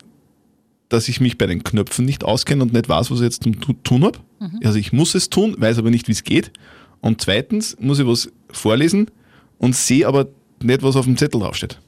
dass 0.89 1.09
ich 1.09 1.21
mich 1.21 1.39
bei 1.39 1.47
den 1.47 1.65
Knöpfen 1.65 2.05
nicht 2.05 2.25
auskenne 2.25 2.63
und 2.63 2.73
nicht 2.73 2.89
weiß, 2.89 3.11
was 3.11 3.19
ich 3.21 3.25
jetzt 3.25 3.43
Tu- 3.43 3.73
tun 3.85 4.05
habe. 4.05 4.19
Also 4.63 4.79
ich 4.79 4.93
muss 4.93 5.15
es 5.15 5.31
tun, 5.31 5.55
weiß 5.59 5.79
aber 5.79 5.91
nicht, 5.91 6.07
wie 6.09 6.13
es 6.13 6.23
geht. 6.25 6.53
Und 7.01 7.21
zweitens 7.21 7.77
muss 7.81 7.99
ich 7.99 8.07
was 8.07 8.31
vorlesen 8.51 9.11
und 9.59 9.75
sehe 9.75 10.07
aber 10.07 10.29
nicht, 10.63 10.83
was 10.83 10.97
auf 10.97 11.05
dem 11.07 11.17
Zettel 11.17 11.41
draufsteht. 11.41 11.79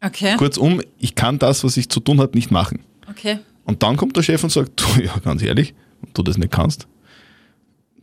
Okay. 0.00 0.36
Kurzum, 0.36 0.82
ich 0.98 1.14
kann 1.14 1.38
das, 1.38 1.64
was 1.64 1.76
ich 1.76 1.88
zu 1.88 2.00
tun 2.00 2.20
habe, 2.20 2.36
nicht 2.36 2.50
machen. 2.50 2.80
Okay. 3.08 3.38
Und 3.64 3.82
dann 3.82 3.96
kommt 3.96 4.16
der 4.16 4.22
Chef 4.22 4.42
und 4.42 4.50
sagt, 4.50 4.80
du, 4.80 5.02
ja, 5.02 5.16
ganz 5.18 5.42
ehrlich, 5.42 5.74
wenn 6.00 6.10
du 6.14 6.22
das 6.22 6.36
nicht 6.36 6.50
kannst, 6.50 6.86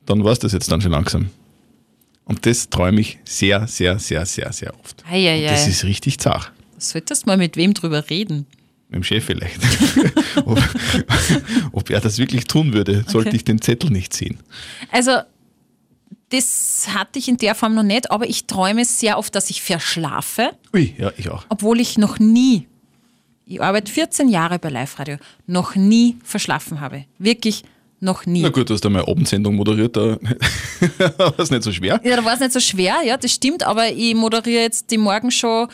dann 0.05 0.23
war 0.23 0.31
es 0.31 0.39
das 0.39 0.53
jetzt 0.53 0.71
dann 0.71 0.81
schon 0.81 0.91
langsam. 0.91 1.29
Und 2.25 2.45
das 2.45 2.69
träume 2.69 3.01
ich 3.01 3.19
sehr, 3.25 3.67
sehr, 3.67 3.99
sehr, 3.99 4.25
sehr, 4.25 4.53
sehr 4.53 4.73
oft. 4.79 5.03
Eieiei. 5.09 5.47
Das 5.49 5.67
ist 5.67 5.83
richtig 5.83 6.19
zart. 6.19 6.51
Solltest 6.77 7.25
mal 7.25 7.37
mit 7.37 7.57
wem 7.57 7.73
drüber 7.73 8.09
reden. 8.09 8.45
Mit 8.89 8.95
dem 8.97 9.03
Chef 9.03 9.23
vielleicht. 9.25 9.59
ob, 10.45 10.59
ob 11.71 11.89
er 11.89 12.01
das 12.01 12.17
wirklich 12.17 12.45
tun 12.45 12.73
würde, 12.73 13.03
sollte 13.07 13.29
Okay. 13.29 13.37
ich 13.37 13.43
den 13.43 13.61
Zettel 13.61 13.91
nicht 13.91 14.13
sehen. 14.13 14.37
Also, 14.91 15.11
das 16.29 16.87
hatte 16.93 17.17
ich 17.19 17.27
in 17.27 17.37
der 17.37 17.55
Form 17.55 17.73
noch 17.75 17.83
nicht, 17.83 18.11
aber 18.11 18.27
ich 18.29 18.45
träume 18.45 18.85
sehr 18.85 19.17
oft, 19.17 19.33
dass 19.35 19.49
ich 19.49 19.61
verschlafe, 19.61 20.51
Ui, 20.73 20.93
ja, 20.97 21.11
ich 21.17 21.29
auch. 21.29 21.45
obwohl 21.49 21.79
ich 21.79 21.97
noch 21.97 22.19
nie, 22.19 22.67
ich 23.45 23.61
arbeite 23.61 23.91
14 23.91 24.29
Jahre 24.29 24.59
bei 24.59 24.69
Live 24.69 24.99
Radio, 24.99 25.17
noch 25.47 25.75
nie 25.75 26.17
verschlafen 26.23 26.81
habe. 26.81 27.05
Wirklich 27.17 27.63
noch 27.99 28.25
nie. 28.27 28.41
Na 28.43 28.49
gut, 28.49 28.69
du 28.69 28.75
hast 28.75 28.85
einmal 28.85 29.05
Abendsendung 29.05 29.55
moderiert, 29.55 29.97
da 29.97 30.17
war 31.17 31.39
es 31.39 31.49
nicht 31.49 31.63
so 31.63 31.71
schwer. 31.71 31.99
Ja, 32.03 32.15
da 32.15 32.23
war 32.23 32.33
es 32.35 32.39
nicht 32.39 32.53
so 32.53 32.59
schwer, 32.59 32.97
ja, 33.03 33.17
das 33.17 33.31
stimmt, 33.33 33.63
aber 33.63 33.87
ich 33.91 34.13
moderiere 34.13 34.61
jetzt 34.61 34.91
die 34.91 34.97
Morgenshow 34.99 35.67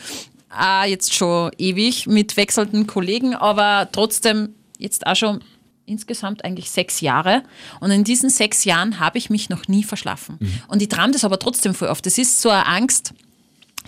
auch 0.56 0.84
jetzt 0.84 1.14
schon 1.14 1.50
ewig 1.58 2.06
mit 2.06 2.36
wechselnden 2.36 2.86
Kollegen, 2.86 3.34
aber 3.34 3.88
trotzdem 3.92 4.50
jetzt 4.78 5.06
auch 5.06 5.16
schon 5.16 5.40
insgesamt 5.86 6.44
eigentlich 6.44 6.70
sechs 6.70 7.00
Jahre. 7.00 7.42
Und 7.80 7.90
in 7.92 8.02
diesen 8.04 8.28
sechs 8.30 8.64
Jahren 8.64 8.98
habe 8.98 9.18
ich 9.18 9.30
mich 9.30 9.48
noch 9.48 9.68
nie 9.68 9.84
verschlafen. 9.84 10.38
Und 10.68 10.82
ich 10.82 10.88
träume 10.88 11.12
das 11.12 11.24
aber 11.24 11.38
trotzdem 11.38 11.74
voll 11.74 11.88
oft. 11.88 12.04
Das 12.06 12.18
ist 12.18 12.42
so 12.42 12.48
eine 12.50 12.66
Angst, 12.66 13.14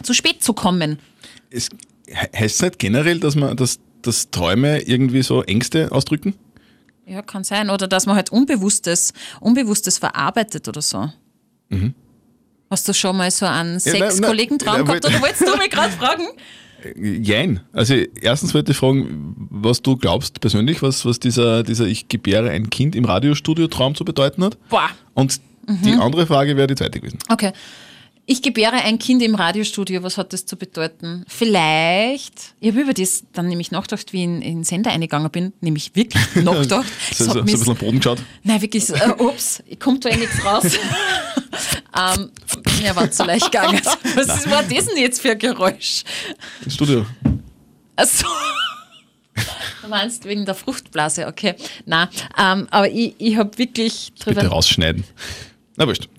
zu 0.03 0.15
spät 0.15 0.43
zu 0.45 0.53
kommen. 0.53 0.99
Es 1.51 1.69
he- 2.07 2.15
heißt 2.39 2.57
es 2.57 2.63
nicht 2.63 2.79
generell, 2.79 3.19
dass 3.19 3.35
man, 3.35 3.57
dass, 3.57 3.81
dass 4.03 4.31
Träume 4.31 4.81
irgendwie 4.83 5.23
so 5.23 5.43
Ängste 5.43 5.91
ausdrücken? 5.91 6.35
Ja, 7.05 7.23
kann 7.23 7.43
sein. 7.43 7.69
Oder 7.71 7.89
dass 7.89 8.07
man 8.07 8.15
halt 8.15 8.31
Unbewusstes, 8.31 9.13
Unbewusstes 9.41 9.99
verarbeitet 9.99 10.69
oder 10.69 10.83
so. 10.83 11.11
Hast 12.71 12.89
du 12.89 12.93
schon 12.93 13.17
mal 13.17 13.31
so 13.31 13.47
einen 13.47 13.73
nein, 13.73 13.81
Sex-Kollegen-Traum 13.81 14.85
gehabt? 14.85 15.07
Oder 15.07 15.21
wolltest 15.23 15.47
du 15.47 15.57
mich 15.57 15.71
gerade 15.71 15.93
fragen? 15.93 16.27
Jein. 16.97 17.61
Also 17.73 17.95
erstens 18.21 18.55
wollte 18.55 18.73
ich 18.73 18.79
fragen, 18.79 19.35
was 19.51 19.83
du 19.83 19.97
glaubst 19.97 20.41
persönlich, 20.41 20.83
was, 20.83 21.05
was 21.05 21.19
dieser, 21.19 21.63
dieser 21.63 21.87
Ich 21.87 22.09
gebäre 22.09 22.51
ein 22.51 22.71
Kind 22.71 22.95
im 22.95 23.05
Radiostudio-Traum 23.05 23.95
zu 23.95 24.05
bedeuten 24.05 24.45
hat. 24.45 24.57
Boah. 24.69 24.91
Und 25.15 25.41
die 25.67 25.93
andere 25.93 26.27
Frage 26.27 26.57
wäre 26.57 26.67
die 26.67 26.77
zweite 26.77 26.99
gewesen. 26.99 27.19
Okay. 27.29 27.53
Ich 28.31 28.43
gebäre 28.43 28.75
ein 28.75 28.99
Kind 28.99 29.23
im 29.23 29.35
Radiostudio, 29.35 30.03
was 30.03 30.19
hat 30.19 30.35
das 30.35 30.45
zu 30.45 30.59
bedeuten? 30.59 31.25
Vielleicht, 31.29 32.53
ich 32.61 32.69
habe 32.69 32.83
über 32.83 32.93
das 32.93 33.25
dann 33.33 33.49
nämlich 33.49 33.71
nachgedacht, 33.71 34.13
wie 34.13 34.19
ich 34.19 34.25
in 34.25 34.43
in 34.43 34.55
den 34.59 34.65
Sender 34.65 34.91
eingegangen 34.91 35.31
bin, 35.31 35.55
nämlich 35.63 35.97
wirklich 35.97 36.23
nachgedacht. 36.35 36.85
So, 37.15 37.25
so, 37.25 37.33
so 37.33 37.39
ein 37.39 37.47
bisschen 37.47 37.71
am 37.71 37.77
Boden 37.79 37.97
geschaut. 37.97 38.19
Nein, 38.43 38.61
wirklich, 38.61 38.85
so, 38.85 38.93
äh, 38.97 39.15
ups, 39.17 39.63
kommt 39.79 40.05
da 40.05 40.11
eh 40.11 40.19
nichts 40.19 40.45
raus. 40.45 40.65
ähm, 41.99 42.31
ja, 42.85 42.95
war 42.95 43.11
zu 43.11 43.25
leicht 43.25 43.47
gegangen. 43.47 43.81
Was 44.15 44.29
ist, 44.29 44.51
war 44.51 44.63
das 44.63 44.85
denn 44.85 44.99
jetzt 44.99 45.23
für 45.23 45.31
ein 45.31 45.39
Geräusch? 45.39 46.05
Im 46.67 46.71
Studio. 46.71 47.07
Achso. 47.97 48.27
Du 49.81 49.89
meinst 49.89 50.27
wegen 50.27 50.45
der 50.45 50.55
Fruchtblase, 50.55 51.29
okay. 51.29 51.55
Nein, 51.87 52.09
ähm, 52.39 52.69
aber 52.71 52.91
ich, 52.91 53.15
ich 53.17 53.39
habe 53.39 53.57
wirklich 53.57 54.13
drüber. 54.19 54.43
Bitte 54.43 54.53
rausschneiden. 54.53 55.05
Na 55.77 55.87
wurscht. 55.87 56.11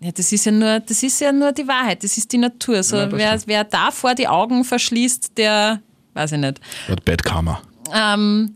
Ja, 0.00 0.12
das 0.12 0.32
ist 0.32 0.46
ja 0.46 0.52
nur, 0.52 0.80
das 0.80 1.02
ist 1.02 1.20
ja 1.20 1.32
nur 1.32 1.52
die 1.52 1.66
Wahrheit, 1.66 2.04
das 2.04 2.16
ist 2.16 2.32
die 2.32 2.38
Natur. 2.38 2.82
So, 2.82 2.96
Ja, 2.96 3.12
wer, 3.12 3.40
wer 3.46 3.64
da 3.64 3.90
vor 3.90 4.14
die 4.14 4.28
Augen 4.28 4.64
verschließt, 4.64 5.36
der 5.36 5.82
weiß 6.14 6.32
ich 6.32 6.38
nicht. 6.38 6.60
Hat 6.88 7.04
Bad 7.04 7.24
Karma. 7.24 7.62
Ähm, 7.92 8.54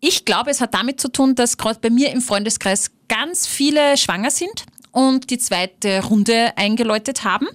ich 0.00 0.24
glaube, 0.24 0.50
es 0.50 0.60
hat 0.60 0.74
damit 0.74 1.00
zu 1.00 1.08
tun, 1.08 1.34
dass 1.34 1.56
gerade 1.56 1.78
bei 1.80 1.90
mir 1.90 2.10
im 2.10 2.20
Freundeskreis 2.20 2.90
ganz 3.08 3.46
viele 3.46 3.96
schwanger 3.96 4.30
sind 4.30 4.66
und 4.92 5.30
die 5.30 5.38
zweite 5.38 6.02
Runde 6.04 6.56
eingeläutet 6.56 7.24
haben. 7.24 7.46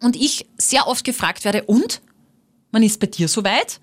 Und 0.00 0.14
ich 0.14 0.46
sehr 0.56 0.86
oft 0.86 1.04
gefragt 1.04 1.44
werde, 1.44 1.64
und? 1.64 2.00
Man 2.70 2.82
ist 2.82 3.00
bei 3.00 3.06
dir 3.06 3.26
soweit? 3.28 3.80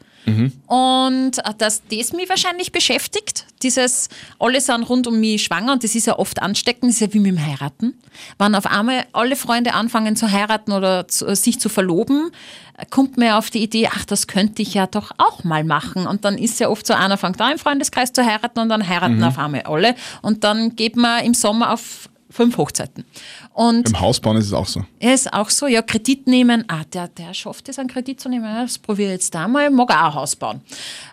Und 0.67 1.37
äh, 1.39 1.53
dass 1.57 1.83
das 1.87 2.13
mich 2.13 2.29
wahrscheinlich 2.29 2.71
beschäftigt, 2.71 3.45
dieses, 3.61 4.09
alle 4.39 4.59
sind 4.61 4.83
rund 4.83 5.07
um 5.07 5.19
mich 5.19 5.43
schwanger 5.43 5.73
und 5.73 5.83
das 5.83 5.95
ist 5.95 6.07
ja 6.07 6.17
oft 6.17 6.41
ansteckend, 6.41 6.85
das 6.85 6.95
ist 6.95 7.01
ja 7.01 7.13
wie 7.13 7.19
mit 7.19 7.31
dem 7.31 7.45
Heiraten. 7.45 7.93
Wenn 8.37 8.55
auf 8.55 8.65
einmal 8.65 9.05
alle 9.13 9.35
Freunde 9.35 9.73
anfangen 9.73 10.15
zu 10.15 10.31
heiraten 10.31 10.71
oder 10.71 11.07
zu, 11.07 11.27
äh, 11.27 11.35
sich 11.35 11.59
zu 11.59 11.69
verloben, 11.69 12.31
äh, 12.77 12.85
kommt 12.89 13.17
mir 13.17 13.37
auf 13.37 13.49
die 13.49 13.63
Idee, 13.63 13.89
ach, 13.91 14.05
das 14.05 14.27
könnte 14.27 14.61
ich 14.61 14.73
ja 14.73 14.87
doch 14.87 15.11
auch 15.17 15.43
mal 15.43 15.63
machen. 15.63 16.07
Und 16.07 16.25
dann 16.25 16.37
ist 16.37 16.59
ja 16.59 16.69
oft 16.69 16.87
so, 16.87 16.93
einer 16.93 17.17
fängt 17.17 17.39
an 17.41 17.53
im 17.53 17.59
Freundeskreis 17.59 18.11
zu 18.11 18.25
heiraten 18.25 18.59
und 18.59 18.69
dann 18.69 18.87
heiraten 18.87 19.23
auf 19.23 19.37
einmal 19.37 19.61
alle. 19.61 19.95
Und 20.21 20.43
dann 20.43 20.75
geht 20.75 20.95
man 20.95 21.23
im 21.23 21.33
Sommer 21.33 21.73
auf 21.73 22.09
fünf 22.35 22.57
Hochzeiten. 22.57 23.05
Und 23.53 23.91
Beim 23.93 24.01
Hausbauen 24.01 24.37
ist 24.37 24.45
es 24.47 24.53
auch 24.53 24.67
so. 24.67 24.85
er 24.99 25.13
ist 25.13 25.31
auch 25.33 25.49
so, 25.49 25.67
ja, 25.67 25.81
Kredit 25.81 26.27
nehmen. 26.27 26.65
Ah, 26.67 26.83
der, 26.93 27.07
der 27.07 27.33
schafft 27.33 27.69
es, 27.69 27.79
einen 27.79 27.87
Kredit 27.89 28.19
zu 28.19 28.27
nehmen. 28.29 28.43
Ja, 28.45 28.63
Das 28.63 28.77
probiere 28.77 29.09
ich 29.09 29.13
jetzt 29.13 29.33
da 29.33 29.47
mal. 29.47 29.69
Mag 29.69 29.89
auch 29.91 29.95
ein 30.07 30.13
Haus 30.15 30.35
bauen. 30.35 30.61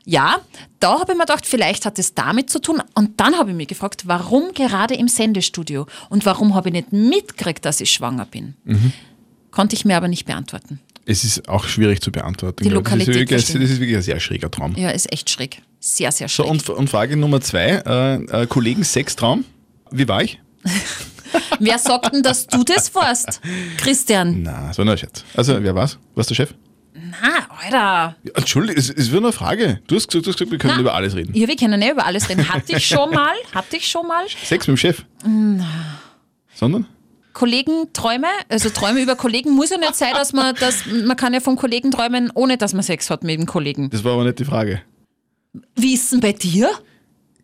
Ja, 0.04 0.40
da 0.80 0.98
habe 1.00 1.12
ich 1.12 1.18
mir 1.18 1.24
gedacht, 1.24 1.46
vielleicht 1.46 1.86
hat 1.86 1.98
es 1.98 2.14
damit 2.14 2.50
zu 2.50 2.60
tun. 2.60 2.82
Und 2.94 3.20
dann 3.20 3.36
habe 3.38 3.50
ich 3.50 3.56
mich 3.56 3.68
gefragt, 3.68 4.02
warum 4.06 4.52
gerade 4.52 4.94
im 4.94 5.06
Sendestudio? 5.08 5.86
Und 6.10 6.26
warum 6.26 6.54
habe 6.54 6.68
ich 6.70 6.72
nicht 6.74 6.92
mitgekriegt, 6.92 7.64
dass 7.64 7.80
ich 7.80 7.90
schwanger 7.92 8.24
bin? 8.26 8.54
Konnte 9.52 9.76
ich 9.76 9.84
mir 9.84 9.96
aber 9.96 10.08
nicht 10.08 10.24
beantworten. 10.24 10.80
Es 11.04 11.24
ist 11.24 11.48
auch 11.48 11.64
schwierig 11.64 12.00
zu 12.00 12.10
beantworten. 12.12 12.62
Die 12.64 12.68
ich. 12.68 12.74
das, 12.74 12.80
ist 12.80 12.84
Lokalität 12.90 13.14
wirklich, 13.14 13.46
das 13.46 13.54
ist 13.54 13.80
wirklich 13.80 13.96
ein 13.96 14.02
sehr 14.02 14.20
schräger 14.20 14.50
Traum. 14.50 14.74
Ja, 14.76 14.90
ist 14.90 15.12
echt 15.12 15.30
schräg. 15.30 15.62
Sehr, 15.80 16.10
sehr 16.12 16.28
So, 16.28 16.42
schräg. 16.44 16.50
und, 16.50 16.68
und 16.70 16.90
Frage 16.90 17.16
Nummer 17.16 17.40
zwei, 17.40 17.82
äh, 17.86 18.42
äh, 18.42 18.46
Kollegen 18.46 18.84
Sextraum. 18.84 19.44
Wie 19.90 20.06
war 20.08 20.22
ich? 20.22 20.40
Wer 21.58 21.78
sagt 21.78 22.14
denn, 22.14 22.22
dass 22.22 22.46
du 22.46 22.64
das 22.64 22.94
warst? 22.94 23.40
Christian. 23.78 24.42
Na, 24.42 24.72
so 24.72 24.82
ein 24.82 24.98
Scherz. 24.98 25.24
Also, 25.34 25.62
wer 25.62 25.74
war's? 25.74 25.98
Warst 26.14 26.30
du 26.30 26.34
Chef? 26.34 26.54
Na, 26.94 27.46
Alter. 27.62 28.16
Ja, 28.22 28.32
Entschuldigung, 28.34 28.78
es, 28.78 28.90
es 28.90 29.10
wird 29.10 29.22
eine 29.22 29.32
Frage. 29.32 29.80
Du 29.86 29.96
hast 29.96 30.08
gesagt, 30.08 30.26
du 30.26 30.30
hast 30.30 30.38
gesagt 30.38 30.50
wir 30.50 30.58
können 30.58 30.74
Na. 30.76 30.80
über 30.80 30.94
alles 30.94 31.14
reden. 31.14 31.34
Ja, 31.34 31.48
wir 31.48 31.56
können 31.56 31.80
ja 31.80 31.90
über 31.90 32.04
alles 32.06 32.28
reden. 32.28 32.48
Hatte 32.48 32.76
ich 32.76 32.86
schon 32.86 33.10
mal? 33.10 33.34
Hatte 33.54 33.76
ich 33.76 33.88
schon 33.88 34.06
mal? 34.06 34.24
Sex 34.44 34.66
mit 34.66 34.76
dem 34.76 34.78
Chef. 34.78 35.04
Sondern? 36.54 36.86
Kollegenträume, 37.32 38.26
also 38.50 38.68
Träume 38.68 39.00
über 39.00 39.16
Kollegen, 39.16 39.52
muss 39.52 39.70
ja 39.70 39.78
nicht 39.78 39.94
sein, 39.94 40.12
dass 40.12 40.32
man 40.32 40.54
das, 40.60 40.84
man 40.86 41.16
kann 41.16 41.32
ja 41.32 41.40
von 41.40 41.56
Kollegen 41.56 41.90
träumen, 41.90 42.30
ohne 42.34 42.58
dass 42.58 42.74
man 42.74 42.82
Sex 42.82 43.08
hat 43.08 43.24
mit 43.24 43.38
dem 43.38 43.46
Kollegen. 43.46 43.88
Das 43.90 44.04
war 44.04 44.12
aber 44.12 44.24
nicht 44.24 44.38
die 44.38 44.44
Frage. 44.44 44.82
Wie 45.74 45.94
ist 45.94 46.12
denn 46.12 46.20
bei 46.20 46.32
dir? 46.32 46.70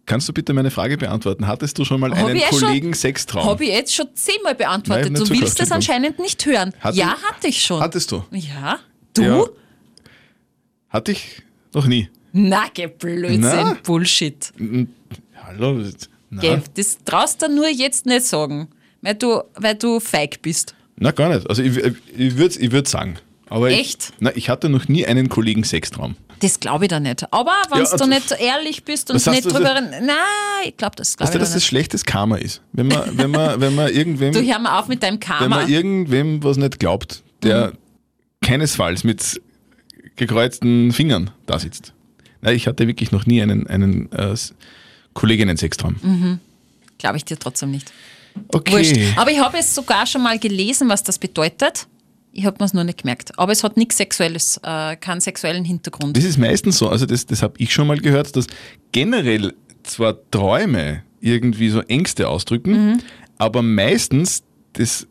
Kannst 0.09 0.29
du 0.29 0.33
bitte 0.33 0.53
meine 0.55 0.71
Frage 0.71 0.97
beantworten? 0.97 1.47
Hattest 1.47 1.79
du 1.79 1.85
schon 1.85 2.01
mal 2.01 2.11
Hab 2.11 2.27
einen 2.27 2.37
ich 2.37 2.43
eh 2.43 2.47
schon- 2.49 2.61
Kollegen-Sextraum? 2.61 3.45
Habe 3.45 3.65
ich 3.65 3.71
jetzt 3.71 3.95
schon 3.95 4.09
zehnmal 4.15 4.55
beantwortet. 4.55 5.13
Nein, 5.13 5.15
du 5.15 5.21
willst 5.29 5.61
das 5.61 5.71
Entschuldigung. 5.71 5.75
anscheinend 5.77 6.19
nicht 6.19 6.47
hören. 6.47 6.73
Hatte- 6.81 6.97
ja, 6.99 7.17
hatte 7.23 7.49
ich 7.49 7.63
schon. 7.63 7.81
Hattest 7.81 8.11
du? 8.11 8.25
ja, 8.33 8.79
du? 9.15 9.23
Ja. 9.23 9.45
Hatte 10.89 11.13
ich 11.13 11.43
noch 11.75 11.87
nie. 11.87 12.09
Na, 12.33 12.65
geh 12.73 12.87
Blödsinn, 12.87 13.41
Na? 13.41 13.77
Bullshit. 13.85 14.53
Hallo? 15.45 15.83
Na, 16.31 16.41
Geh, 16.41 16.59
das 16.75 16.99
traust 17.05 17.43
du 17.43 17.49
nur 17.49 17.69
jetzt 17.69 18.07
nicht 18.07 18.25
sagen, 18.25 18.69
weil 19.03 19.15
du, 19.15 19.43
weil 19.57 19.75
du 19.75 20.01
feig 20.01 20.41
bist. 20.43 20.75
na 20.97 21.11
gar 21.11 21.29
nicht. 21.35 21.49
Also 21.49 21.63
ich, 21.63 21.77
ich 21.77 22.37
würde 22.37 22.59
ich 22.59 22.71
würd 22.73 22.89
sagen. 22.89 23.17
Aber 23.51 23.71
Echt? 23.71 24.11
Ich, 24.11 24.15
na, 24.21 24.35
ich 24.37 24.49
hatte 24.51 24.69
noch 24.69 24.89
nie 24.89 25.07
einen 25.07 25.29
Kollegen-Sextraum. 25.29 26.17
Das 26.41 26.61
glaube 26.61 26.85
ich 26.85 26.89
da 26.91 27.01
nicht. 27.01 27.33
Aber 27.33 27.53
wenn 27.71 27.79
Ja, 27.79 27.85
du 27.85 27.91
also- 27.93 28.07
nicht 28.07 28.31
ehrlich 28.39 28.85
bist 28.85 29.11
und 29.11 29.25
nicht 29.27 29.45
drüber... 29.45 29.81
Nein, 29.81 30.15
ich 30.67 30.77
glaube 30.77 30.95
das 30.97 31.17
glaube 31.17 31.29
Weißt 31.29 31.35
du, 31.35 31.39
dass 31.39 31.49
da 31.51 31.55
das 31.55 31.63
nicht. 31.63 31.67
schlechtes 31.69 32.05
Karma 32.05 32.37
ist? 32.37 32.61
Wenn 32.73 32.87
man, 32.89 33.17
wenn 33.19 33.31
man, 33.31 33.61
wenn 33.61 33.75
man 33.75 33.89
irgendwem, 33.93 34.33
Du 34.33 34.41
hör 34.43 34.59
mal 34.59 34.79
auf 34.79 34.87
mit 34.89 35.03
deinem 35.03 35.15
wenn 35.15 35.21
Karma. 35.21 35.49
man 35.57 35.69
irgendwem 35.69 36.43
was 36.45 36.57
nicht 36.59 36.79
glaubt, 36.79 37.23
der 37.43 37.69
Mhm. 37.69 37.77
keinesfalls 38.43 39.03
mit 39.05 39.41
gekreuzten 40.17 40.93
Fingern 40.93 41.31
da 41.47 41.59
sitzt. 41.59 41.93
Na, 42.41 42.53
ich 42.53 42.67
hatte 42.69 42.87
wirklich 42.87 43.11
noch 43.13 43.27
nie 43.27 43.43
einen, 43.43 43.67
einen 43.67 44.13
äh, 44.13 44.35
Kolleginnen-Sextraum. 45.15 45.97
Mhm. 46.03 46.41
Glaube 46.99 47.17
ich 47.17 47.25
dir 47.25 47.39
trotzdem 47.39 47.71
nicht. 47.71 47.93
Okay. 48.49 48.73
Wurscht. 48.73 49.19
Aber 49.19 49.31
ich 49.31 49.41
habe 49.41 49.59
es 49.59 49.75
sogar 49.75 50.07
schon 50.07 50.23
mal 50.23 50.39
gelesen, 50.39 50.89
was 50.89 51.03
das 51.03 51.19
bedeutet. 51.19 51.87
Ich 52.33 52.45
habe 52.47 52.57
mir 52.61 52.67
es 52.67 52.75
nur 52.75 52.85
nicht 52.85 53.03
gemerkt. 53.03 53.39
Aber 53.39 53.53
es 53.53 53.65
hat 53.65 53.77
nichts 53.77 53.97
Sexuelles, 53.97 54.61
äh, 54.63 54.97
keinen 54.97 55.21
sexuellen 55.21 55.65
Hintergrund. 55.65 56.17
Das 56.17 56.25
ist 56.25 56.39
meistens 56.39 56.79
so, 56.79 56.89
also 56.89 57.07
das, 57.07 57.27
das 57.27 57.43
habe 57.43 57.55
ich 57.59 57.73
schon 57.73 57.87
mal 57.87 57.99
gehört, 57.99 58.37
dass 58.37 58.47
generell 58.93 59.55
zwar 59.83 60.17
Träume 60.31 61.03
irgendwie 61.21 61.69
so 61.71 61.81
Ängste 61.81 62.29
ausdrücken, 62.29 62.73
Mhm. 62.93 62.99
aber 63.39 63.63
meistens 63.63 64.43
das 64.75 65.07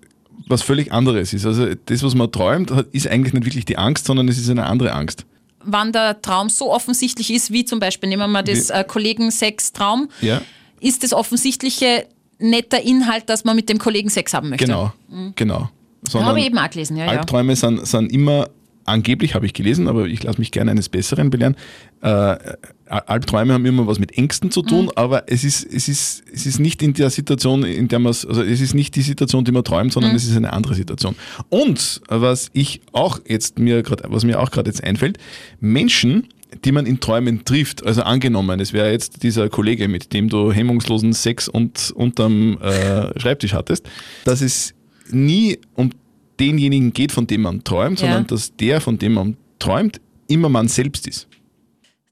was 0.50 0.62
völlig 0.62 0.94
anderes 0.94 1.34
ist. 1.34 1.46
Also 1.46 1.74
das, 1.88 2.04
was 2.04 2.16
man 2.16 2.32
träumt, 2.32 2.72
ist 2.94 3.08
eigentlich 3.08 3.34
nicht 3.34 3.46
wirklich 3.46 3.66
die 3.66 3.78
Angst, 3.78 4.06
sondern 4.06 4.30
es 4.30 4.38
ist 4.38 4.50
eine 4.50 4.66
andere 4.66 4.94
Angst. 4.94 5.26
Wann 5.66 5.92
der 5.92 6.22
Traum 6.22 6.48
so 6.48 6.72
offensichtlich 6.72 7.34
ist, 7.34 7.52
wie 7.52 7.66
zum 7.66 7.80
Beispiel, 7.80 8.08
nehmen 8.08 8.22
wir 8.22 8.28
mal 8.30 8.44
das 8.44 8.70
äh, 8.70 8.86
Kollegen-Sex-Traum, 8.88 10.08
Ja, 10.22 10.42
ist 10.80 11.04
das 11.04 11.12
offensichtliche 11.12 12.06
netter 12.40 12.82
Inhalt, 12.82 13.28
dass 13.30 13.44
man 13.44 13.58
mit 13.58 13.68
dem 13.68 13.78
Kollegen 13.78 14.10
Sex 14.10 14.34
haben 14.34 14.48
möchte. 14.50 14.66
genau, 14.68 14.94
genau. 15.36 15.70
Sondern 16.08 16.30
Habe 16.30 16.40
ich 16.40 16.46
eben 16.48 16.58
auch 16.58 16.70
gelesen, 16.70 16.98
ja, 16.98 17.06
ja. 17.06 17.12
Albträume 17.12 17.56
sind, 17.56 17.86
sind 17.88 18.12
immer, 18.12 18.50
angeblich 18.86 19.36
habe 19.36 19.46
ich 19.46 19.54
gelesen, 19.54 19.88
aber 19.88 20.06
ich 20.08 20.24
lasse 20.24 20.40
mich 20.40 20.52
gerne 20.52 20.72
eines 20.72 20.90
Besseren 20.90 21.30
belehren. 21.30 21.56
Äh, 22.02 22.38
Albträume 22.86 23.54
haben 23.54 23.66
immer 23.66 23.86
was 23.88 24.00
mit 24.00 24.18
Ängsten 24.18 24.50
zu 24.52 24.62
Mhm. 24.62 24.68
tun, 24.68 24.92
aber 24.96 25.24
es 25.28 25.44
ist, 25.44 25.66
es, 25.66 25.90
ist, 25.90 26.24
es 26.34 26.46
ist 26.46 26.60
nicht 26.60 26.82
in 26.82 26.94
der 26.94 27.10
Situation, 27.10 27.64
in 27.64 27.88
der 27.90 28.00
man 28.00 28.10
also 28.12 28.42
es 28.42 28.62
ist 28.62 28.74
nicht 28.74 28.96
die 28.96 29.02
Situation, 29.02 29.44
die 29.44 29.52
man 29.52 29.64
träumt, 29.66 29.88
Mhm. 29.88 29.92
sondern 29.92 30.16
es 30.16 30.26
ist 30.26 30.38
eine 30.38 30.54
andere 30.54 30.76
Situation. 30.76 31.16
Und 31.50 32.02
was 32.08 32.50
ich 32.54 32.80
auch 32.94 33.20
jetzt 33.28 33.60
mir 33.60 33.84
gerade, 33.84 34.06
was 34.08 34.24
mir 34.24 34.40
auch 34.40 34.52
gerade 34.52 34.70
jetzt 34.70 34.84
einfällt, 34.84 35.18
Menschen, 35.60 36.28
die 36.64 36.72
man 36.72 36.86
in 36.86 37.02
Träumen 37.02 37.44
trifft, 37.44 37.86
also 37.86 38.04
angenommen, 38.04 38.62
es 38.62 38.72
wäre 38.72 38.90
jetzt 38.92 39.22
dieser 39.24 39.50
Kollege, 39.50 39.90
mit 39.90 40.14
dem 40.14 40.30
du 40.30 40.52
hemmungslosen 40.54 41.12
Sex 41.12 41.50
und 41.50 41.92
unterm 41.94 42.58
äh, 42.62 43.20
Schreibtisch 43.20 43.54
hattest, 43.54 43.90
dass 44.24 44.40
es 44.42 44.74
nie 45.10 45.60
um 45.76 45.92
denjenigen 46.40 46.94
geht, 46.94 47.12
von 47.12 47.26
dem 47.28 47.42
man 47.42 47.64
träumt, 47.64 48.00
Ja. 48.00 48.08
sondern 48.08 48.28
dass 48.28 48.56
der, 48.56 48.82
von 48.82 48.98
dem 48.98 49.14
man 49.14 49.38
träumt, 49.60 50.00
immer 50.28 50.50
man 50.50 50.68
selbst 50.68 51.08
ist. 51.08 51.28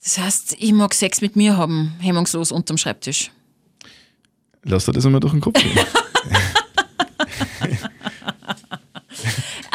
Das 0.03 0.17
heißt, 0.17 0.55
ich 0.60 0.71
mag 0.73 0.93
Sex 0.93 1.21
mit 1.21 1.36
mir 1.36 1.58
haben, 1.58 1.93
hemmungslos 1.99 2.51
unterm 2.51 2.77
Schreibtisch. 2.77 3.31
Lass 4.63 4.86
dir 4.86 4.93
das 4.93 5.05
einmal 5.05 5.19
durch 5.21 5.34
den 5.34 5.41
Kopf 5.41 5.62
gehen. 5.62 5.77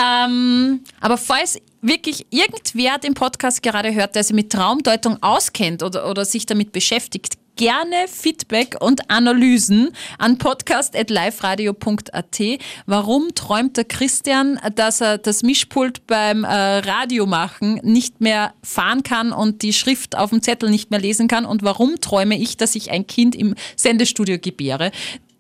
Ähm, 0.03 0.81
aber 1.01 1.19
falls 1.19 1.59
wirklich 1.83 2.27
irgendwer 2.31 2.99
den 2.99 3.15
Podcast 3.15 3.63
gerade 3.63 3.95
hört, 3.95 4.15
der 4.15 4.25
sich 4.25 4.35
mit 4.35 4.51
Traumdeutung 4.51 5.23
auskennt 5.23 5.83
oder, 5.83 6.09
oder 6.09 6.25
sich 6.25 6.47
damit 6.47 6.73
beschäftigt, 6.73 7.35
gerne 7.61 8.09
Feedback 8.09 8.77
und 8.81 9.09
Analysen 9.11 9.91
an 10.17 10.39
podcast.liferadio.at. 10.39 12.41
Warum 12.87 13.35
träumt 13.35 13.77
der 13.77 13.85
Christian, 13.85 14.59
dass 14.75 15.03
er 15.03 15.19
das 15.19 15.43
Mischpult 15.43 16.07
beim 16.07 16.45
äh, 16.45 16.49
Radio 16.49 17.27
machen 17.27 17.79
nicht 17.83 18.23
mehr 18.23 18.55
fahren 18.63 19.03
kann 19.03 19.33
und 19.33 19.61
die 19.61 19.75
Schrift 19.75 20.17
auf 20.17 20.31
dem 20.31 20.41
Zettel 20.41 20.71
nicht 20.71 20.91
mehr 20.91 21.01
lesen 21.01 21.29
kann? 21.29 21.45
Und 21.45 21.63
warum 21.63 22.01
träume 22.01 22.41
ich, 22.41 22.57
dass 22.57 22.75
ich 22.75 22.91
ein 22.91 23.07
Kind 23.07 23.35
im 23.35 23.55
Sendestudio 23.77 24.39
gebäre? 24.39 24.91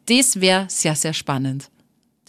Das 0.04 0.42
wäre 0.42 0.66
sehr, 0.68 0.96
sehr 0.96 1.14
spannend. 1.14 1.70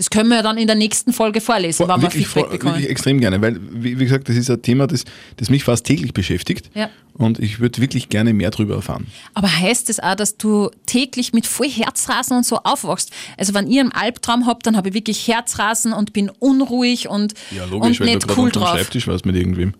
Das 0.02 0.10
können 0.10 0.30
wir 0.30 0.38
ja 0.38 0.42
dann 0.42 0.58
in 0.58 0.66
der 0.66 0.76
nächsten 0.76 1.14
Folge 1.14 1.42
vorlesen, 1.42 1.88
wenn 1.88 1.98
wir 1.98 2.02
wirklich, 2.02 2.26
Feedback 2.26 2.44
vor- 2.46 2.52
bekommen. 2.52 2.74
wirklich 2.74 2.90
extrem 2.90 3.20
gerne, 3.20 3.40
weil, 3.40 3.60
wie, 3.72 4.00
wie 4.00 4.04
gesagt, 4.04 4.28
das 4.30 4.36
ist 4.36 4.50
ein 4.50 4.60
Thema, 4.64 4.88
das, 4.88 5.04
das 5.38 5.52
mich 5.52 5.64
fast 5.64 5.86
täglich 5.86 6.12
beschäftigt. 6.12 6.72
Ja. 6.74 6.90
Und 7.14 7.38
ich 7.38 7.60
würde 7.60 7.80
wirklich 7.80 8.10
gerne 8.10 8.34
mehr 8.34 8.50
darüber 8.50 8.74
erfahren. 8.74 9.06
Aber 9.36 9.56
heißt 9.56 9.92
es 9.92 10.00
auch, 10.00 10.16
dass 10.16 10.38
du 10.38 10.72
täglich 10.88 11.34
mit 11.34 11.46
voll 11.46 11.70
Herzrasen 11.70 12.36
und 12.36 12.48
so 12.48 12.56
aufwachst? 12.64 13.12
Also 13.38 13.54
wenn 13.54 13.68
ihr 13.68 13.82
einen 13.82 13.92
Albtraum 13.92 14.48
habt, 14.48 14.66
dann 14.66 14.76
habe 14.76 14.90
ich 14.90 14.96
wirklich 14.96 15.28
Herzrasen 15.28 15.94
und 15.94 16.14
bin 16.14 16.32
unruhig 16.40 17.08
und, 17.08 17.36
und 17.70 18.00
weil 18.00 18.08
nicht 18.08 18.24
du 18.24 18.28
gerade 18.28 18.42
cool 18.42 18.50
drauf. 18.50 18.70
Schreibtisch 18.70 19.06
warst 19.06 19.28
mit 19.28 19.36
irgendwem. 19.36 19.76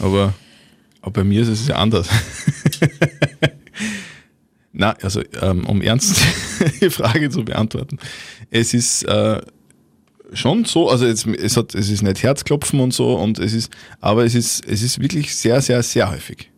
Aber, 0.00 0.34
aber 1.02 1.12
bei 1.12 1.22
mir 1.22 1.42
ist 1.42 1.46
es 1.48 1.68
ja 1.68 1.76
anders. 1.76 2.08
Na, 4.74 4.96
also 5.02 5.22
ähm, 5.42 5.66
um 5.66 5.82
ernst 5.82 6.16
die 6.80 6.88
Frage 6.90 7.28
zu 7.28 7.44
beantworten. 7.44 7.98
Es 8.54 8.74
ist 8.74 9.04
äh, 9.04 9.40
schon 10.34 10.66
so, 10.66 10.90
also 10.90 11.06
jetzt, 11.06 11.26
es, 11.26 11.56
hat, 11.56 11.74
es 11.74 11.88
ist 11.88 12.02
nicht 12.02 12.22
Herzklopfen 12.22 12.80
und 12.80 12.92
so, 12.92 13.14
und 13.14 13.38
es 13.38 13.54
ist, 13.54 13.72
aber 14.00 14.24
es 14.24 14.34
ist, 14.34 14.66
es 14.66 14.82
ist 14.82 15.00
wirklich 15.00 15.34
sehr, 15.34 15.62
sehr, 15.62 15.82
sehr 15.82 16.10
häufig. 16.10 16.50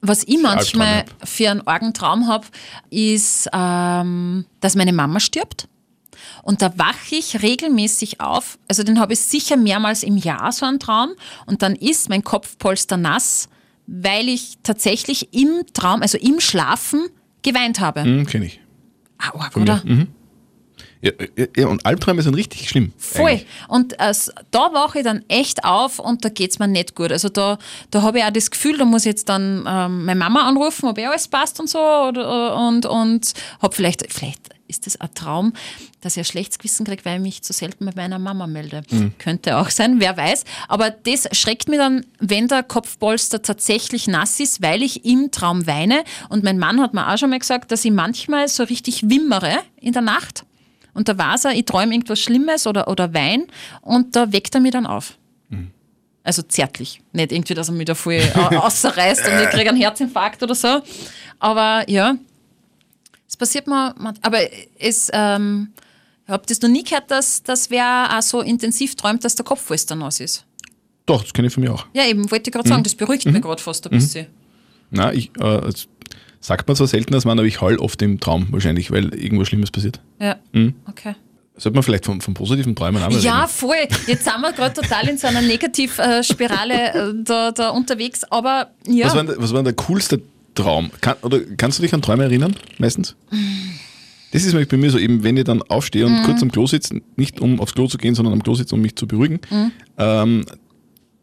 Was 0.00 0.24
ich 0.24 0.40
manchmal 0.42 1.04
für 1.24 1.50
einen 1.50 1.66
argen 1.66 1.94
Traum 1.94 2.26
habe, 2.26 2.46
ist, 2.90 3.48
ähm, 3.52 4.46
dass 4.60 4.74
meine 4.74 4.92
Mama 4.92 5.20
stirbt. 5.20 5.68
Und 6.42 6.60
da 6.60 6.76
wache 6.76 7.16
ich 7.16 7.42
regelmäßig 7.42 8.20
auf. 8.20 8.58
Also 8.68 8.82
den 8.82 8.98
habe 8.98 9.12
ich 9.12 9.20
sicher 9.20 9.56
mehrmals 9.56 10.02
im 10.02 10.16
Jahr 10.16 10.50
so 10.50 10.66
einen 10.66 10.80
Traum. 10.80 11.10
Und 11.46 11.62
dann 11.62 11.74
ist 11.76 12.08
mein 12.08 12.24
Kopfpolster 12.24 12.96
nass, 12.96 13.48
weil 13.86 14.28
ich 14.28 14.58
tatsächlich 14.62 15.32
im 15.32 15.62
Traum, 15.72 16.02
also 16.02 16.18
im 16.18 16.40
Schlafen, 16.40 17.08
geweint 17.42 17.80
habe. 17.80 18.02
Hm, 18.02 18.26
Kenne 18.26 18.46
ich. 18.46 18.60
Ah, 19.18 19.36
arg, 19.36 19.56
oder? 19.56 19.82
Mhm. 19.84 20.08
Ja, 21.00 21.12
ja, 21.56 21.66
und 21.68 21.86
Albträume 21.86 22.22
sind 22.22 22.34
richtig 22.34 22.68
schlimm. 22.68 22.92
Voll. 22.96 23.30
eigentlich. 23.30 23.46
Und 23.68 23.92
äh, 24.00 24.12
da 24.50 24.72
wache 24.72 24.98
ich 24.98 25.04
dann 25.04 25.24
echt 25.28 25.64
auf 25.64 25.98
und 25.98 26.24
da 26.24 26.28
geht 26.28 26.50
es 26.50 26.58
mir 26.58 26.68
nicht 26.68 26.94
gut. 26.94 27.12
Also 27.12 27.28
da, 27.28 27.58
da 27.90 28.02
habe 28.02 28.18
ich 28.18 28.24
auch 28.24 28.30
das 28.32 28.50
Gefühl, 28.50 28.78
da 28.78 28.84
muss 28.84 29.02
ich 29.02 29.10
jetzt 29.10 29.28
dann 29.28 29.64
ähm, 29.68 30.04
meine 30.04 30.18
Mama 30.18 30.48
anrufen, 30.48 30.88
ob 30.88 30.98
eh 30.98 31.06
alles 31.06 31.28
passt 31.28 31.60
und 31.60 31.68
so. 31.68 31.78
Oder, 31.78 32.56
und 32.56 32.86
und 32.86 33.32
habe 33.60 33.74
vielleicht, 33.74 34.12
vielleicht 34.12 34.40
ist 34.68 34.86
das 34.86 35.00
ein 35.00 35.08
Traum, 35.14 35.52
dass 36.00 36.16
ich 36.16 36.20
ein 36.20 36.24
schlechtes 36.24 36.58
Gewissen 36.58 36.84
kriege, 36.84 37.04
weil 37.04 37.16
ich 37.16 37.22
mich 37.22 37.42
zu 37.42 37.52
selten 37.52 37.84
mit 37.86 37.96
meiner 37.96 38.18
Mama 38.18 38.46
melde. 38.46 38.82
Könnte 39.18 39.56
auch 39.56 39.70
sein, 39.70 39.98
wer 39.98 40.16
weiß. 40.16 40.44
Aber 40.68 40.90
das 40.90 41.28
schreckt 41.32 41.68
mich 41.68 41.78
dann, 41.78 42.04
wenn 42.18 42.48
der 42.48 42.62
Kopfpolster 42.62 43.40
tatsächlich 43.42 44.06
nass 44.06 44.38
ist, 44.40 44.62
weil 44.62 44.82
ich 44.82 45.04
im 45.04 45.30
Traum 45.30 45.66
weine. 45.66 46.04
Und 46.28 46.44
mein 46.44 46.58
Mann 46.58 46.80
hat 46.80 46.92
mir 46.92 47.08
auch 47.10 47.16
schon 47.16 47.30
mal 47.30 47.38
gesagt, 47.38 47.72
dass 47.72 47.84
ich 47.84 47.92
manchmal 47.92 48.48
so 48.48 48.62
richtig 48.64 49.08
wimmere 49.08 49.58
in 49.80 49.92
der 49.92 50.02
Nacht. 50.02 50.44
Und 50.98 51.08
da 51.08 51.16
weiß 51.16 51.44
er, 51.44 51.52
ich 51.52 51.64
träume 51.64 51.94
irgendwas 51.94 52.18
Schlimmes 52.18 52.66
oder, 52.66 52.88
oder 52.88 53.14
Wein 53.14 53.44
und 53.82 54.16
da 54.16 54.32
weckt 54.32 54.52
er 54.56 54.60
mich 54.60 54.72
dann 54.72 54.84
auf. 54.84 55.16
Also 56.24 56.42
zärtlich. 56.42 57.00
Nicht 57.12 57.32
irgendwie, 57.32 57.54
dass 57.54 57.68
er 57.68 57.74
mich 57.74 57.86
da 57.86 57.94
voll 57.94 58.20
au- 58.34 58.56
außerreißt 58.66 59.20
und 59.28 59.40
ich 59.44 59.48
kriege 59.50 59.70
einen 59.70 59.78
Herzinfarkt 59.80 60.42
oder 60.42 60.54
so. 60.56 60.80
Aber 61.38 61.88
ja, 61.88 62.16
es 63.28 63.36
passiert 63.36 63.66
mir. 63.68 63.94
Aber 64.20 64.38
es, 64.78 65.08
ähm, 65.12 65.72
ich 66.26 66.30
habe 66.32 66.42
das 66.46 66.60
noch 66.60 66.68
nie 66.68 66.82
gehört, 66.82 67.10
dass, 67.10 67.42
dass 67.44 67.70
wer 67.70 68.10
auch 68.18 68.20
so 68.22 68.40
intensiv 68.42 68.94
träumt, 68.96 69.24
dass 69.24 69.36
der 69.36 69.44
Kopf 69.44 69.62
voll 69.62 69.78
nass 69.96 70.20
ist. 70.20 70.44
Doch, 71.06 71.22
das 71.22 71.32
kenne 71.32 71.48
ich 71.48 71.54
von 71.54 71.62
mir 71.62 71.72
auch. 71.72 71.86
Ja, 71.94 72.04
eben, 72.04 72.28
wollte 72.30 72.50
ich 72.50 72.52
gerade 72.52 72.68
sagen, 72.68 72.82
das 72.82 72.94
beruhigt 72.96 73.24
mich 73.24 73.40
gerade 73.40 73.62
fast 73.62 73.86
ein 73.86 73.90
bisschen. 73.90 74.26
Na, 74.90 75.12
ich, 75.14 75.30
äh, 75.38 75.72
sagt 76.40 76.68
man 76.68 76.76
zwar 76.76 76.86
selten 76.86 77.14
als 77.14 77.24
Mann, 77.24 77.38
aber 77.38 77.46
ich 77.48 77.60
heul 77.60 77.76
oft 77.78 78.00
im 78.02 78.20
Traum 78.20 78.46
wahrscheinlich, 78.50 78.90
weil 78.90 79.12
irgendwas 79.14 79.48
Schlimmes 79.48 79.70
passiert. 79.70 80.00
Ja, 80.20 80.36
okay. 80.88 81.14
Sollte 81.56 81.74
man 81.74 81.82
vielleicht 81.82 82.04
vom, 82.04 82.20
vom 82.20 82.34
positiven 82.34 82.76
Träumen 82.76 83.02
mal 83.02 83.12
Ja, 83.20 83.40
reden. 83.40 83.48
voll. 83.48 83.74
Jetzt 84.06 84.24
sind 84.24 84.40
wir 84.40 84.52
gerade 84.52 84.74
total 84.80 85.08
in 85.08 85.18
so 85.18 85.26
einer 85.26 85.42
Negativspirale 85.42 86.94
äh, 86.94 87.14
da, 87.24 87.50
da 87.50 87.70
unterwegs. 87.70 88.22
Aber 88.24 88.70
ja, 88.86 89.06
Was 89.06 89.14
war, 89.16 89.24
denn, 89.24 89.34
was 89.38 89.52
war 89.52 89.62
der 89.64 89.72
coolste 89.72 90.22
Traum? 90.54 90.90
Kann, 91.00 91.16
oder 91.22 91.40
kannst 91.56 91.78
du 91.78 91.82
dich 91.82 91.92
an 91.94 92.02
Träume 92.02 92.24
erinnern, 92.24 92.54
meistens? 92.78 93.16
Das 94.32 94.44
ist 94.44 94.68
bei 94.68 94.76
mir 94.76 94.90
so, 94.90 94.98
eben 94.98 95.24
wenn 95.24 95.36
ich 95.36 95.44
dann 95.44 95.62
aufstehe 95.62 96.06
Mhm. 96.06 96.18
und 96.18 96.22
kurz 96.24 96.42
am 96.42 96.52
Klo 96.52 96.66
sitze, 96.66 97.00
nicht 97.16 97.40
um 97.40 97.60
aufs 97.60 97.74
Klo 97.74 97.86
zu 97.88 97.98
gehen, 97.98 98.14
sondern 98.14 98.34
am 98.34 98.42
Klo 98.42 98.54
sitze, 98.54 98.74
um 98.74 98.80
mich 98.82 98.94
zu 98.94 99.06
beruhigen, 99.06 99.40
Mhm. 99.50 99.72
ähm, 99.96 100.44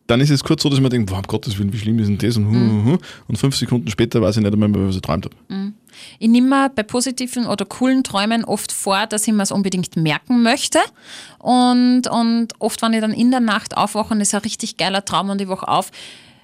dann 0.07 0.21
ist 0.21 0.29
es 0.29 0.43
kurz 0.43 0.61
so, 0.63 0.69
dass 0.69 0.79
man 0.79 0.91
denkt, 0.91 1.09
wow, 1.09 1.17
um 1.17 1.23
Gottes 1.23 1.57
Willen, 1.57 1.73
wie 1.73 1.79
schlimm 1.79 1.97
ist 1.99 2.07
denn 2.07 2.17
das? 2.17 2.37
Und, 2.37 2.45
Mhm. 2.51 2.99
und 3.27 3.37
fünf 3.37 3.55
Sekunden 3.55 3.89
später 3.89 4.21
weiß 4.21 4.37
ich 4.37 4.43
nicht 4.43 4.53
einmal 4.53 4.69
mehr, 4.69 4.81
was 4.87 4.95
ich 4.95 5.01
geträumt 5.01 5.25
habe. 5.25 5.35
ich 6.19 6.27
nehme 6.27 6.47
mir 6.49 6.69
bei 6.69 6.83
positiven 6.83 7.45
oder 7.47 7.65
coolen 7.65 8.03
Träumen 8.03 8.43
oft 8.45 8.71
vor, 8.71 9.07
dass 9.07 9.27
ich 9.27 9.33
mir 9.33 9.41
es 9.43 9.51
unbedingt 9.51 9.95
merken 9.95 10.43
möchte. 10.43 10.77
Und, 11.39 12.03
und 12.07 12.49
oft, 12.59 12.81
wenn 12.81 12.93
ich 12.93 13.01
dann 13.01 13.13
in 13.13 13.31
der 13.31 13.39
Nacht 13.39 13.75
aufwache 13.77 14.13
und 14.13 14.21
es 14.21 14.27
ist 14.29 14.35
ein 14.35 14.41
richtig 14.41 14.77
geiler 14.77 15.03
Traum 15.05 15.29
und 15.29 15.41
ich 15.41 15.47
wache 15.47 15.67
auf, 15.67 15.91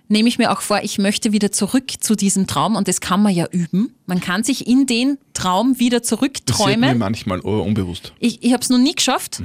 nehme 0.07 0.27
ich 0.27 0.37
mir 0.37 0.51
auch 0.51 0.61
vor, 0.61 0.79
ich 0.83 0.97
möchte 0.97 1.31
wieder 1.31 1.51
zurück 1.51 1.91
zu 2.01 2.15
diesem 2.15 2.47
Traum 2.47 2.75
und 2.75 2.87
das 2.87 2.99
kann 2.99 3.21
man 3.21 3.33
ja 3.33 3.45
üben. 3.51 3.93
Man 4.07 4.19
kann 4.19 4.43
sich 4.43 4.67
in 4.67 4.85
den 4.87 5.17
Traum 5.33 5.79
wieder 5.79 5.99
Passiert 5.99 6.11
mir 6.11 6.17
zurückträumen. 6.17 6.97
manchmal, 6.97 7.39
unbewusst. 7.41 8.11
Ich, 8.19 8.43
ich 8.43 8.53
habe 8.53 8.61
es 8.63 8.69
noch 8.69 8.77
nie 8.79 8.93
geschafft, 8.95 9.41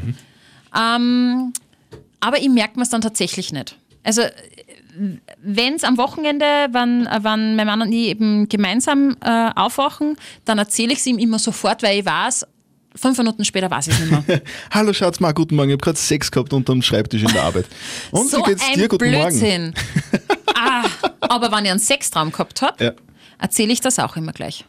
ähm, 0.77 1.53
aber 2.21 2.41
ich 2.41 2.49
merke 2.49 2.77
mir 2.77 2.83
es 2.83 2.89
dann 2.91 3.01
tatsächlich 3.01 3.53
nicht. 3.53 3.77
Also 4.07 4.23
wenn 5.43 5.75
es 5.75 5.85
am 5.85 5.99
Wochenende, 5.99 6.45
wenn, 6.71 7.07
äh, 7.07 7.19
wenn 7.23 7.57
mein 7.57 7.67
Mann 7.67 7.83
und 7.83 7.93
ich 7.93 8.09
eben 8.09 8.49
gemeinsam 8.49 9.17
äh, 9.21 9.51
aufwachen, 9.55 10.17
dann 10.45 10.59
erzähle 10.59 10.93
ich 10.93 11.01
es 11.01 11.07
ihm 11.07 11.19
immer 11.19 11.39
sofort, 11.41 11.83
weil 11.83 11.99
ich 11.99 12.07
weiß, 12.07 12.47
fünf 12.95 13.19
Minuten 13.19 13.45
später 13.45 13.69
weiß 13.71 13.89
ich 13.89 13.95
es 13.95 14.01
nicht 14.01 14.29
mehr. 14.29 14.43
Hallo 14.71 14.93
Schatz, 14.93 15.19
mal 15.19 15.35
guten 15.35 15.57
Morgen. 15.57 15.71
Ich 15.71 15.75
habe 15.75 15.83
gerade 15.83 15.99
Sex 15.99 16.31
gehabt 16.31 16.53
unterm 16.53 16.83
Schreibtisch 16.83 17.23
in 17.23 17.29
der 17.33 17.43
Arbeit. 17.43 17.67
Und 18.13 18.31
so 18.31 18.39
wie 18.39 18.43
geht's 18.45 18.73
dir? 18.73 18.89
Guten 18.89 19.11
Morgen. 19.11 19.39
Blödsinn. 19.39 19.75
ah, 20.55 20.85
aber 21.21 21.51
wenn 21.51 21.65
ich 21.65 21.71
einen 21.73 21.81
Sextraum 21.81 22.31
gehabt 22.31 22.63
habe, 22.63 22.85
Ja. 22.85 22.93
erzähle 23.39 23.73
ich 23.73 23.81
das 23.81 23.99
auch 23.99 24.17
immer 24.17 24.33
gleich. 24.33 24.65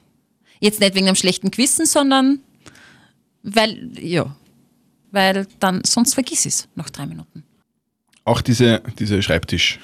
Jetzt 0.60 0.80
nicht 0.80 0.96
wegen 0.96 1.06
einem 1.06 1.16
schlechten 1.16 1.52
Gewissen, 1.52 1.86
sondern 1.86 2.40
weil, 3.44 3.92
ja, 4.02 4.36
weil 5.12 5.48
dann, 5.60 5.84
sonst 5.86 6.16
vergiss 6.16 6.46
ich 6.46 6.54
es 6.54 6.68
nach 6.76 6.90
drei 6.90 7.06
Minuten. 7.06 7.44
Auch 8.28 8.42
diese, 8.42 8.82
diese 9.00 9.24
Schreibtisch. 9.24 9.80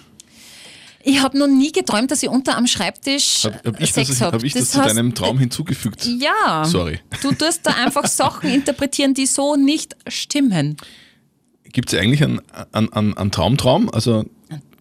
Ich 1.01 1.21
habe 1.21 1.37
noch 1.37 1.47
nie 1.47 1.71
geträumt, 1.71 2.11
dass 2.11 2.21
ich 2.23 2.27
unter 2.27 2.57
am 2.57 2.67
Schreibtisch 2.67 3.45
Habe 3.45 3.61
hab 3.63 3.79
ich, 3.79 3.93
Sex 3.93 4.09
das, 4.09 4.19
habe. 4.19 4.35
hab 4.35 4.43
ich 4.43 4.51
das, 4.51 4.71
zu 4.71 4.79
deinem 4.79 5.15
Traum 5.15 5.39
hinzugefügt? 5.39 6.05
Ja. 6.19 6.65
Sorry. 6.65 6.99
Du 7.21 7.31
tust 7.31 7.61
da 7.63 7.71
einfach 7.71 8.05
Sachen 8.07 8.49
interpretieren, 8.49 9.13
die 9.13 9.27
so 9.27 9.55
nicht 9.55 9.95
stimmen. 10.09 10.75
Gibt 11.71 11.93
es 11.93 11.97
eigentlich 11.97 12.21
einen, 12.21 12.41
einen, 12.73 12.91
einen, 12.91 13.17
einen 13.17 13.31
Traumtraum? 13.31 13.89
Also 13.89 14.25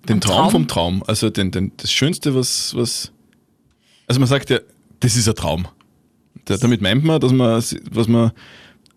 den 0.09 0.21
Traum, 0.21 0.37
Traum? 0.37 0.51
vom 0.51 0.67
Traum? 0.67 1.05
Also 1.07 1.31
den, 1.31 1.53
den, 1.53 1.71
das 1.77 1.93
Schönste, 1.93 2.35
was, 2.35 2.75
was. 2.75 3.13
Also 4.09 4.19
man 4.19 4.29
sagt 4.29 4.51
ja, 4.51 4.59
das 4.99 5.15
ist 5.15 5.29
ein 5.29 5.37
Traum. 5.37 5.69
Da, 6.47 6.57
damit 6.57 6.83
meint 6.83 7.05
man, 7.05 7.21
dass 7.21 7.31
man, 7.31 7.63
was 7.93 8.09
man 8.09 8.33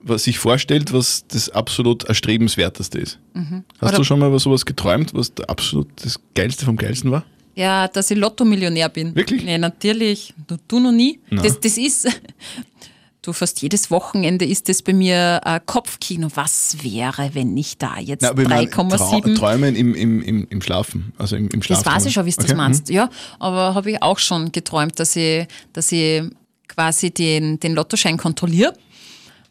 sich 0.08 0.38
vorstellt, 0.40 0.94
was 0.94 1.26
das 1.28 1.50
absolut 1.50 2.04
erstrebenswerteste 2.06 3.00
ist. 3.00 3.20
Hast 3.34 3.50
Mhm. 3.52 3.64
Oder- 3.82 3.92
du 3.98 4.04
schon 4.04 4.20
mal 4.20 4.32
was 4.32 4.44
sowas 4.44 4.66
geträumt, 4.66 5.14
was 5.14 5.32
absolut 5.48 5.88
das 6.04 6.20
Geilste 6.36 6.66
vom 6.66 6.78
Geilsten 6.78 7.12
war? 7.12 7.24
Ja, 7.56 7.88
dass 7.88 8.12
ich 8.12 8.18
Lotto-Millionär 8.18 8.90
bin. 8.90 9.16
Wirklich? 9.16 9.44
Ja, 9.44 9.58
natürlich. 9.58 10.34
Du, 10.48 10.58
du 10.68 10.80
noch 10.80 10.92
nie. 10.92 11.20
Na. 11.30 11.42
Das, 11.42 11.58
das 11.60 11.78
ist, 11.78 12.06
du 13.22 13.32
fast 13.34 13.62
jedes 13.62 13.90
Wochenende 13.90 14.44
ist 14.46 14.68
das 14.68 14.82
bei 14.82 14.94
mir 14.94 15.40
äh, 15.46 15.60
Kopfkino. 15.66 16.28
Was 16.36 16.78
wäre, 16.84 17.30
wenn 17.34 17.56
ich 17.56 17.78
da 17.78 17.98
jetzt 18.00 18.24
Na, 18.24 18.30
aber 18.32 18.42
ich 18.44 18.50
meine, 18.50 18.70
Trau 18.70 18.84
3,7 18.84 19.36
Träumen 19.38 19.76
im, 19.76 19.96
im, 19.96 20.22
im, 20.22 20.48
im 20.50 20.62
Schlafen. 20.62 21.14
Also 21.18 21.36
im, 21.38 21.48
im 21.50 21.62
Schlaf. 21.64 21.82
Das 21.84 21.94
weiß 21.94 22.06
ich 22.08 22.14
schon, 22.14 22.26
wie 22.26 22.32
du 22.32 22.36
das 22.36 22.46
Okay, 22.46 22.56
meinst. 22.56 22.90
Ja, 22.90 23.10
aber 23.40 23.74
habe 23.74 23.92
ich 23.92 24.02
auch 24.04 24.20
schon 24.20 24.52
geträumt, 24.52 25.00
dass 25.00 25.16
ich, 25.16 25.48
dass 25.74 25.92
ich 25.94 26.24
quasi 26.68 27.12
den, 27.12 27.60
den 27.62 27.74
Lottoschein 27.74 28.18
kontrolliere. 28.18 28.74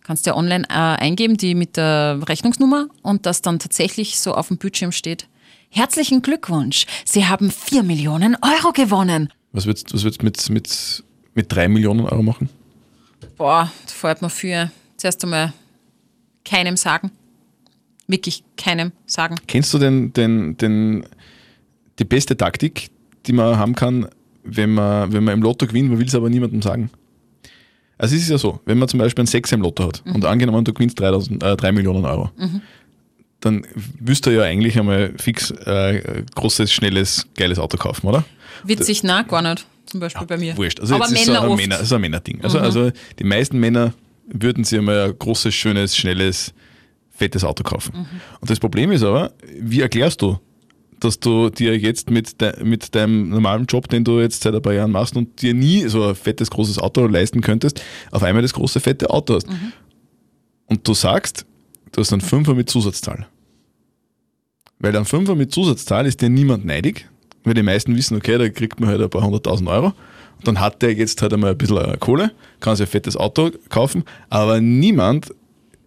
Kannst 0.05 0.27
ja 0.27 0.37
online 0.37 0.65
äh, 0.69 0.75
eingeben, 0.75 1.39
die 1.39 1.55
mit 1.55 1.79
der 1.79 2.21
Rechnungsnummer 2.29 2.89
und 3.01 3.25
das 3.25 3.41
dann 3.41 3.59
tatsächlich 3.59 4.21
so 4.21 4.35
auf 4.35 4.49
dem 4.49 4.59
Bildschirm 4.59 4.93
steht. 4.93 5.27
Herzlichen 5.71 6.21
Glückwunsch, 6.21 6.85
Sie 7.07 7.25
haben 7.25 7.51
4 7.51 7.83
Millionen 7.83 8.37
Euro 8.43 8.73
gewonnen. 8.73 9.33
Was 9.53 9.65
würdest 9.65 9.91
du 9.91 9.95
was 9.95 10.05
würdest 10.05 10.23
mit, 10.23 10.51
mit, 10.51 11.05
mit 11.33 11.51
drei 11.51 11.69
Millionen 11.69 12.01
Euro 12.01 12.23
machen? 12.23 12.51
Boah, 13.39 13.73
da 13.87 13.93
fällt 13.93 14.21
mir 14.21 14.29
für 14.29 14.71
zuerst 14.99 15.25
einmal 15.25 15.55
keinem 16.45 16.77
sagen. 16.77 17.11
Wirklich 18.07 18.45
keinem 18.59 18.93
sagen. 19.07 19.37
Kennst 19.47 19.73
du 19.73 19.79
denn, 19.79 20.13
den, 20.13 20.59
den, 20.59 21.07
die 21.99 22.05
beste 22.05 22.37
Taktik, 22.37 22.91
die 23.25 23.33
man 23.33 23.57
haben 23.57 23.75
kann, 23.75 24.07
wenn 24.43 24.75
man, 24.75 25.11
wenn 25.15 25.25
man 25.25 25.33
im 25.33 25.43
Lotto 25.43 25.67
gewinnt, 25.67 25.89
man 25.89 25.99
will 25.99 26.07
es 26.07 26.15
aber 26.15 26.29
niemandem 26.29 26.61
sagen? 26.61 26.91
Also 28.05 28.17
es 28.17 28.23
ist 28.25 28.29
ja 28.29 28.37
so, 28.37 28.61
wenn 28.67 28.77
man 28.77 28.87
zum 28.87 28.99
Beispiel 28.99 29.25
ein 29.25 29.27
Sechser 29.27 29.57
im 29.57 29.63
Lotto 29.63 29.87
hat 29.87 30.03
und 30.05 30.27
angenommen, 30.27 30.63
du 30.63 30.75
gewinnst 30.75 31.01
3000, 31.01 31.43
äh, 31.43 31.57
3 31.57 31.73
Millionen 31.73 32.05
Euro, 32.05 32.31
dann 33.41 33.67
wirst 33.99 34.27
du 34.27 34.31
ja 34.31 34.43
eigentlich 34.43 34.79
einmal 34.79 35.15
fix 35.17 35.51
äh, 35.51 36.23
großes, 36.35 36.71
schnelles, 36.71 37.27
geiles 37.35 37.59
Auto 37.59 37.79
kaufen, 37.79 38.07
oder? 38.07 38.23
Witzig, 38.63 39.05
na, 39.05 39.23
gar 39.23 39.41
nicht. 39.41 39.67
Zum 39.87 40.01
Beispiel 40.01 40.27
bei 40.27 40.37
mir. 40.37 40.55
Wurscht. 40.55 40.81
Also 40.81 40.97
Aber 40.97 41.09
Männer 41.09 41.25
so 41.25 41.33
ein. 41.33 41.49
Mhm. 41.49 41.57
Männer, 41.57 41.77
das 41.77 41.87
ist 41.87 41.93
ein 41.95 42.01
Männerding. 42.03 42.41
Also, 42.43 42.59
also 42.59 42.91
die 43.19 43.25
meisten 43.25 43.59
Männer 43.59 43.95
würden 44.27 44.65
sich 44.65 44.79
einmal 44.79 45.01
ein 45.01 45.19
großes, 45.19 45.55
schönes, 45.55 45.97
schnelles, 45.97 46.53
fettes 47.11 47.43
Auto 47.43 47.63
kaufen. 47.63 47.97
Mhm. 47.97 48.21
Und 48.39 48.51
das 48.51 48.61
Problem 48.61 48.93
ist 48.93 49.03
aber, 49.03 49.33
wie 49.59 49.81
erklärst 49.81 50.21
du, 50.21 50.39
dass 51.05 51.21
du 51.21 51.51
dir 51.51 51.79
jetzt 51.79 52.11
mit, 52.11 52.41
de, 52.41 52.65
mit 52.65 52.95
deinem 52.95 53.29
normalen 53.29 53.67
Job, 53.67 53.89
den 53.89 54.05
du 54.05 54.21
jetzt 54.21 54.43
seit 54.43 54.55
ein 54.55 54.63
paar 54.63 54.73
Jahren 54.73 54.91
machst 54.91 55.17
und 55.17 55.43
dir 55.43 55.55
nie 55.55 55.87
so 55.89 56.05
ein 56.05 56.15
fettes, 56.15 56.51
großes 56.51 56.79
Auto 56.79 57.07
leisten 57.07 57.41
könntest, 57.41 57.83
auf 58.11 58.23
einmal 58.23 58.43
das 58.43 58.55
große, 58.55 58.81
fette 58.81 59.11
Auto 59.11 59.35
hast. 59.35 59.49
Mhm. 59.49 59.73
Und 60.67 60.89
du 60.89 60.95
sagst, 60.95 61.47
du 61.93 62.01
hast 62.01 62.13
einen 62.13 62.23
Fünfer 62.23 62.55
mit 62.55 62.71
Zusatzzahl. 62.71 63.27
Weil 64.79 64.97
ein 64.97 65.05
Fünfer 65.05 65.35
mit 65.35 65.53
Zusatzzahl 65.53 66.07
ist 66.07 66.21
dir 66.21 66.31
niemand 66.31 66.65
neidig, 66.65 67.09
weil 67.45 67.55
die 67.55 67.63
meisten 67.63 67.95
wissen, 67.97 68.17
okay, 68.17 68.39
da 68.39 68.49
kriegt 68.49 68.81
man 68.81 68.89
halt 68.89 69.01
ein 69.01 69.11
paar 69.11 69.23
hunderttausend 69.23 69.69
Euro. 69.69 69.93
Und 70.39 70.49
dann 70.49 70.61
hat 70.61 70.83
der 70.83 70.93
jetzt 70.95 71.23
halt 71.23 71.33
einmal 71.33 71.53
ein 71.53 71.59
bisschen 71.59 71.79
äh, 71.79 71.97
Kohle, 71.99 72.33
kann 72.61 72.77
sich 72.77 72.89
ein 72.89 72.91
fettes 72.91 73.17
Auto 73.17 73.51
kaufen, 73.69 74.05
aber 74.31 74.61
niemand 74.61 75.33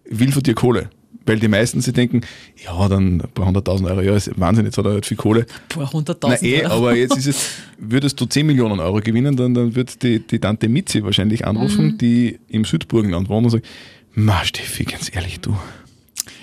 will 0.08 0.32
von 0.32 0.42
dir 0.42 0.54
Kohle. 0.54 0.90
Weil 1.28 1.38
die 1.38 1.48
meisten 1.48 1.80
sich 1.82 1.92
denken, 1.92 2.22
ja, 2.64 2.88
dann 2.88 3.20
ein 3.20 3.28
paar 3.34 3.46
hunderttausend 3.46 3.88
Euro, 3.88 4.00
ja, 4.00 4.16
ist 4.16 4.30
Wahnsinn, 4.40 4.64
jetzt 4.64 4.78
hat 4.78 4.86
er 4.86 4.92
halt 4.92 5.04
viel 5.06 5.16
Kohle. 5.18 5.46
Boah, 5.68 5.88
Na 5.92 5.98
100.000 6.00 6.42
eh, 6.42 6.64
Euro. 6.64 6.74
aber 6.74 6.96
jetzt 6.96 7.16
ist 7.18 7.26
es, 7.26 7.50
würdest 7.78 8.18
du 8.20 8.24
10 8.24 8.46
Millionen 8.46 8.80
Euro 8.80 9.00
gewinnen, 9.00 9.36
dann, 9.36 9.52
dann 9.54 9.74
wird 9.74 10.02
die, 10.02 10.20
die 10.20 10.38
Tante 10.38 10.68
Mitzi 10.68 11.04
wahrscheinlich 11.04 11.46
anrufen, 11.46 11.86
Mhm. 11.86 11.98
die 11.98 12.38
im 12.48 12.64
Südburgenland 12.64 13.28
wohnt 13.28 13.44
und 13.44 13.50
sagt, 13.50 13.66
Ma 14.14 14.42
Steffi, 14.44 14.84
ganz 14.84 15.14
ehrlich, 15.14 15.38
du, 15.40 15.54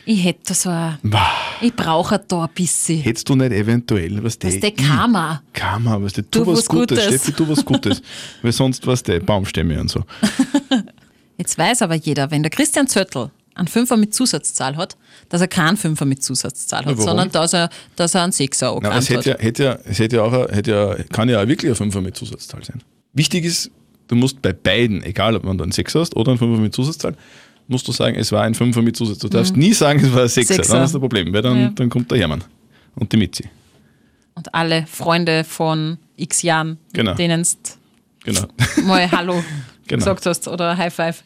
Ich 0.06 0.24
hätte 0.24 0.54
so 0.54 0.70
ein, 0.70 1.00
ich 1.62 1.76
brauche 1.76 2.20
da 2.28 2.44
ein 2.44 2.50
bisschen. 2.54 3.00
hättest 3.02 3.28
du 3.28 3.36
nicht 3.36 3.52
eventuell, 3.54 4.24
was 4.24 4.38
Das 4.38 4.54
ist 4.54 4.62
der 4.64 4.72
Karma. 4.72 5.42
Karma, 5.52 6.00
weißt 6.02 6.20
du, 6.20 6.22
tu, 6.22 6.40
Tu 6.42 6.46
was, 6.46 6.60
was 6.60 6.68
Gutes, 6.68 7.00
Gutes. 7.00 7.04
Steffi, 7.06 7.32
tu 7.34 7.50
was 7.50 7.66
Gutes. 7.66 8.02
Weil 8.44 8.52
sonst, 8.52 8.86
was 8.86 9.02
der 9.02 9.20
Baumstämme 9.20 9.82
und 9.82 9.90
so. 9.90 10.04
Jetzt 11.38 11.58
weiß 11.58 11.82
aber 11.82 11.96
jeder, 11.96 12.30
wenn 12.32 12.44
der 12.44 12.50
Christian 12.52 12.88
Zöttl 12.88 13.30
einen 13.56 13.68
Fünfer 13.68 13.97
mit 13.97 14.14
Zusatzzahl 14.14 14.76
hat, 14.78 14.97
dass 15.30 15.41
er 15.41 15.47
keinen 15.47 15.78
Fünfer 15.78 16.06
mit 16.06 16.22
Zusatzzahl 16.24 16.82
hat, 16.86 16.93
warum? 16.93 17.01
sondern 17.03 17.32
dass 17.32 17.53
er, 17.53 17.70
dass 17.95 18.14
er 18.16 18.24
einen 18.24 18.32
Sechser 18.32 18.78
Na, 18.82 18.89
aber 18.89 18.97
es 18.99 19.10
hätte 19.10 19.32
hat. 19.32 19.39
ja, 19.39 19.45
hätte 19.45 19.64
ja, 19.64 19.80
es 19.86 19.99
hätte 19.99 20.16
ja 20.18 20.24
auch, 20.24 20.34
ein- 20.34 20.53
hätte 20.53 20.72
ja, 20.72 20.95
kann 21.12 21.30
ja 21.30 21.41
auch 21.41 21.47
wirklich 21.47 21.72
ein 21.72 21.76
Fünfer 21.76 22.01
mit 22.01 22.16
Zusatzzahl 22.18 22.64
sein. 22.64 22.82
Wichtig 23.14 23.45
ist, 23.45 23.72
du 24.08 24.16
musst 24.16 24.41
bei 24.41 24.53
beiden, 24.53 25.01
egal 25.03 25.36
ob 25.36 25.43
man 25.45 25.60
einen 25.62 25.72
Sechser 25.72 26.01
hast 26.01 26.16
oder 26.16 26.32
einen 26.32 26.38
Fünfer 26.39 26.62
mit 26.62 26.74
Zusatzzahl, 26.76 27.16
musst 27.68 27.88
du 27.88 27.91
sagen, 27.91 28.16
es 28.18 28.32
war 28.32 28.43
ein 28.43 28.53
Fünfer 28.53 28.82
mit 28.82 28.95
Zusatzzahl. 28.95 29.30
Du 29.30 29.38
darfst 29.38 29.56
nie 29.56 29.74
sagen, 29.74 29.99
es 30.03 30.14
war 30.14 30.24
ein 30.24 30.28
Sechser, 30.28 30.53
Mhm. 30.53 30.58
Sechser. 30.58 30.74
dann 30.74 30.82
hast 30.84 30.93
du 30.93 30.97
ein 30.99 31.01
Problem, 31.01 31.34
weil 31.34 31.41
dann, 31.41 31.60
Ja. 31.60 31.70
dann 31.74 31.89
kommt 31.89 32.12
der 32.12 32.20
Hermann 32.20 32.43
und 32.95 33.12
die 33.12 33.18
Mitzi. 33.18 33.49
Und 34.36 34.53
alle 34.53 34.86
Freunde 34.86 35.43
von 35.45 35.97
x 36.18 36.41
Jahren, 36.41 36.78
Genau. 36.93 37.14
denen 37.16 37.41
du 37.43 37.49
Genau. 38.26 38.47
mal 38.86 39.10
Hallo 39.12 39.41
Genau. 39.88 39.99
gesagt 40.03 40.26
hast 40.26 40.47
oder 40.47 40.76
High 40.78 40.93
Five. 40.93 41.24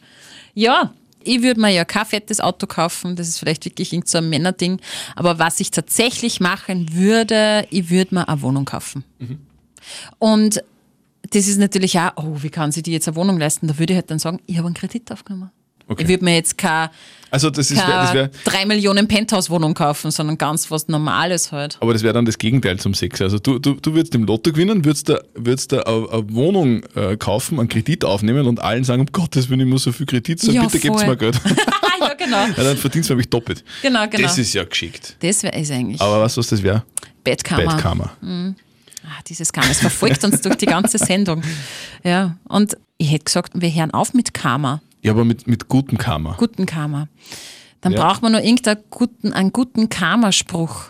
Ja, 0.54 0.92
ich 1.22 1.42
würde 1.42 1.60
mir 1.60 1.70
ja 1.70 1.84
kein 1.84 2.06
fettes 2.06 2.40
Auto 2.40 2.66
kaufen, 2.66 3.16
das 3.16 3.28
ist 3.28 3.38
vielleicht 3.38 3.64
wirklich 3.64 3.92
irgend 3.92 4.08
so 4.08 4.18
ein 4.18 4.28
Männerding. 4.28 4.80
Aber 5.16 5.38
was 5.38 5.60
ich 5.60 5.70
tatsächlich 5.70 6.40
machen 6.40 6.94
würde, 6.94 7.66
ich 7.70 7.90
würde 7.90 8.14
mir 8.14 8.28
eine 8.28 8.42
Wohnung 8.42 8.64
kaufen. 8.64 9.04
Mhm. 9.18 9.38
Und 10.18 10.62
das 11.30 11.46
ist 11.46 11.58
natürlich 11.58 11.98
auch, 11.98 12.12
oh, 12.16 12.36
wie 12.42 12.50
kann 12.50 12.72
sie 12.72 12.82
die 12.82 12.92
jetzt 12.92 13.08
eine 13.08 13.16
Wohnung 13.16 13.38
leisten? 13.38 13.66
Da 13.66 13.78
würde 13.78 13.92
ich 13.92 13.96
halt 13.96 14.10
dann 14.10 14.18
sagen, 14.18 14.40
ich 14.46 14.56
habe 14.56 14.66
einen 14.66 14.74
Kredit 14.74 15.10
aufgenommen. 15.12 15.50
Okay. 15.90 16.02
Ich 16.04 16.08
würde 16.08 16.24
mir 16.24 16.34
jetzt 16.36 16.56
keine, 16.56 16.90
Also 17.32 17.50
das 17.50 17.70
ist, 17.70 17.78
wär, 17.78 17.86
das 17.86 18.06
keine 18.12 18.14
wäre, 18.14 18.30
3 18.44 18.66
Millionen 18.66 19.08
Penthouse-Wohnung 19.08 19.74
kaufen, 19.74 20.10
sondern 20.12 20.38
ganz 20.38 20.70
was 20.70 20.86
Normales 20.88 21.50
halt. 21.52 21.78
aber 21.80 21.92
das 21.92 22.02
wäre 22.02 22.14
dann 22.14 22.24
das 22.24 22.38
Gegenteil 22.38 22.78
zum 22.78 22.94
Sechser. 22.94 23.24
Also 23.24 23.38
du, 23.40 23.58
du, 23.58 23.74
du 23.74 23.92
würdest 23.94 24.14
im 24.14 24.24
Lotto 24.24 24.52
gewinnen, 24.52 24.84
würdest 24.84 25.08
da, 25.08 25.18
würdest 25.34 25.72
da 25.72 25.80
eine, 25.82 26.08
eine 26.12 26.32
Wohnung 26.32 26.82
äh, 26.94 27.16
kaufen, 27.16 27.58
einen 27.58 27.68
Kredit 27.68 28.04
aufnehmen 28.04 28.46
und 28.46 28.60
allen 28.62 28.84
sagen, 28.84 29.00
um 29.00 29.06
Gottes 29.10 29.50
Willen, 29.50 29.60
ich 29.60 29.66
muss 29.66 29.82
so 29.82 29.92
viel 29.92 30.06
Kredit 30.06 30.40
zahlen, 30.40 30.54
Ja, 30.54 30.66
bitte 30.66 30.86
voll. 30.86 31.06
mir 31.06 31.16
Geld. 31.16 31.40
ja, 32.00 32.14
genau. 32.14 32.46
ja, 32.56 32.64
dann 32.64 32.76
verdienst 32.76 33.10
du 33.10 33.14
nämlich 33.14 33.28
doppelt. 33.28 33.64
Genau, 33.82 34.06
genau. 34.08 34.22
Das 34.22 34.38
ist 34.38 34.54
ja 34.54 34.62
geschickt. 34.64 35.16
Das 35.20 35.42
wäre 35.42 35.54
es 35.54 35.70
eigentlich. 35.70 36.00
Aber 36.00 36.20
weißt 36.22 36.36
du, 36.36 36.38
was 36.38 36.46
das 36.48 36.62
wäre? 36.62 36.84
Bettkammer. 37.24 37.64
Bad 37.64 37.78
Karma. 37.78 38.10
Ah, 38.22 39.22
dieses 39.26 39.52
Karma, 39.52 39.70
es 39.70 39.80
verfolgt 39.80 40.22
uns 40.24 40.40
durch 40.40 40.56
die 40.56 40.66
ganze 40.66 40.98
Sendung. 40.98 41.42
Ja, 42.04 42.36
und 42.48 42.76
ich 42.98 43.10
hätte 43.10 43.24
gesagt, 43.24 43.52
wir 43.54 43.72
hören 43.74 43.90
auf 43.92 44.14
mit 44.14 44.34
Karma, 44.34 44.82
Ja, 45.02 45.12
aber 45.12 45.24
mit, 45.24 45.46
mit 45.46 45.68
gutem 45.68 45.98
Karma. 45.98 46.34
guten 46.38 46.66
Karma. 46.66 47.08
Dann 47.80 47.92
Ja. 47.92 48.00
braucht 48.06 48.22
man 48.22 48.32
nur 48.32 48.42
irgendeinen 48.42 48.82
guten, 48.90 49.32
einen 49.32 49.52
guten 49.52 49.88
Karma-Spruch. 49.88 50.86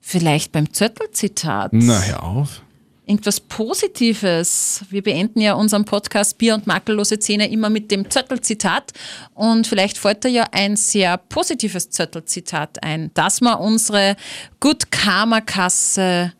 Vielleicht 0.00 0.52
beim 0.52 0.72
Zöttel-Zitat. 0.72 1.72
Na, 1.72 2.00
hör 2.02 2.22
auf. 2.24 2.62
Irgendwas 3.06 3.38
Positives. 3.40 4.82
Wir 4.90 5.02
beenden 5.02 5.40
ja 5.40 5.52
unseren 5.54 5.84
Podcast 5.84 6.38
Bier 6.38 6.54
und 6.54 6.66
makellose 6.66 7.18
Zähne 7.18 7.48
immer 7.50 7.68
mit 7.70 7.90
dem 7.90 8.10
Zöttel-Zitat. 8.10 8.92
Und 9.34 9.66
vielleicht 9.66 9.98
fällt 9.98 10.24
da 10.24 10.28
ja 10.28 10.46
ein 10.52 10.76
sehr 10.76 11.18
positives 11.18 11.90
Zöttel-Zitat 11.90 12.82
ein, 12.82 13.10
dass 13.14 13.40
wir 13.40 13.60
unsere 13.60 14.16
Good 14.60 14.90
Karma-Kasse 14.90 16.32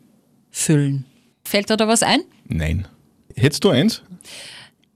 füllen. 0.51 1.05
Fällt 1.43 1.69
dir 1.69 1.77
da 1.77 1.87
was 1.87 2.03
ein? 2.03 2.21
Nein. 2.47 2.87
Hättest 3.35 3.63
du 3.63 3.69
eins? 3.69 4.01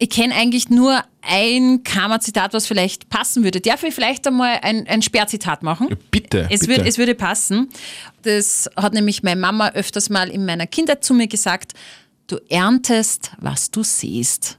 Ich 0.02 0.10
kenne 0.10 0.34
eigentlich 0.34 0.70
nur 0.70 1.04
ein 1.22 1.84
Karma-Zitat, 1.84 2.54
was 2.54 2.68
vielleicht 2.68 3.10
passen 3.10 3.44
würde. 3.44 3.60
Darf 3.60 3.84
ich 3.84 3.94
vielleicht 3.94 4.26
einmal 4.26 4.60
ein, 4.62 4.88
ein 4.88 5.02
Sperrzitat 5.02 5.62
machen? 5.62 5.88
Ja, 5.90 5.98
bitte. 6.10 6.48
Es, 6.50 6.62
bitte. 6.62 6.78
Wird, 6.78 6.88
es 6.88 6.98
würde 6.98 7.16
passen. 7.16 7.68
Das 8.22 8.70
hat 8.78 8.94
nämlich 8.94 9.24
meine 9.24 9.40
Mama 9.42 9.72
öfters 9.72 10.10
mal 10.10 10.30
in 10.30 10.46
meiner 10.46 10.68
Kindheit 10.68 11.04
zu 11.04 11.14
mir 11.14 11.28
gesagt: 11.28 11.74
Du 12.28 12.38
erntest, 12.48 13.32
was 13.40 13.72
du 13.72 13.84
siehst. 13.84 14.58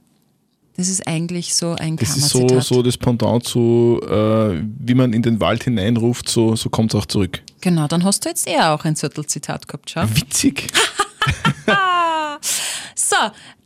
Das 0.76 0.88
ist 0.88 1.07
eigentlich 1.07 1.55
so 1.55 1.74
ein 1.74 1.97
das 1.97 2.16
ist 2.16 2.28
so, 2.28 2.41
Karma-Zitat. 2.41 2.64
so 2.64 2.82
das 2.82 2.99
Pendant 2.99 3.45
zu, 3.45 3.99
äh, 4.07 4.62
wie 4.78 4.95
man 4.95 5.14
in 5.14 5.22
den 5.22 5.41
Wald 5.41 5.64
hineinruft, 5.64 6.28
so, 6.28 6.55
so 6.55 6.68
kommt 6.68 6.93
es 6.93 7.01
auch 7.01 7.07
zurück. 7.07 7.43
Genau, 7.62 7.86
dann 7.86 8.05
hast 8.05 8.24
du 8.24 8.28
jetzt 8.28 8.47
eher 8.47 8.74
auch 8.74 8.84
ein 8.84 8.95
Zürtel-Zitat 8.95 9.68
gehabt, 9.68 9.91
schau. 9.91 10.05
Witzig. 10.14 10.66
So, 13.11 13.16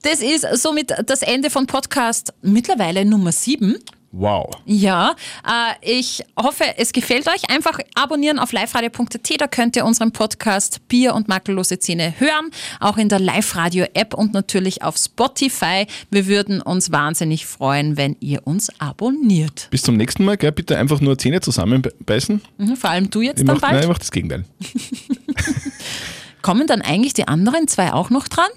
das 0.00 0.22
ist 0.22 0.46
somit 0.62 0.94
das 1.04 1.20
Ende 1.20 1.50
von 1.50 1.66
Podcast 1.66 2.32
mittlerweile 2.40 3.04
Nummer 3.04 3.30
7. 3.30 3.76
Wow. 4.10 4.48
Ja, 4.64 5.14
äh, 5.46 5.74
ich 5.98 6.22
hoffe, 6.40 6.64
es 6.78 6.94
gefällt 6.94 7.28
euch. 7.28 7.50
Einfach 7.50 7.78
abonnieren 7.94 8.38
auf 8.38 8.52
liveradio.at, 8.52 9.40
da 9.40 9.46
könnt 9.46 9.76
ihr 9.76 9.84
unseren 9.84 10.12
Podcast 10.12 10.88
Bier 10.88 11.14
und 11.14 11.28
makellose 11.28 11.78
Zähne 11.78 12.14
hören, 12.18 12.50
auch 12.80 12.96
in 12.96 13.10
der 13.10 13.18
Live-Radio-App 13.18 14.14
und 14.14 14.32
natürlich 14.32 14.82
auf 14.82 14.96
Spotify. 14.96 15.86
Wir 16.10 16.26
würden 16.26 16.62
uns 16.62 16.90
wahnsinnig 16.90 17.44
freuen, 17.44 17.98
wenn 17.98 18.16
ihr 18.20 18.46
uns 18.46 18.70
abonniert. 18.80 19.68
Bis 19.70 19.82
zum 19.82 19.98
nächsten 19.98 20.24
Mal, 20.24 20.38
gell? 20.38 20.52
bitte 20.52 20.78
einfach 20.78 21.02
nur 21.02 21.18
Zähne 21.18 21.42
zusammenbeißen. 21.42 22.40
Mhm, 22.56 22.76
Vor 22.76 22.88
allem 22.88 23.10
du 23.10 23.20
jetzt 23.20 23.40
Ich 23.40 23.46
dann 23.46 23.56
mach, 23.56 23.62
nein, 23.62 23.74
ich 23.74 23.80
bald. 23.80 23.88
mach 23.88 23.98
das 23.98 24.10
Gegenteil. 24.10 24.44
Kommen 26.40 26.66
dann 26.66 26.80
eigentlich 26.80 27.12
die 27.12 27.28
anderen 27.28 27.68
zwei 27.68 27.92
auch 27.92 28.08
noch 28.08 28.28
dran? 28.28 28.48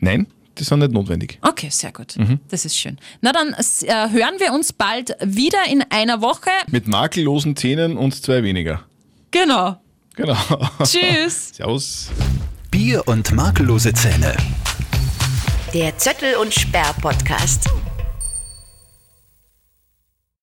Nein, 0.00 0.26
die 0.58 0.64
sind 0.64 0.80
nicht 0.80 0.92
notwendig. 0.92 1.38
Okay, 1.42 1.68
sehr 1.70 1.92
gut. 1.92 2.16
Das 2.48 2.64
ist 2.64 2.76
schön. 2.76 2.98
Na 3.20 3.32
dann 3.32 3.54
äh, 3.54 4.10
hören 4.10 4.34
wir 4.38 4.52
uns 4.52 4.72
bald 4.72 5.14
wieder 5.22 5.58
in 5.70 5.84
einer 5.90 6.20
Woche. 6.20 6.50
Mit 6.68 6.88
makellosen 6.88 7.54
Zähnen 7.56 7.96
und 7.96 8.14
zwei 8.14 8.42
weniger. 8.42 8.82
Genau. 9.30 9.80
Genau. 10.16 10.36
Tschüss. 10.82 11.50
Servus. 11.54 12.10
Bier 12.70 13.06
und 13.06 13.32
makellose 13.32 13.92
Zähne. 13.92 14.36
Der 15.72 15.96
Zöttel 15.98 16.34
und 16.36 16.52
Sperr 16.52 16.94
Podcast. 17.00 17.68